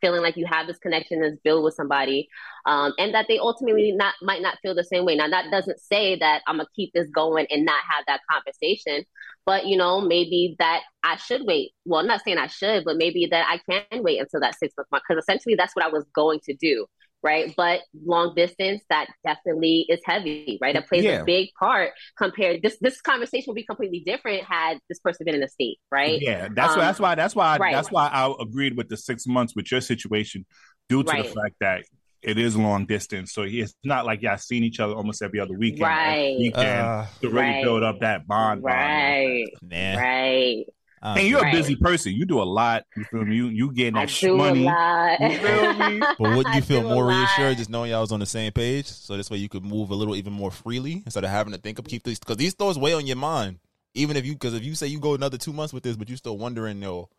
[0.00, 2.28] feeling like you have this connection that's built with somebody,
[2.66, 5.14] um, and that they ultimately not might not feel the same way.
[5.14, 9.04] Now that doesn't say that I'm gonna keep this going and not have that conversation,
[9.46, 11.72] but you know maybe that I should wait.
[11.84, 14.74] Well, I'm not saying I should, but maybe that I can wait until that six
[14.76, 16.86] month mark because essentially that's what I was going to do.
[17.24, 17.54] Right.
[17.56, 20.76] But long distance, that definitely is heavy, right?
[20.76, 21.22] It plays Yeah.
[21.22, 25.34] a big part compared this this conversation would be completely different had this person been
[25.34, 26.20] in a state, right?
[26.20, 26.84] Yeah, that's Um, why.
[26.84, 27.14] That's why.
[27.14, 27.56] That's why.
[27.56, 27.72] right.
[27.72, 30.44] That's why I agreed with the six months with your situation,
[30.90, 31.24] due to Right.
[31.24, 31.82] the fact that
[32.22, 33.32] it is long distance.
[33.32, 35.82] So it's not like y'all seen each other almost every other weekend.
[35.82, 36.36] Right.
[36.38, 37.62] Weekend Uh, to really right.
[37.62, 38.62] build up that bond.
[38.62, 38.74] bond.
[38.76, 39.46] Right.
[39.62, 39.96] Nah.
[40.00, 40.64] Right.
[41.04, 41.54] Uh, And you're Right.
[41.54, 42.12] a busy person.
[42.14, 42.84] You do a lot.
[42.96, 43.36] You feel me?
[43.36, 44.62] You you getting that sh- do money.
[44.62, 45.20] a lot.
[45.20, 46.00] You feel me?
[46.18, 48.86] But wouldn't you feel more reassured just knowing y'all was on the same page?
[48.86, 51.58] So this way you could move a little even more freely instead of having to
[51.60, 53.58] think of keep these because these thoughts weigh on your mind.
[53.92, 56.08] Even if you because if you say you go another two months with this, but
[56.08, 57.10] you're still wondering, yo,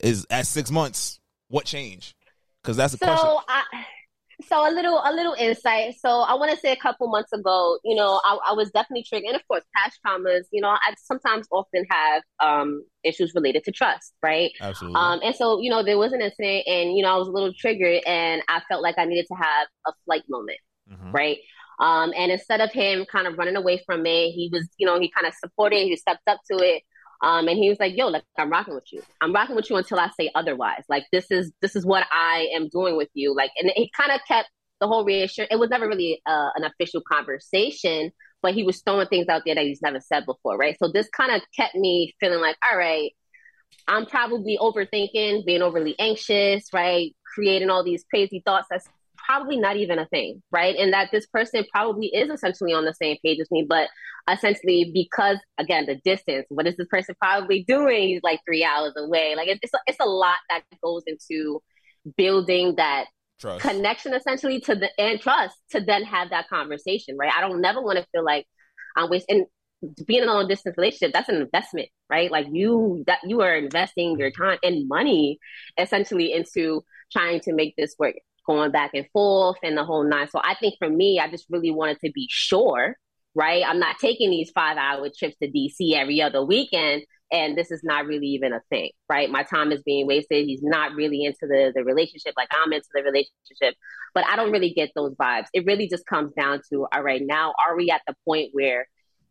[0.00, 2.16] is at six months what change?
[2.62, 3.28] Because that's a question.
[3.48, 3.62] I,
[4.46, 5.94] so a little a little insight.
[5.98, 9.04] So I want to say a couple months ago, you know, I, I was definitely
[9.08, 10.42] triggered, and of course, past traumas.
[10.52, 14.50] You know, I sometimes often have um, issues related to trust, right?
[14.60, 15.00] Absolutely.
[15.00, 17.32] Um, and so you know, there was an incident, and you know, I was a
[17.32, 20.58] little triggered, and I felt like I needed to have a flight moment,
[20.90, 21.12] Mhm.
[21.12, 21.38] right?
[21.80, 24.98] Um, and instead of him kind of running away from it, he was, you know,
[25.00, 26.82] he kind of supported, he stepped up to it.
[27.22, 29.02] Um, and he was like, yo, like, I'm rocking with you.
[29.20, 30.84] I'm rocking with you until I say otherwise.
[30.88, 33.34] Like, this is, this is what I am doing with you.
[33.34, 34.48] Like, and he kind of kept
[34.80, 35.48] the whole reassurance.
[35.52, 39.56] It was never really uh, an official conversation, but he was throwing things out there
[39.56, 40.56] that he's never said before.
[40.56, 40.76] Right.
[40.80, 43.10] So this kind of kept me feeling like, all right,
[43.88, 47.14] I'm probably overthinking, being overly anxious, right?
[47.34, 48.88] Creating all these crazy thoughts that's
[49.28, 50.74] probably not even a thing, right?
[50.76, 53.88] And that this person probably is essentially on the same page as me, but
[54.30, 58.08] essentially because again the distance, what is this person probably doing?
[58.08, 59.34] He's like three hours away.
[59.36, 61.60] Like it's it's a, it's a lot that goes into
[62.16, 63.06] building that
[63.38, 63.60] Trust.
[63.60, 67.32] connection essentially to the and trust to then have that conversation, right?
[67.36, 68.46] I don't never want to feel like
[68.96, 69.46] I'm wasting
[70.06, 72.30] being in a long distance relationship, that's an investment, right?
[72.30, 75.38] Like you that you are investing your time and money
[75.78, 76.82] essentially into
[77.12, 78.14] trying to make this work,
[78.48, 80.28] going back and forth and the whole nine.
[80.28, 82.96] So I think for me, I just really wanted to be sure,
[83.34, 83.62] right?
[83.64, 87.02] I'm not taking these five hour trips to DC every other weekend.
[87.30, 89.30] And this is not really even a thing, right?
[89.30, 90.46] My time is being wasted.
[90.46, 93.74] He's not really into the, the relationship like I'm into the relationship.
[94.14, 95.48] But I don't really get those vibes.
[95.52, 98.88] It really just comes down to all right, now are we at the point where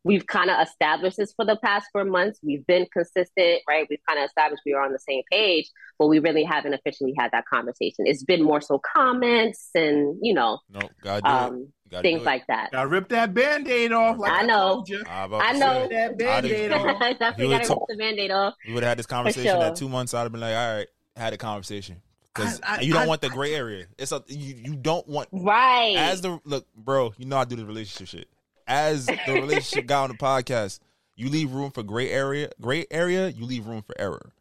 [0.08, 2.40] we've kind of established this for the past four months.
[2.42, 3.86] We've been consistent, right?
[3.90, 5.70] We've kind of established we are on the same page,
[6.00, 8.06] but we really haven't officially had that conversation.
[8.08, 12.70] It's been more so comments and, you know, No, gotta um, gotta things like that.
[12.74, 14.18] I ripped that band-aid off.
[14.18, 14.84] Like I know.
[15.08, 15.88] I, I know.
[15.90, 17.00] That I'd band-aid have- off.
[17.20, 18.54] Definitely got to rip the band-aid off.
[18.66, 19.64] we would have had this conversation sure.
[19.64, 20.14] at two months.
[20.14, 22.02] I'd have been like, all right, had a conversation
[22.34, 23.86] because I- I- you don't I- want the gray area.
[23.98, 25.96] It's a you, you don't want Right.
[25.98, 27.14] as the look, bro.
[27.18, 28.30] You know I do the relationship shit.
[28.68, 30.80] As the relationship guy on the podcast,
[31.16, 32.50] you leave room for gray area.
[32.62, 34.34] Gray area, you leave room for error.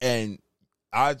[0.00, 0.38] And
[0.92, 1.16] I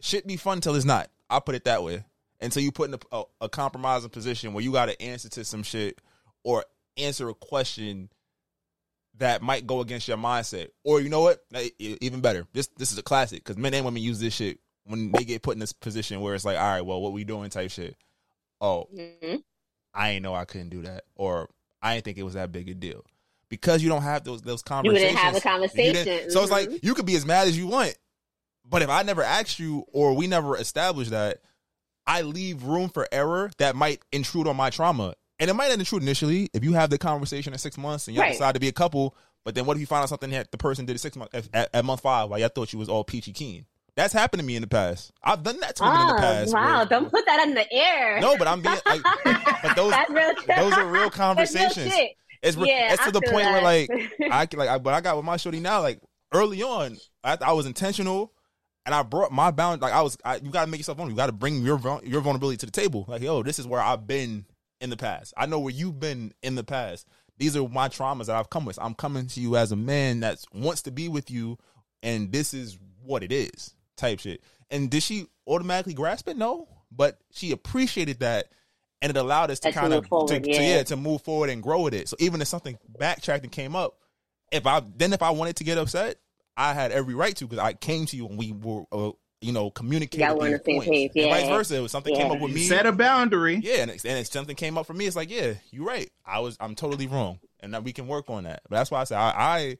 [0.00, 1.10] shit be fun till it's not.
[1.28, 2.04] I'll put it that way.
[2.40, 5.44] Until you put in a, a, a compromising position where you got to answer to
[5.44, 6.00] some shit
[6.44, 6.64] or
[6.96, 8.10] answer a question
[9.18, 10.68] that might go against your mindset.
[10.84, 11.44] Or you know what?
[11.78, 12.46] Even better.
[12.52, 15.42] This this is a classic because men and women use this shit when they get
[15.42, 17.96] put in this position where it's like, all right, well, what we doing type shit.
[18.60, 19.42] Oh, Mhm.
[19.94, 21.48] I ain't know I couldn't do that, or
[21.82, 23.04] I didn't think it was that big a deal.
[23.48, 25.02] Because you don't have those those conversations.
[25.02, 26.30] You didn't have a conversation.
[26.30, 26.80] So it's like Mhm.
[26.82, 27.96] you could be as mad as you want,
[28.64, 31.38] but if I never asked you or we never established that,
[32.08, 35.78] I leave room for error that might intrude on my trauma, and it might not
[35.78, 36.48] intrude initially.
[36.52, 38.32] If you have the conversation in six months and you Right.
[38.32, 40.58] decide to be a couple, but then what if you find out something that the
[40.58, 42.88] person did at six months at, at, at month five while y'all thought you was
[42.88, 43.66] all peachy keen?
[43.96, 45.10] That's happened to me in the past.
[45.22, 46.52] I've done that to women in the Oh, past.
[46.54, 46.76] wow.
[46.78, 48.20] where- Don't put that in the air.
[48.20, 49.02] no, but I'm being like,
[49.62, 51.92] but those those are real That's real conversations.
[52.42, 53.90] It's, re- Yeah, it's to I the point where like
[54.30, 55.80] I like I, but I got with my shorty now.
[55.80, 55.98] Like
[56.34, 58.32] early on, I, I was intentional,
[58.84, 59.80] and I brought my bound.
[59.80, 61.14] Like I was, I, you got to make yourself vulnerable.
[61.14, 63.06] You got to bring your your vulnerability to the table.
[63.08, 64.44] Like yo, this is where I've been
[64.82, 65.32] in the past.
[65.38, 67.08] I know where you've been in the past.
[67.38, 68.78] These are my traumas that I've come with.
[68.80, 71.56] I'm coming to you as a man that wants to be with you,
[72.02, 73.74] and this is what it is.
[73.96, 74.42] Type shit.
[74.70, 76.36] And did she automatically grasp it?
[76.36, 78.46] No, but she appreciated that,
[79.00, 80.76] and it allowed us to kind of move forward, to, to- yeah.
[80.76, 82.08] yeah to move forward and grow with it.
[82.08, 83.94] So even if something backtracked and came up,
[84.52, 86.16] if I then if I wanted to get upset,
[86.56, 89.10] I had every right to because I came to you and we were uh,
[89.40, 90.26] you know communicating.
[90.26, 90.88] Y'all were on the same points.
[90.88, 91.84] page, And vice versa.
[91.84, 93.56] If something came up with me, Set a boundary.
[93.62, 96.10] yeah, and, it's- and if something came up for me, it's like, yeah, you're right.
[96.24, 98.62] I was, I'm totally wrong, and that we can work on that.
[98.68, 99.78] But that's why I say I, I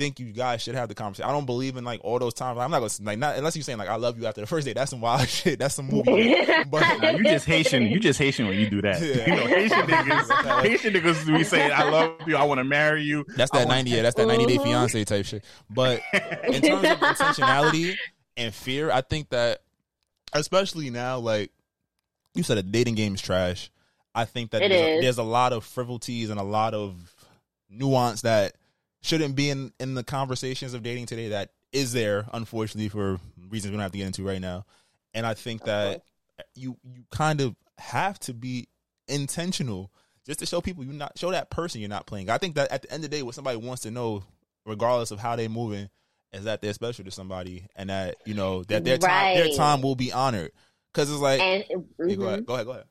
[0.00, 1.28] think you guys should have the conversation.
[1.28, 2.58] I don't believe in like all those times.
[2.58, 4.64] I'm not gonna like not unless you're saying like I love you after the first
[4.66, 4.72] date.
[4.72, 5.58] That's some wild shit.
[5.58, 6.34] That's some movie.
[6.70, 7.82] but Nah, you just Haitian.
[7.82, 9.02] You just Haitian when you do that.
[9.02, 9.28] Yeah.
[9.28, 10.62] You know, Haitian niggas.
[10.62, 12.34] Haitian niggas we say I love you.
[12.36, 13.26] I want to marry you.
[13.36, 13.90] That's that wanna- ninety.
[13.90, 15.44] Yeah, that's that ninety day fiance type shit.
[15.68, 16.00] But
[16.48, 17.96] in terms of intentionality
[18.38, 19.60] and fear, I think that
[20.32, 21.50] especially now, like
[22.34, 23.70] you said, a dating game is trash.
[24.14, 25.02] I think that there's, is.
[25.02, 26.96] there's a lot of frivolities and a lot of
[27.68, 28.54] nuance that
[29.02, 31.28] shouldn't be in in the conversations of dating today.
[31.28, 33.18] That is there, unfortunately, for
[33.48, 34.64] reasons we don't have to get into right now.
[35.14, 36.02] And I think that
[36.54, 38.68] you you kind of have to be
[39.08, 39.90] intentional
[40.26, 42.30] just to show people you not show that person you're not playing.
[42.30, 44.22] I think that at the end of the day, what somebody wants to know,
[44.66, 45.88] regardless of how they're moving,
[46.32, 49.82] is that they're special to somebody and that you know that their time their time
[49.82, 50.52] will be honored.
[50.92, 52.44] Because it's like, And Yeah, go ahead, mm-hmm.
[52.44, 52.84] go ahead, go ahead.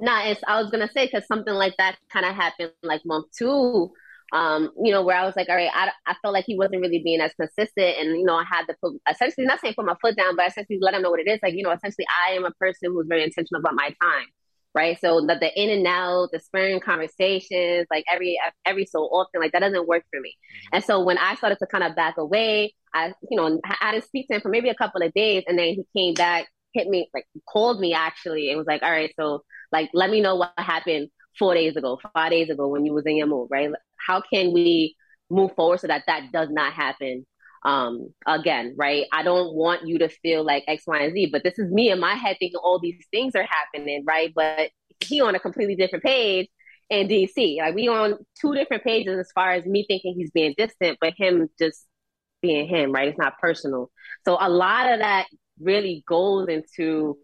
[0.00, 3.26] Nah, it's I was gonna say because something like that kind of happened like month
[3.36, 3.92] two.
[4.32, 6.82] Um, you know, where I was like, all right, I, I felt like he wasn't
[6.82, 9.86] really being as consistent, and you know, I had to put essentially not saying put
[9.86, 11.38] my foot down, but essentially let him know what it is.
[11.42, 14.26] Like, you know, essentially, I am a person who's very intentional about my time,
[14.74, 14.98] right?
[15.00, 19.52] So the, the in and out, the spurring conversations, like every every so often, like
[19.52, 20.34] that doesn't work for me.
[20.72, 23.92] And so when I started to kind of back away, I, you know, I, I
[23.92, 26.48] didn't speak to him for maybe a couple of days, and then he came back,
[26.74, 29.42] hit me, like called me actually, and was like, all right, so
[29.72, 31.08] like let me know what happened
[31.38, 33.70] four days ago, five days ago when you was in your mood, right?
[33.96, 34.96] How can we
[35.30, 37.26] move forward so that that does not happen
[37.64, 39.06] um again, right?
[39.12, 41.90] I don't want you to feel like X, Y, and Z, but this is me
[41.90, 44.32] in my head thinking all these things are happening, right?
[44.34, 44.70] But
[45.00, 46.48] he on a completely different page
[46.90, 47.58] in DC.
[47.58, 51.14] Like we on two different pages as far as me thinking he's being distant, but
[51.16, 51.86] him just
[52.42, 53.08] being him, right?
[53.08, 53.90] It's not personal.
[54.24, 55.26] So a lot of that
[55.60, 57.18] really goes into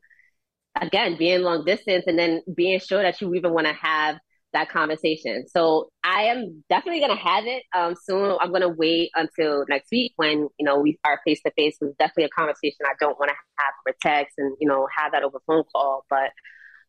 [0.80, 4.18] again being long distance and then being sure that you even want to have
[4.52, 5.46] that conversation.
[5.48, 8.36] So I am definitely gonna have it um, soon.
[8.40, 11.76] I'm gonna wait until next week when you know we are face to face.
[11.80, 15.12] It's definitely a conversation I don't want to have over text and you know have
[15.12, 16.05] that over phone call.
[16.09, 16.30] But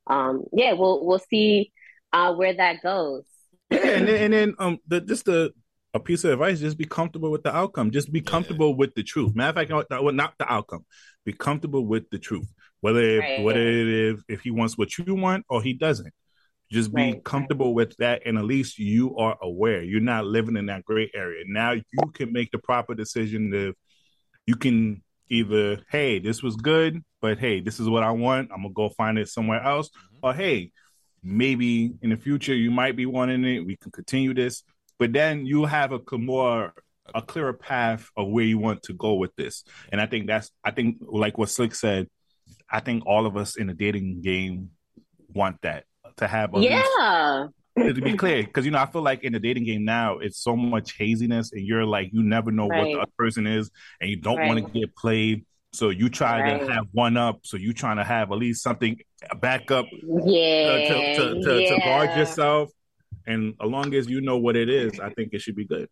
[0.08, 1.72] um, yeah, we'll we'll see
[2.14, 3.24] uh, where that goes.
[3.72, 5.52] Yeah, and then, and then um, the, just the
[5.96, 7.90] a piece of advice: just be comfortable with the outcome.
[7.90, 9.36] Just be comfortable with the truth.
[9.36, 10.86] Matter of fact, not, not the outcome.
[11.26, 12.48] Be comfortable with the truth.
[12.86, 13.42] Whether Right.
[13.42, 16.14] whether it is if he wants what you want or he doesn't.
[16.72, 19.82] Just be Right, comfortable with that, and at least you are aware.
[19.82, 21.44] You're not living in that gray area.
[21.48, 23.52] Now you can make the proper decision.
[23.52, 23.74] If
[24.46, 28.52] you can either, hey, this was good, but hey, this is what I want.
[28.52, 30.28] I'm gonna go find it somewhere else, mm-hmm.
[30.28, 30.72] or hey,
[31.24, 33.66] maybe in the future you might be wanting it.
[33.66, 34.62] We can continue this,
[35.00, 36.72] but then you'll have a more
[37.16, 39.64] a clearer path of where you want to go with this.
[39.92, 42.08] And I think that's I think like what Slick said.
[42.70, 44.72] I think all of us in the dating game
[45.34, 45.86] want that
[46.18, 47.48] to have at least- Yeah.
[47.78, 50.40] to be clear, because you know, I feel like in the dating game now, it's
[50.40, 53.70] so much haziness, and you're like, you never know what the other person is,
[54.00, 55.46] and you don't want to get played.
[55.74, 56.62] So you try Right.
[56.66, 57.40] to have one up.
[57.44, 58.98] So you trying to have at least something
[59.30, 59.86] a backup
[60.24, 60.88] Yeah.
[60.88, 62.72] to, to, to, to guard yourself.
[63.28, 65.90] And as long as you know what it is, I think it should be good.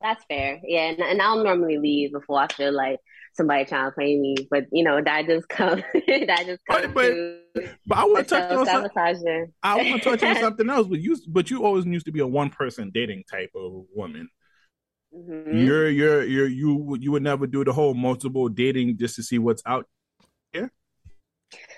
[0.00, 0.60] That's fair.
[0.64, 2.98] Yeah, and, and I'll normally leave before I feel like
[3.36, 5.82] somebody trying to play me, but you know that just comes.
[5.94, 7.38] that just comes to
[7.86, 9.52] But I want to touch on some, sabotaging.
[9.62, 10.86] I want to touch on something else.
[10.88, 14.28] But you, but you always used to be a one person dating type of woman.
[15.14, 15.64] Mhm.
[15.64, 19.22] You're, you're, you're, you, would- you would never do the whole multiple dating just to
[19.22, 19.86] see what's out
[20.52, 20.70] here.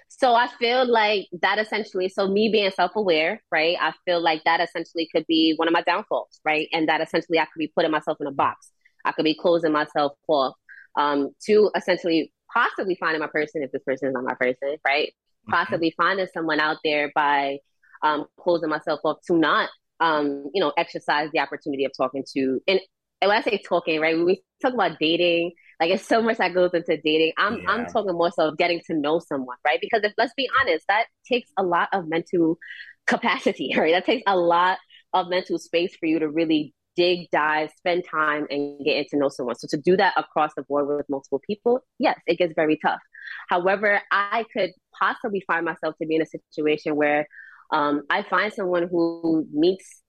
[0.08, 3.76] So I feel like that essentially, so me being self aware, right?
[3.80, 6.68] I feel like that essentially could be one of my downfalls, right?
[6.72, 8.70] And that essentially I could be putting myself in a box.
[9.04, 10.54] I could be closing myself off
[10.96, 15.12] um, to essentially possibly finding my person if this person is not my person, right?
[15.48, 17.58] Possibly finding someone out there by
[18.02, 19.70] um, closing myself off to not,
[20.00, 22.60] um, you know, exercise the opportunity of talking to.
[22.68, 22.80] And,
[23.20, 26.38] and when I say talking, right, when we talk about dating, like it's so much
[26.38, 27.32] that goes into dating.
[27.38, 29.78] I'm I'm talking more so of getting to know someone, right?
[29.80, 32.58] Because if let's be honest, that takes a lot of mental
[33.06, 33.92] capacity, right?
[33.92, 34.78] That takes a lot
[35.12, 39.28] of mental space for you to really dig, dive, spend time, and get into know
[39.28, 39.54] someone.
[39.54, 43.00] So to do that across the board with multiple people, yes, it gets very tough.
[43.48, 47.28] However, I could possibly find myself to be in a situation where
[47.70, 50.02] um, I find someone who meets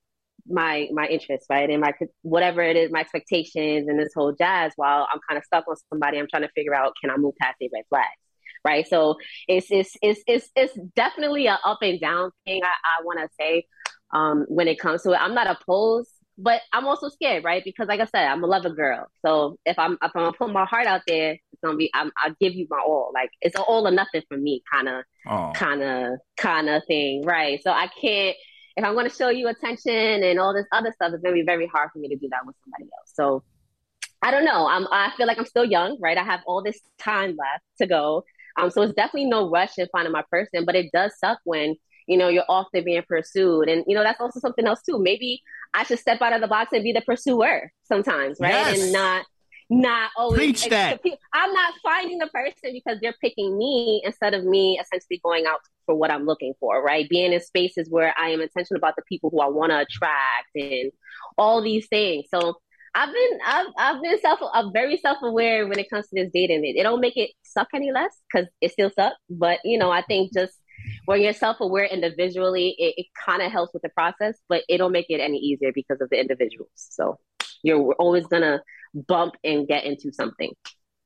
[0.47, 1.93] my my interests, right, and my
[2.23, 4.73] whatever it is, my expectations, and this whole jazz.
[4.75, 7.35] While I'm kind of stuck on somebody, I'm trying to figure out can I move
[7.39, 8.07] past the red flags,
[8.65, 8.87] right?
[8.87, 9.17] So
[9.47, 12.61] it's it's it's it's, it's definitely a up and down thing.
[12.63, 13.65] I, I want to say
[14.11, 16.09] um, when it comes to it, I'm not opposed,
[16.39, 17.63] but I'm also scared, right?
[17.63, 19.07] Because like I said, I'm a lover girl.
[19.25, 22.11] So if I'm if I'm gonna put my heart out there, it's gonna be I'm,
[22.23, 23.11] I'll give you my all.
[23.13, 26.83] Like it's an all or nothing for me, kind of Oh, kind of kind of
[26.87, 27.61] thing, right?
[27.63, 28.35] So I can't
[28.77, 31.67] if I'm to show you attention and all this other stuff, it's to be very
[31.67, 33.11] hard for me to do that with somebody else.
[33.13, 33.43] So
[34.21, 34.67] I don't know.
[34.67, 36.17] I'm, I feel like I'm still young, right?
[36.17, 38.23] I have all this time left to go.
[38.59, 41.75] Um, so it's definitely no rush in finding my person, but it does suck when,
[42.09, 43.69] you know, you're often being pursued.
[43.69, 44.97] And, you know, that's also something else too.
[44.99, 45.43] Maybe
[45.75, 48.49] I should step out of the box and be the pursuer sometimes, right?
[48.49, 48.81] Yes.
[48.81, 49.25] And not,
[49.69, 50.39] not always.
[50.39, 50.99] Preach that.
[51.33, 55.59] I'm not finding the person because they're picking me instead of me essentially going out
[55.85, 57.07] for what I'm looking for, right?
[57.07, 60.49] Being in spaces where I am intentional about the people who I want to attract
[60.55, 60.91] and
[61.37, 62.25] all these things.
[62.33, 62.55] So
[62.95, 66.31] I've been I've I've been self I'm very self aware when it comes to this
[66.33, 66.65] dating.
[66.65, 69.15] It, it don't make it suck any less because it still sucks.
[69.29, 70.53] But you know, I think just
[71.05, 74.77] when you're self aware individually, it, it kind of helps with the process, but it
[74.77, 76.69] don't make it any easier because of the individuals.
[76.75, 77.17] So
[77.63, 78.61] you're always gonna
[78.93, 80.51] bump and get into something.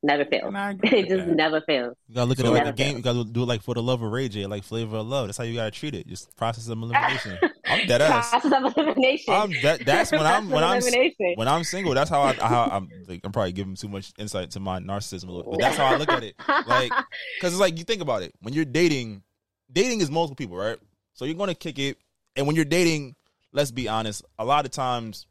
[0.06, 0.54] Never fails.
[0.84, 1.95] It just never fails.
[2.10, 2.98] You gotta look at It it like a game.
[2.98, 5.28] You gotta do it like for the love of Ray J, like flavor of love.
[5.28, 6.08] That's how you gotta treat it.
[6.08, 7.40] Just process of elimination.
[7.66, 8.30] I'm dead ass.
[8.30, 9.34] Process of elimination.
[9.34, 9.86] I'm that.
[9.86, 11.34] That's when I'm when I'm Elimination.
[11.36, 11.94] when I'm single.
[11.94, 12.90] That's how I how I'm.
[13.08, 15.86] Like, I'm probably giving too much insight to my narcissism a little, but that's how
[15.86, 16.36] I look at it.
[16.68, 16.91] Like,
[17.38, 19.24] because it's like you think about it when you're dating.
[19.74, 20.78] Dating is multiple people, right?
[21.14, 21.98] So you're gonna kick it,
[22.36, 23.16] and when you're dating,
[23.52, 24.24] let's be honest.
[24.40, 25.26] A lot of times,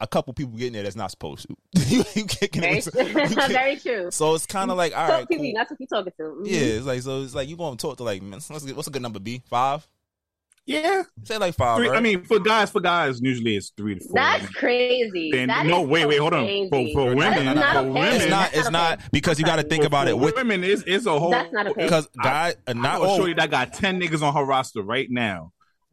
[0.00, 1.56] a couple people get in there that's not supposed to.
[1.88, 2.86] you, you kicking Very, it.
[2.94, 4.10] With, you very true.
[4.10, 5.52] So it's kind of like all right, cool.
[5.54, 6.22] That's what you talking to.
[6.22, 6.46] Mhm.
[6.46, 7.22] Yeah, it's like so.
[7.22, 9.18] It's like you going to talk to like man, what's a good number?
[9.18, 9.86] B five.
[10.68, 11.78] Yeah, say like five.
[11.78, 11.96] Three, right?
[11.96, 14.12] I mean, for guys, for guys, usually it's three to four.
[14.14, 15.30] That's crazy.
[15.32, 16.44] Then- That no, is wait, so wait, hold on.
[16.44, 16.68] crazy.
[16.68, 18.50] For, for That is women, not for women, it's not.
[18.54, 20.18] It's not because you got to think about it.
[20.18, 21.30] With women, it's, it's a whole.
[21.30, 21.84] That's not okay.
[21.84, 23.16] because guy, uh, I not know a all.
[23.16, 25.52] shorty that got ten niggas on her roster right now,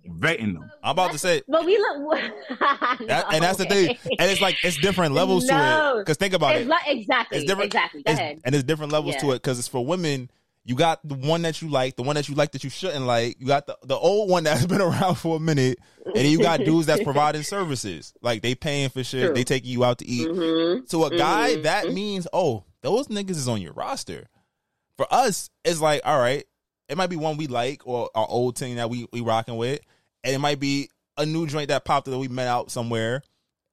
[0.09, 0.69] vetting them.
[0.83, 2.19] I'm about to say But we look,
[3.07, 3.97] that, and that's the thing.
[4.19, 5.99] And it's like it's different levels to it.
[6.01, 6.67] Because think about It's it.
[6.67, 7.67] like- exactly, It's different.
[7.73, 8.03] exactly.
[8.03, 8.41] Go it's- ahead.
[8.43, 10.29] And there's different levels to it because it's for women.
[10.67, 13.05] You got the one that you like, the one that you like that you shouldn't
[13.05, 13.39] like.
[13.39, 16.39] You got the, the old one that's been around for a minute, and then you
[16.39, 19.33] got dudes that's providing services, like they paying for shit, True.
[19.35, 20.27] they taking you out to eat.
[20.27, 20.89] Mhm.
[20.89, 21.63] To a guy, Mhm.
[21.63, 24.27] that means oh, those niggas is on your roster.
[24.97, 26.43] For us, it's like all right,
[26.89, 29.81] it might be one we like or our old team that we we rocking with,
[30.23, 33.21] and it might be a new joint that popped that we met out somewhere.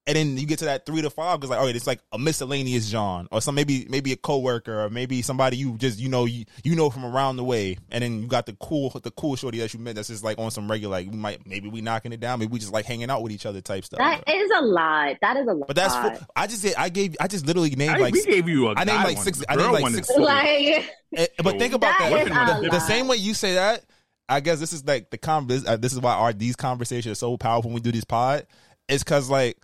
[0.05, 2.01] And then you get to that three to five because like, all right, it's like
[2.11, 6.09] a miscellaneous John or some maybe maybe a coworker or maybe somebody you just you
[6.09, 7.77] know you you know from around the way.
[7.89, 10.37] And then you got the cool the cool shorty that you met that's just like
[10.39, 12.83] on some regular like we might maybe we knocking it down maybe we just like
[12.85, 13.99] hanging out with each other type stuff.
[13.99, 15.15] That is a lot.
[15.21, 15.67] That is a lot.
[15.67, 18.25] But that's full, I just said I gave I just literally named I- like we
[18.25, 19.23] gave you a I named like one.
[19.23, 22.57] six I named girl like one six like Eh, but think about That that.
[22.57, 23.85] is a The, the same way you say that,
[24.27, 25.47] I guess this is like the con.
[25.47, 28.03] This, uh, this is why our these conversations are so powerful when we do these
[28.03, 28.47] pod.
[28.89, 29.57] It's because like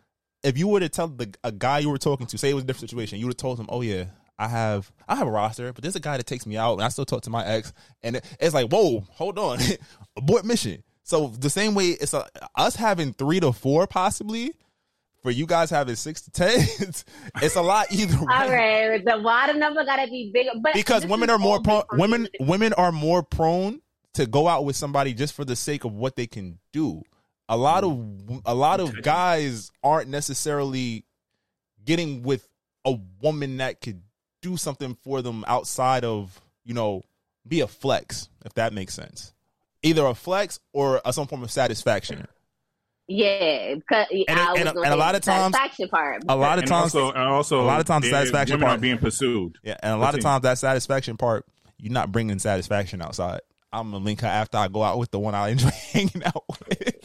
[0.44, 2.64] if you were to tell the a guy you were talking to, say it was
[2.64, 4.06] a different situation, you would have told him, "Oh yeah,
[4.38, 6.84] I have I have a roster, but there's a guy that takes me out, and
[6.84, 9.60] I still talk to my ex." And it- it's like, whoa, hold on,
[10.18, 10.84] abort mission.
[11.04, 12.26] So the same way it's a,
[12.56, 14.54] us having three to four possibly.
[15.22, 17.04] For you guys having six to ten, it's,
[17.42, 19.04] it's a lot either way all right.
[19.04, 20.52] The water number gotta be bigger.
[20.64, 21.84] But because women are more prone.
[21.92, 23.82] Women women are more prone
[24.14, 27.02] to go out with somebody just for the sake of what they can do.
[27.50, 28.00] A lot of
[28.46, 31.04] a lot of guys aren't necessarily
[31.84, 32.48] getting with
[32.86, 34.02] a woman that could
[34.42, 37.02] do something for them outside of you know
[37.48, 39.34] be a flex if that makes sense.
[39.82, 42.28] Either a flex or a, some form of satisfaction.
[43.08, 46.24] Yeah, because And- and- and a lot of times- satisfaction part.
[46.30, 48.68] A lot of And times, also, and also, a lot of times, the satisfaction women
[48.68, 49.58] part are being pursued.
[49.64, 50.24] Yeah, and a lot of Continue.
[50.34, 51.46] times that satisfaction part,
[51.80, 53.40] you're not bringing satisfaction outside.
[53.74, 56.44] I'm gonna link her after I go out with the one I enjoy hanging out
[56.68, 56.96] with.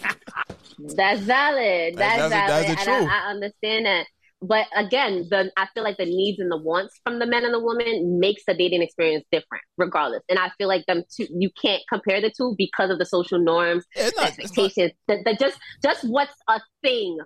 [0.92, 1.96] That's valid.
[1.96, 3.10] That's, That's- that's valid, the and.
[3.10, 4.06] I, I understand that.
[4.42, 7.54] But again, the I feel like the needs and the wants from the men and
[7.54, 10.20] the woman makes the dating experience different, regardless.
[10.28, 13.38] And I feel like them two, you can't compare the two because of the social
[13.38, 14.92] norms, It's not- expectations.
[15.08, 17.18] The, the just just what's a thing,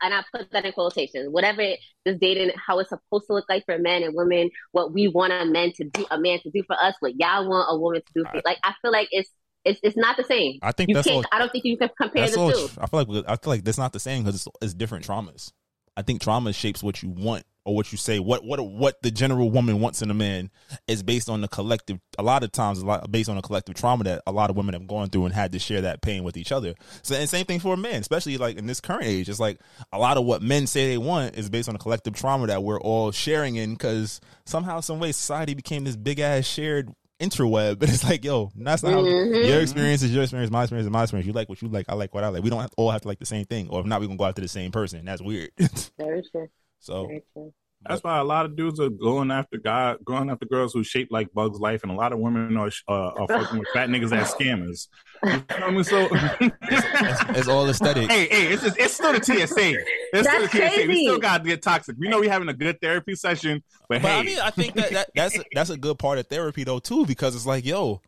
[0.00, 1.28] and I put that in quotations.
[1.30, 4.94] Whatever it- this dating, how it's supposed to look like for men and women, what
[4.94, 7.66] we want a man to do, a man to do for us, what y'all want
[7.68, 8.40] a woman to do for.
[8.46, 9.28] Like I feel like it's
[9.64, 10.58] it's it's not the same.
[10.62, 11.24] I think you that's can't.
[11.24, 12.68] all- I don't think you can compare the all two.
[12.78, 15.52] I feel like I feel like that's not the same because it's, it's different traumas.
[15.96, 18.20] I think trauma shapes what you want or what you say.
[18.20, 20.50] What what what the general woman wants in a man
[20.86, 21.98] is based on the collective.
[22.18, 24.56] A lot of times, a lot based on the collective trauma that a lot of
[24.56, 26.74] women have gone through and had to share that pain with each other.
[27.02, 29.28] So and same thing for men, especially like in this current age.
[29.28, 29.60] It's like
[29.92, 32.62] a lot of what men say they want is based on the collective trauma that
[32.62, 37.78] we're all sharing in because somehow, some way, society became this big ass shared interweb.
[37.80, 39.46] But it's like, yo, that's not how Mhm.
[39.48, 41.26] your experience is your experience, my experience is my experience.
[41.26, 42.42] You like what you like, I like what I like.
[42.42, 44.08] We don't have, all have to like the same thing, or if not, we are
[44.08, 45.04] gonna go after the same person.
[45.04, 45.50] That's weird.
[45.98, 46.48] Very true.
[46.80, 47.52] so Very true.
[47.86, 51.08] That's why a lot of dudes are going after God, going after girls who shape
[51.10, 54.12] like Bugs Life, and a lot of women are uh, are fucking with fat niggas
[54.12, 54.88] as scammers.
[55.24, 55.84] You know what I mean?
[55.84, 58.10] So it's, it's all aesthetic.
[58.10, 59.36] hey, hey, it's just it's still the TSA.
[59.36, 60.88] It's still That's the TSA.
[60.88, 61.96] We still got to get toxic.
[61.98, 64.74] We know we're having a good therapy session, but, But hey, I mean, I think
[64.74, 68.00] that, that that's that's a good part of therapy though too, because it's like, yo,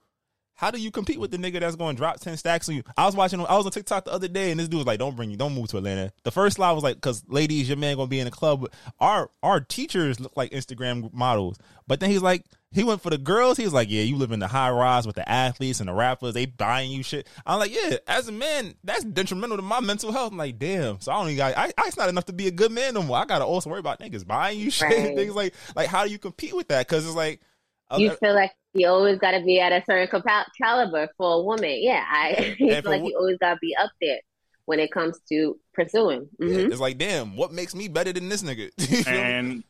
[0.60, 2.82] how do you compete with the nigga that's going to drop ten stacks on you?
[2.94, 4.98] I was watching, I was on TikTok the other day, and this dude was like,
[4.98, 7.78] "Don't bring you, don't move to Atlanta." The first slide was like, "Cause ladies, your
[7.78, 8.70] man gonna be in the club."
[9.00, 11.56] Our our teachers look like Instagram models,
[11.86, 13.56] but then he's like, he went for the girls.
[13.56, 15.94] He was like, "Yeah, you live in the high rise with the athletes and the
[15.94, 16.34] rappers.
[16.34, 20.12] They buying you shit." I'm like, "Yeah, as a man, that's detrimental to my mental
[20.12, 21.56] health." I'm like, "Damn." So I don't even got.
[21.56, 23.16] I, I it's not enough to be a good man no more.
[23.16, 25.16] I gotta also worry about niggas buying you shit and Right.
[25.16, 26.86] things like like how do you compete with that?
[26.86, 27.40] Because it's like.
[27.98, 31.42] You feel like you always got to be at a certain compa- caliber for a
[31.42, 31.78] woman.
[31.80, 34.20] Yeah, I you feel like you always got to be up there
[34.66, 36.28] when it comes to pursuing.
[36.40, 36.70] Mhm.
[36.70, 38.70] It's like, damn, what makes me better than this nigga?
[38.78, 39.20] You feel me?
[39.20, 39.64] and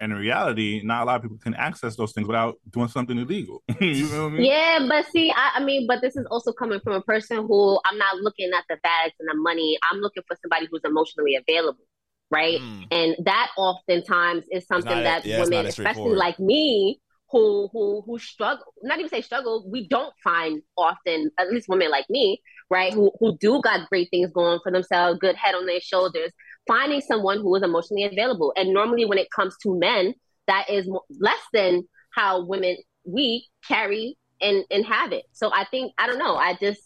[0.00, 3.18] and in reality, not a lot of people can access those things without doing something
[3.18, 3.64] illegal.
[3.80, 4.44] you know what I mean?
[4.44, 7.80] Yeah, but see, I, I mean, but this is also coming from a person who
[7.84, 9.76] I'm not looking at the bags and the money.
[9.90, 11.82] I'm looking for somebody who's emotionally available,
[12.30, 12.60] right?
[12.90, 17.00] And that oftentimes is something that yeah, women, especially like me,
[17.30, 21.90] who who who struggle, not even say struggle, we don't find often, at least women
[21.90, 22.40] like me,
[22.70, 26.32] right, who who do got great things going for themselves, good head on their shoulders,
[26.66, 28.52] finding someone who is emotionally available.
[28.56, 30.14] And normally, when it comes to men,
[30.46, 30.88] that is
[31.20, 31.82] less than
[32.14, 35.24] how women we carry and and have it.
[35.32, 36.36] So I think I don't know.
[36.36, 36.80] I just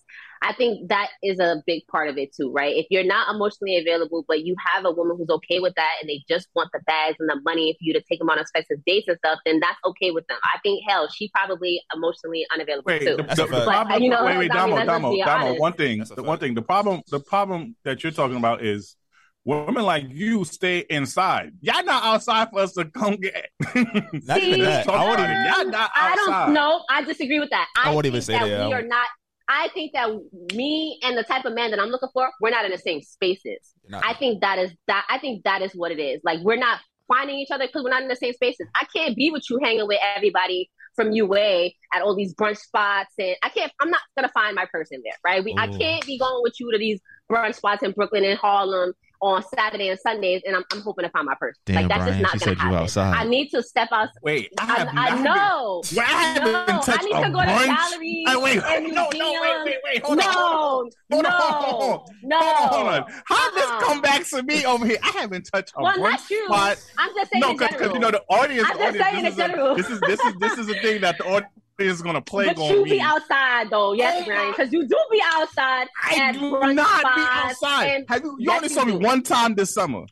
[0.45, 2.75] I think that is a big part of it too, right?
[2.77, 6.11] If you're not emotionally available, but you have a woman who's okay with that, and
[6.11, 8.85] they just want the bags and the money for you to take them on expensive
[8.85, 10.39] dates and stuff, then that's okay with them.
[10.43, 13.17] I think hell, she probably emotionally unavailable Wait, too.
[13.17, 14.03] the, the, the But, problem.
[14.03, 15.55] you know, wait, wait, I mean, Domo, Domo, Domo.
[15.61, 16.55] One thing, the one thing.
[16.55, 18.97] The problem, the problem that you're talking about is
[19.45, 21.53] women like you stay inside.
[21.61, 23.49] Y'all not outside for us to come get.
[23.75, 24.89] Not even that.
[24.89, 26.83] I even- Y'all not I don't know.
[26.89, 27.69] I disagree with that.
[27.77, 28.69] I I, won't even say that, that.
[28.69, 29.07] we are not.
[29.49, 30.11] I think that
[30.55, 33.03] me and the type of man that I'm looking for, we're not in the same
[33.03, 33.75] spaces.
[33.93, 35.05] I think that is that.
[35.09, 36.21] I think that is what it is.
[36.25, 38.67] Like we're not finding each other because we're not in the same spaces.
[38.75, 43.15] I can't be with you hanging with everybody from UA at all these brunch spots,
[43.19, 43.73] and I can't.
[43.81, 45.45] I'm not gonna find my person there, right?
[45.45, 45.79] We, I mm.
[45.79, 47.01] can't be going with you to these
[47.31, 48.93] brunch spots in Brooklyn and Harlem
[49.23, 51.61] on Saturday and Sundays, and I'm, I'm hoping to find my person.
[51.65, 52.79] Damn, like that's Brian, just not she gonna said you happen.
[52.83, 53.15] outside.
[53.17, 54.09] I need to step out.
[54.23, 55.83] Wait, I, I, have I not know.
[55.91, 57.67] Been, I haven't no, touched I need to go to brunch.
[57.67, 62.01] galleries Hey, wait, and no, no, wait, wait, wait, hold no, on, hold no, on,
[62.23, 63.23] no, Hold on, hold on.
[63.27, 63.79] How did Uh-uh.
[63.79, 64.99] this come back to me over here?
[65.03, 66.45] I haven't touched a Well, brunch not you.
[66.47, 66.79] spot.
[66.99, 68.69] I'm just saying No, because you know the audience.
[68.69, 69.75] I'm just audience saying in is a, general.
[69.77, 71.53] this is this is this is a thing that the audience
[71.87, 72.91] is going to play But on you me.
[72.93, 75.87] be outside though, yes, Brian, because you do be outside.
[76.03, 78.05] I at do not be outside.
[78.09, 78.37] Have you?
[78.39, 78.99] You Yes, only saw me do.
[78.99, 80.05] one time this summer.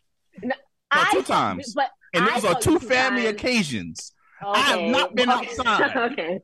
[0.42, 0.54] No,
[0.94, 1.72] No, two saw- times.
[1.74, 3.34] But and I those saw are two two family times.
[3.34, 4.12] occasions.
[4.42, 4.90] I have Okay.
[4.90, 5.48] not been Okay.
[5.50, 5.96] outside.
[6.12, 6.40] okay.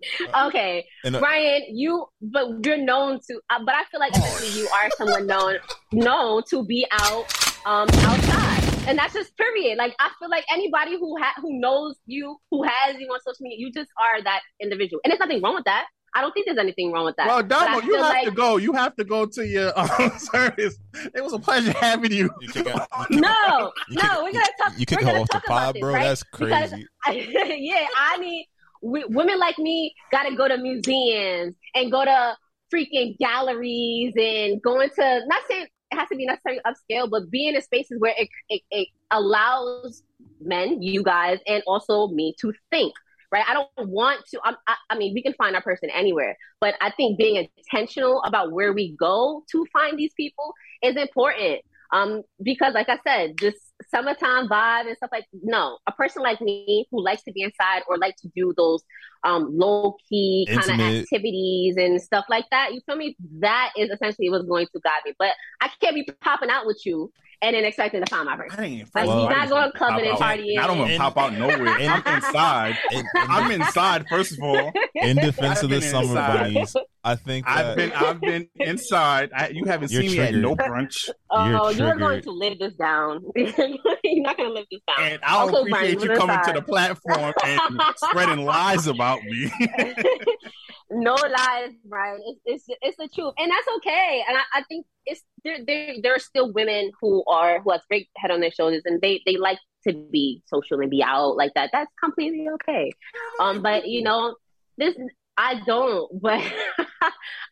[0.46, 0.86] Okay.
[1.04, 4.68] And, uh, Brian, you but you're known to uh, but I feel like essentially you
[4.68, 5.56] are someone known
[5.92, 7.24] known to be out
[7.64, 8.65] um outside.
[8.86, 9.78] And that's just period.
[9.78, 13.38] Like I feel like anybody who ha- who knows you, who has you on social
[13.42, 15.00] media, you just are that individual.
[15.04, 15.86] And there's nothing wrong with that.
[16.14, 17.26] I don't think there's anything wrong with that.
[17.26, 18.56] Well, But I Domo, you have like- to go.
[18.56, 19.88] You have to go to your um,
[20.18, 20.78] service.
[21.14, 22.30] It was a pleasure having you.
[22.40, 24.78] You kick out, No, You no, kick- we're gonna talk.
[24.78, 25.92] you kick we're gonna off the talk about pod, this, bro?
[25.92, 26.02] right?
[26.04, 26.70] That's Because
[27.04, 27.58] crazy.
[27.66, 28.48] yeah, I need
[28.82, 32.36] we, women like me got to go to museums and go to
[32.74, 37.48] freaking galleries and go into not saying it has to be necessarily upscale, but be
[37.48, 40.02] in spaces where it, it, it allows
[40.40, 42.94] men, you guys, and also me to think.
[43.32, 44.40] Right, I don't want to.
[44.44, 48.22] I'm, I, I mean, we can find our person anywhere, but I think being intentional
[48.22, 51.62] about where we go to find these people is important.
[51.92, 53.58] Um, because like I said, just
[53.90, 57.82] summertime vibe and stuff like no, a person like me who likes to be inside
[57.88, 58.82] or like to do those
[59.26, 62.72] um low key kind of activities and stuff like that.
[62.72, 63.16] You feel me?
[63.40, 65.12] That is essentially what's going to guide me.
[65.18, 67.12] But I can't be popping out with you
[67.42, 68.58] and then expecting to find my person.
[68.58, 70.20] I ain't Like, Well, you're I not going pop clubbing and out.
[70.20, 70.58] partying.
[70.58, 71.76] I don't want to pop out nowhere.
[71.78, 72.78] and- I'm inside.
[72.92, 74.06] In, in- I'm inside.
[74.08, 76.38] First of all, in defense of the been summer inside.
[76.54, 79.30] bunnies, I think that I've been I've been inside.
[79.36, 82.58] I, you haven't You're seen me at no brunch, Oh, You're you're going to live
[82.58, 83.22] this down.
[83.36, 85.06] you're not going to live this down.
[85.06, 87.60] and I don't Okay, appreciate you you're coming to the platform and
[87.96, 89.50] spreading lies about me.
[90.90, 92.20] no lies, Brian.
[92.26, 94.22] It's, it's it's the truth, and that's okay.
[94.28, 95.94] And I, I think it's there, there.
[96.02, 99.22] There are still women who are who have great head on their shoulders, and they
[99.26, 101.70] they like to be social and be out like that.
[101.72, 102.92] That's completely okay.
[103.40, 104.34] Um, but you know,
[104.78, 104.94] this
[105.38, 106.40] I don't, but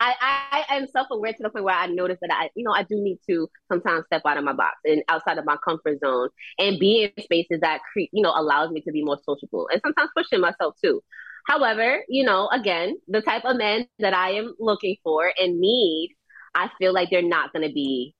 [0.01, 2.73] I, I am self aware to the point where I notice that I, you know,
[2.73, 6.01] I do need to sometimes step out of my box and outside of my comfort
[6.01, 6.29] zone
[6.59, 9.81] and be in spaces that cre- you know allows me to be more sociable and
[9.85, 11.03] sometimes pushing myself too.
[11.47, 16.15] However, you know, again, the type of men that I am looking for and need,
[16.55, 18.15] I feel like they're not going to be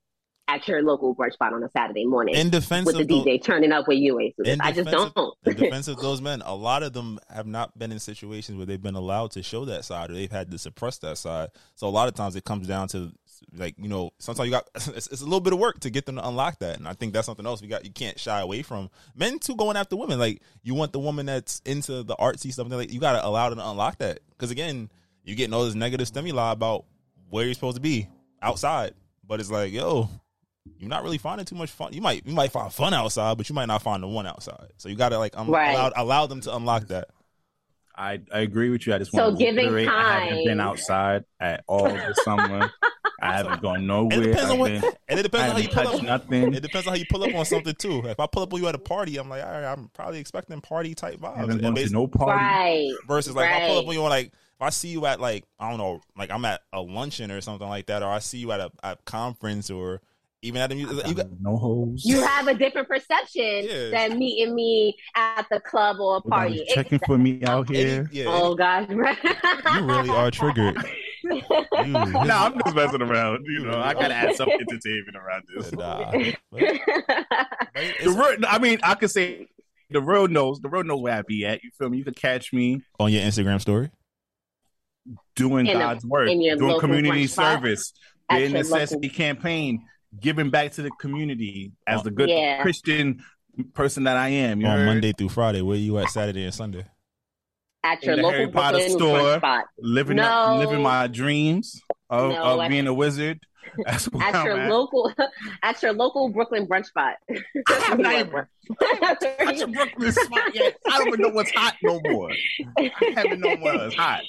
[0.47, 3.23] at your local brunch spot on a Saturday morning In defense with the of the-
[3.23, 4.19] DJ turning up with you.
[4.61, 5.11] I just don't.
[5.15, 8.55] of- in defense of those men, a lot of them have not been in situations
[8.55, 11.49] where they've been allowed to show that side, or they've had to suppress that side.
[11.73, 13.11] So a lot of times it comes down to
[13.55, 16.05] like you know, sometimes you got it's, it's a little bit of work to get
[16.05, 17.85] them to unlock that, and I think that's something else we got.
[17.85, 20.19] You can't shy away from men too going after women.
[20.19, 23.49] Like you want the woman that's into the artsy stuff, like you got to allow
[23.49, 24.89] them to unlock that because again,
[25.23, 26.85] you're getting all this negative stimuli about
[27.29, 28.07] where you're supposed to be
[28.41, 28.93] outside,
[29.27, 30.09] but it's like yo.
[30.77, 31.93] You're not really finding too much fun.
[31.93, 34.71] You might you might find fun outside, but you might not find the one outside.
[34.75, 35.71] So you got to like um, Right.
[35.71, 37.07] allow allow them to unlock that.
[37.95, 38.93] I, I agree with you.
[38.93, 42.69] I just So want to giving reiterate, I haven't been outside at all this summer.
[43.25, 44.13] I haven't gone nowhere.
[44.17, 46.03] And it depends on what, been- and it depends on how you haven't pull up.
[46.03, 46.53] nothing.
[46.53, 48.05] It depends on how you pull up on something too.
[48.05, 50.19] If I pull up on you at a party, I'm like, all right, I'm probably
[50.19, 51.49] expecting party type vibes.
[51.49, 52.31] And gone to no party.
[52.39, 52.91] Right.
[53.07, 53.89] Versus like if I pull up Right.
[53.89, 56.45] on you on like if I see you at like I don't know, like I'm
[56.45, 59.69] at a luncheon or something like that, or I see you at a at conference
[59.69, 60.01] or
[60.41, 61.07] even at a music.
[61.07, 62.03] You got, no hoes.
[62.05, 63.89] you have a different perception Yeah.
[63.89, 66.53] than meeting me at the club or a party.
[66.57, 68.07] Nobody's checking for me out here.
[68.11, 68.95] yeah, Oh gosh, you
[69.83, 70.77] really are triggered.
[71.31, 73.45] You, no, I'm just messing around.
[73.47, 75.71] You know, I gotta add some entertainment around this.
[75.71, 76.11] Nah.
[77.75, 79.47] The real, I mean, I could say
[79.89, 80.59] the real knows.
[80.61, 81.63] The real knows where I be at.
[81.63, 81.97] You feel me?
[81.97, 83.89] You could catch me on your Instagram story.
[85.35, 87.91] doing In a- God's work, in doing community service,
[88.29, 89.85] At being your necessity campaign,
[90.19, 92.61] giving back to the community as the good Yeah.
[92.61, 93.21] Christian
[93.73, 94.61] person that I am.
[94.61, 94.85] You on heard?
[94.85, 95.61] Monday through Friday.
[95.61, 96.85] Where you at Saturday and Sunday?
[97.85, 99.65] At your local Harry Potter Brooklyn store, spot.
[99.79, 100.23] living No.
[100.23, 103.39] up, living my dreams of, No, of at- being a wizard.
[103.87, 104.69] At I'm your at.
[104.71, 105.11] local,
[105.63, 107.15] at your local Brooklyn brunch spot.
[107.67, 108.45] I'm not even-
[109.39, 110.75] At your Brooklyn spot yet.
[110.87, 112.31] I don't even know what's hot no more.
[112.77, 114.21] I haven't known what's hot.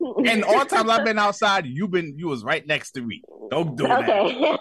[0.00, 3.22] And all times I've been outside, you've been you was right next to me.
[3.50, 4.08] Don't do that.
[4.08, 4.56] Okay.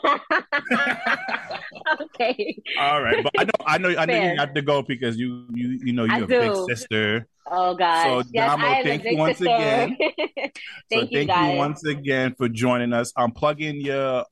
[2.02, 2.62] okay.
[2.80, 4.34] All right, but I know I know I know Fair.
[4.34, 7.28] you have to go because you you you know you're a big sister.
[7.46, 8.04] Oh God!
[8.04, 9.54] So, yes, Domo, thank you once sister.
[9.54, 9.98] again.
[10.00, 10.54] thank
[10.92, 11.52] so you thank guys.
[11.52, 13.12] you once again for joining us.
[13.18, 14.26] I'm plugging your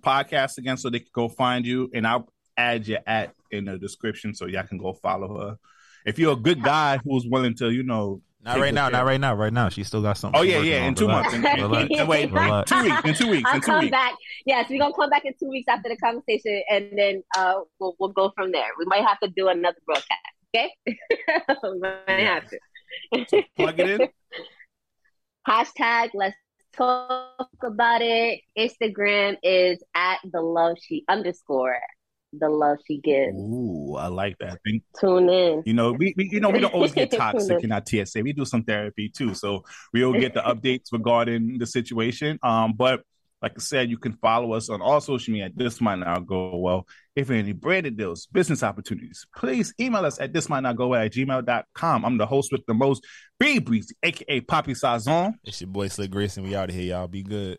[0.00, 3.78] podcast again so they can go find you, and I'll add your at in the
[3.78, 5.58] description so y'all can go follow her.
[6.04, 8.84] If you're a good uh, guy who's willing to, you know, Not right now.
[8.88, 9.34] care- Not right now.
[9.34, 10.38] Right now, she still got something.
[10.40, 10.84] Oh yeah, yeah.
[10.86, 11.32] In two Relax.
[11.32, 11.46] months.
[11.48, 11.88] In, Relax.
[11.90, 12.70] in- wait, Relax.
[12.70, 13.04] two weeks.
[13.04, 13.48] In two weeks.
[13.48, 13.90] I'll In two come weeks.
[13.90, 14.14] back.
[14.46, 17.94] Yes, we're gonna come back in two weeks after the conversation, and then uh, we'll
[17.98, 18.68] we'll go from there.
[18.78, 20.06] We might have to do another broadcast.
[20.54, 23.42] Okay, we might have to.
[23.56, 24.08] Plug it in.
[25.48, 26.36] Hashtag Let's
[26.76, 28.40] talk about it.
[28.58, 31.76] Instagram is at the love she underscore
[32.38, 33.36] the love she gives.
[33.36, 34.58] Ooh, I like that.
[34.64, 35.62] Think Tune in.
[35.66, 38.22] You know, we, we you know we don't always get toxic in our TSA.
[38.22, 42.38] We do some therapy too, so we'll get the updates regarding the situation.
[42.42, 43.02] Um, but
[43.42, 45.50] like I said, you can follow us on all social media.
[45.54, 46.86] This might not go well.
[47.14, 51.02] If any branded deals, business opportunities, please email us at this might not go well
[51.02, 52.04] at gmail.com.
[52.04, 53.04] I'm the host with the most,
[53.38, 55.34] B Brezzy, aka Poppy Sazon.
[55.44, 56.44] It's your boy Slick Grayson.
[56.44, 57.08] We out of here, y'all.
[57.08, 57.58] Be good.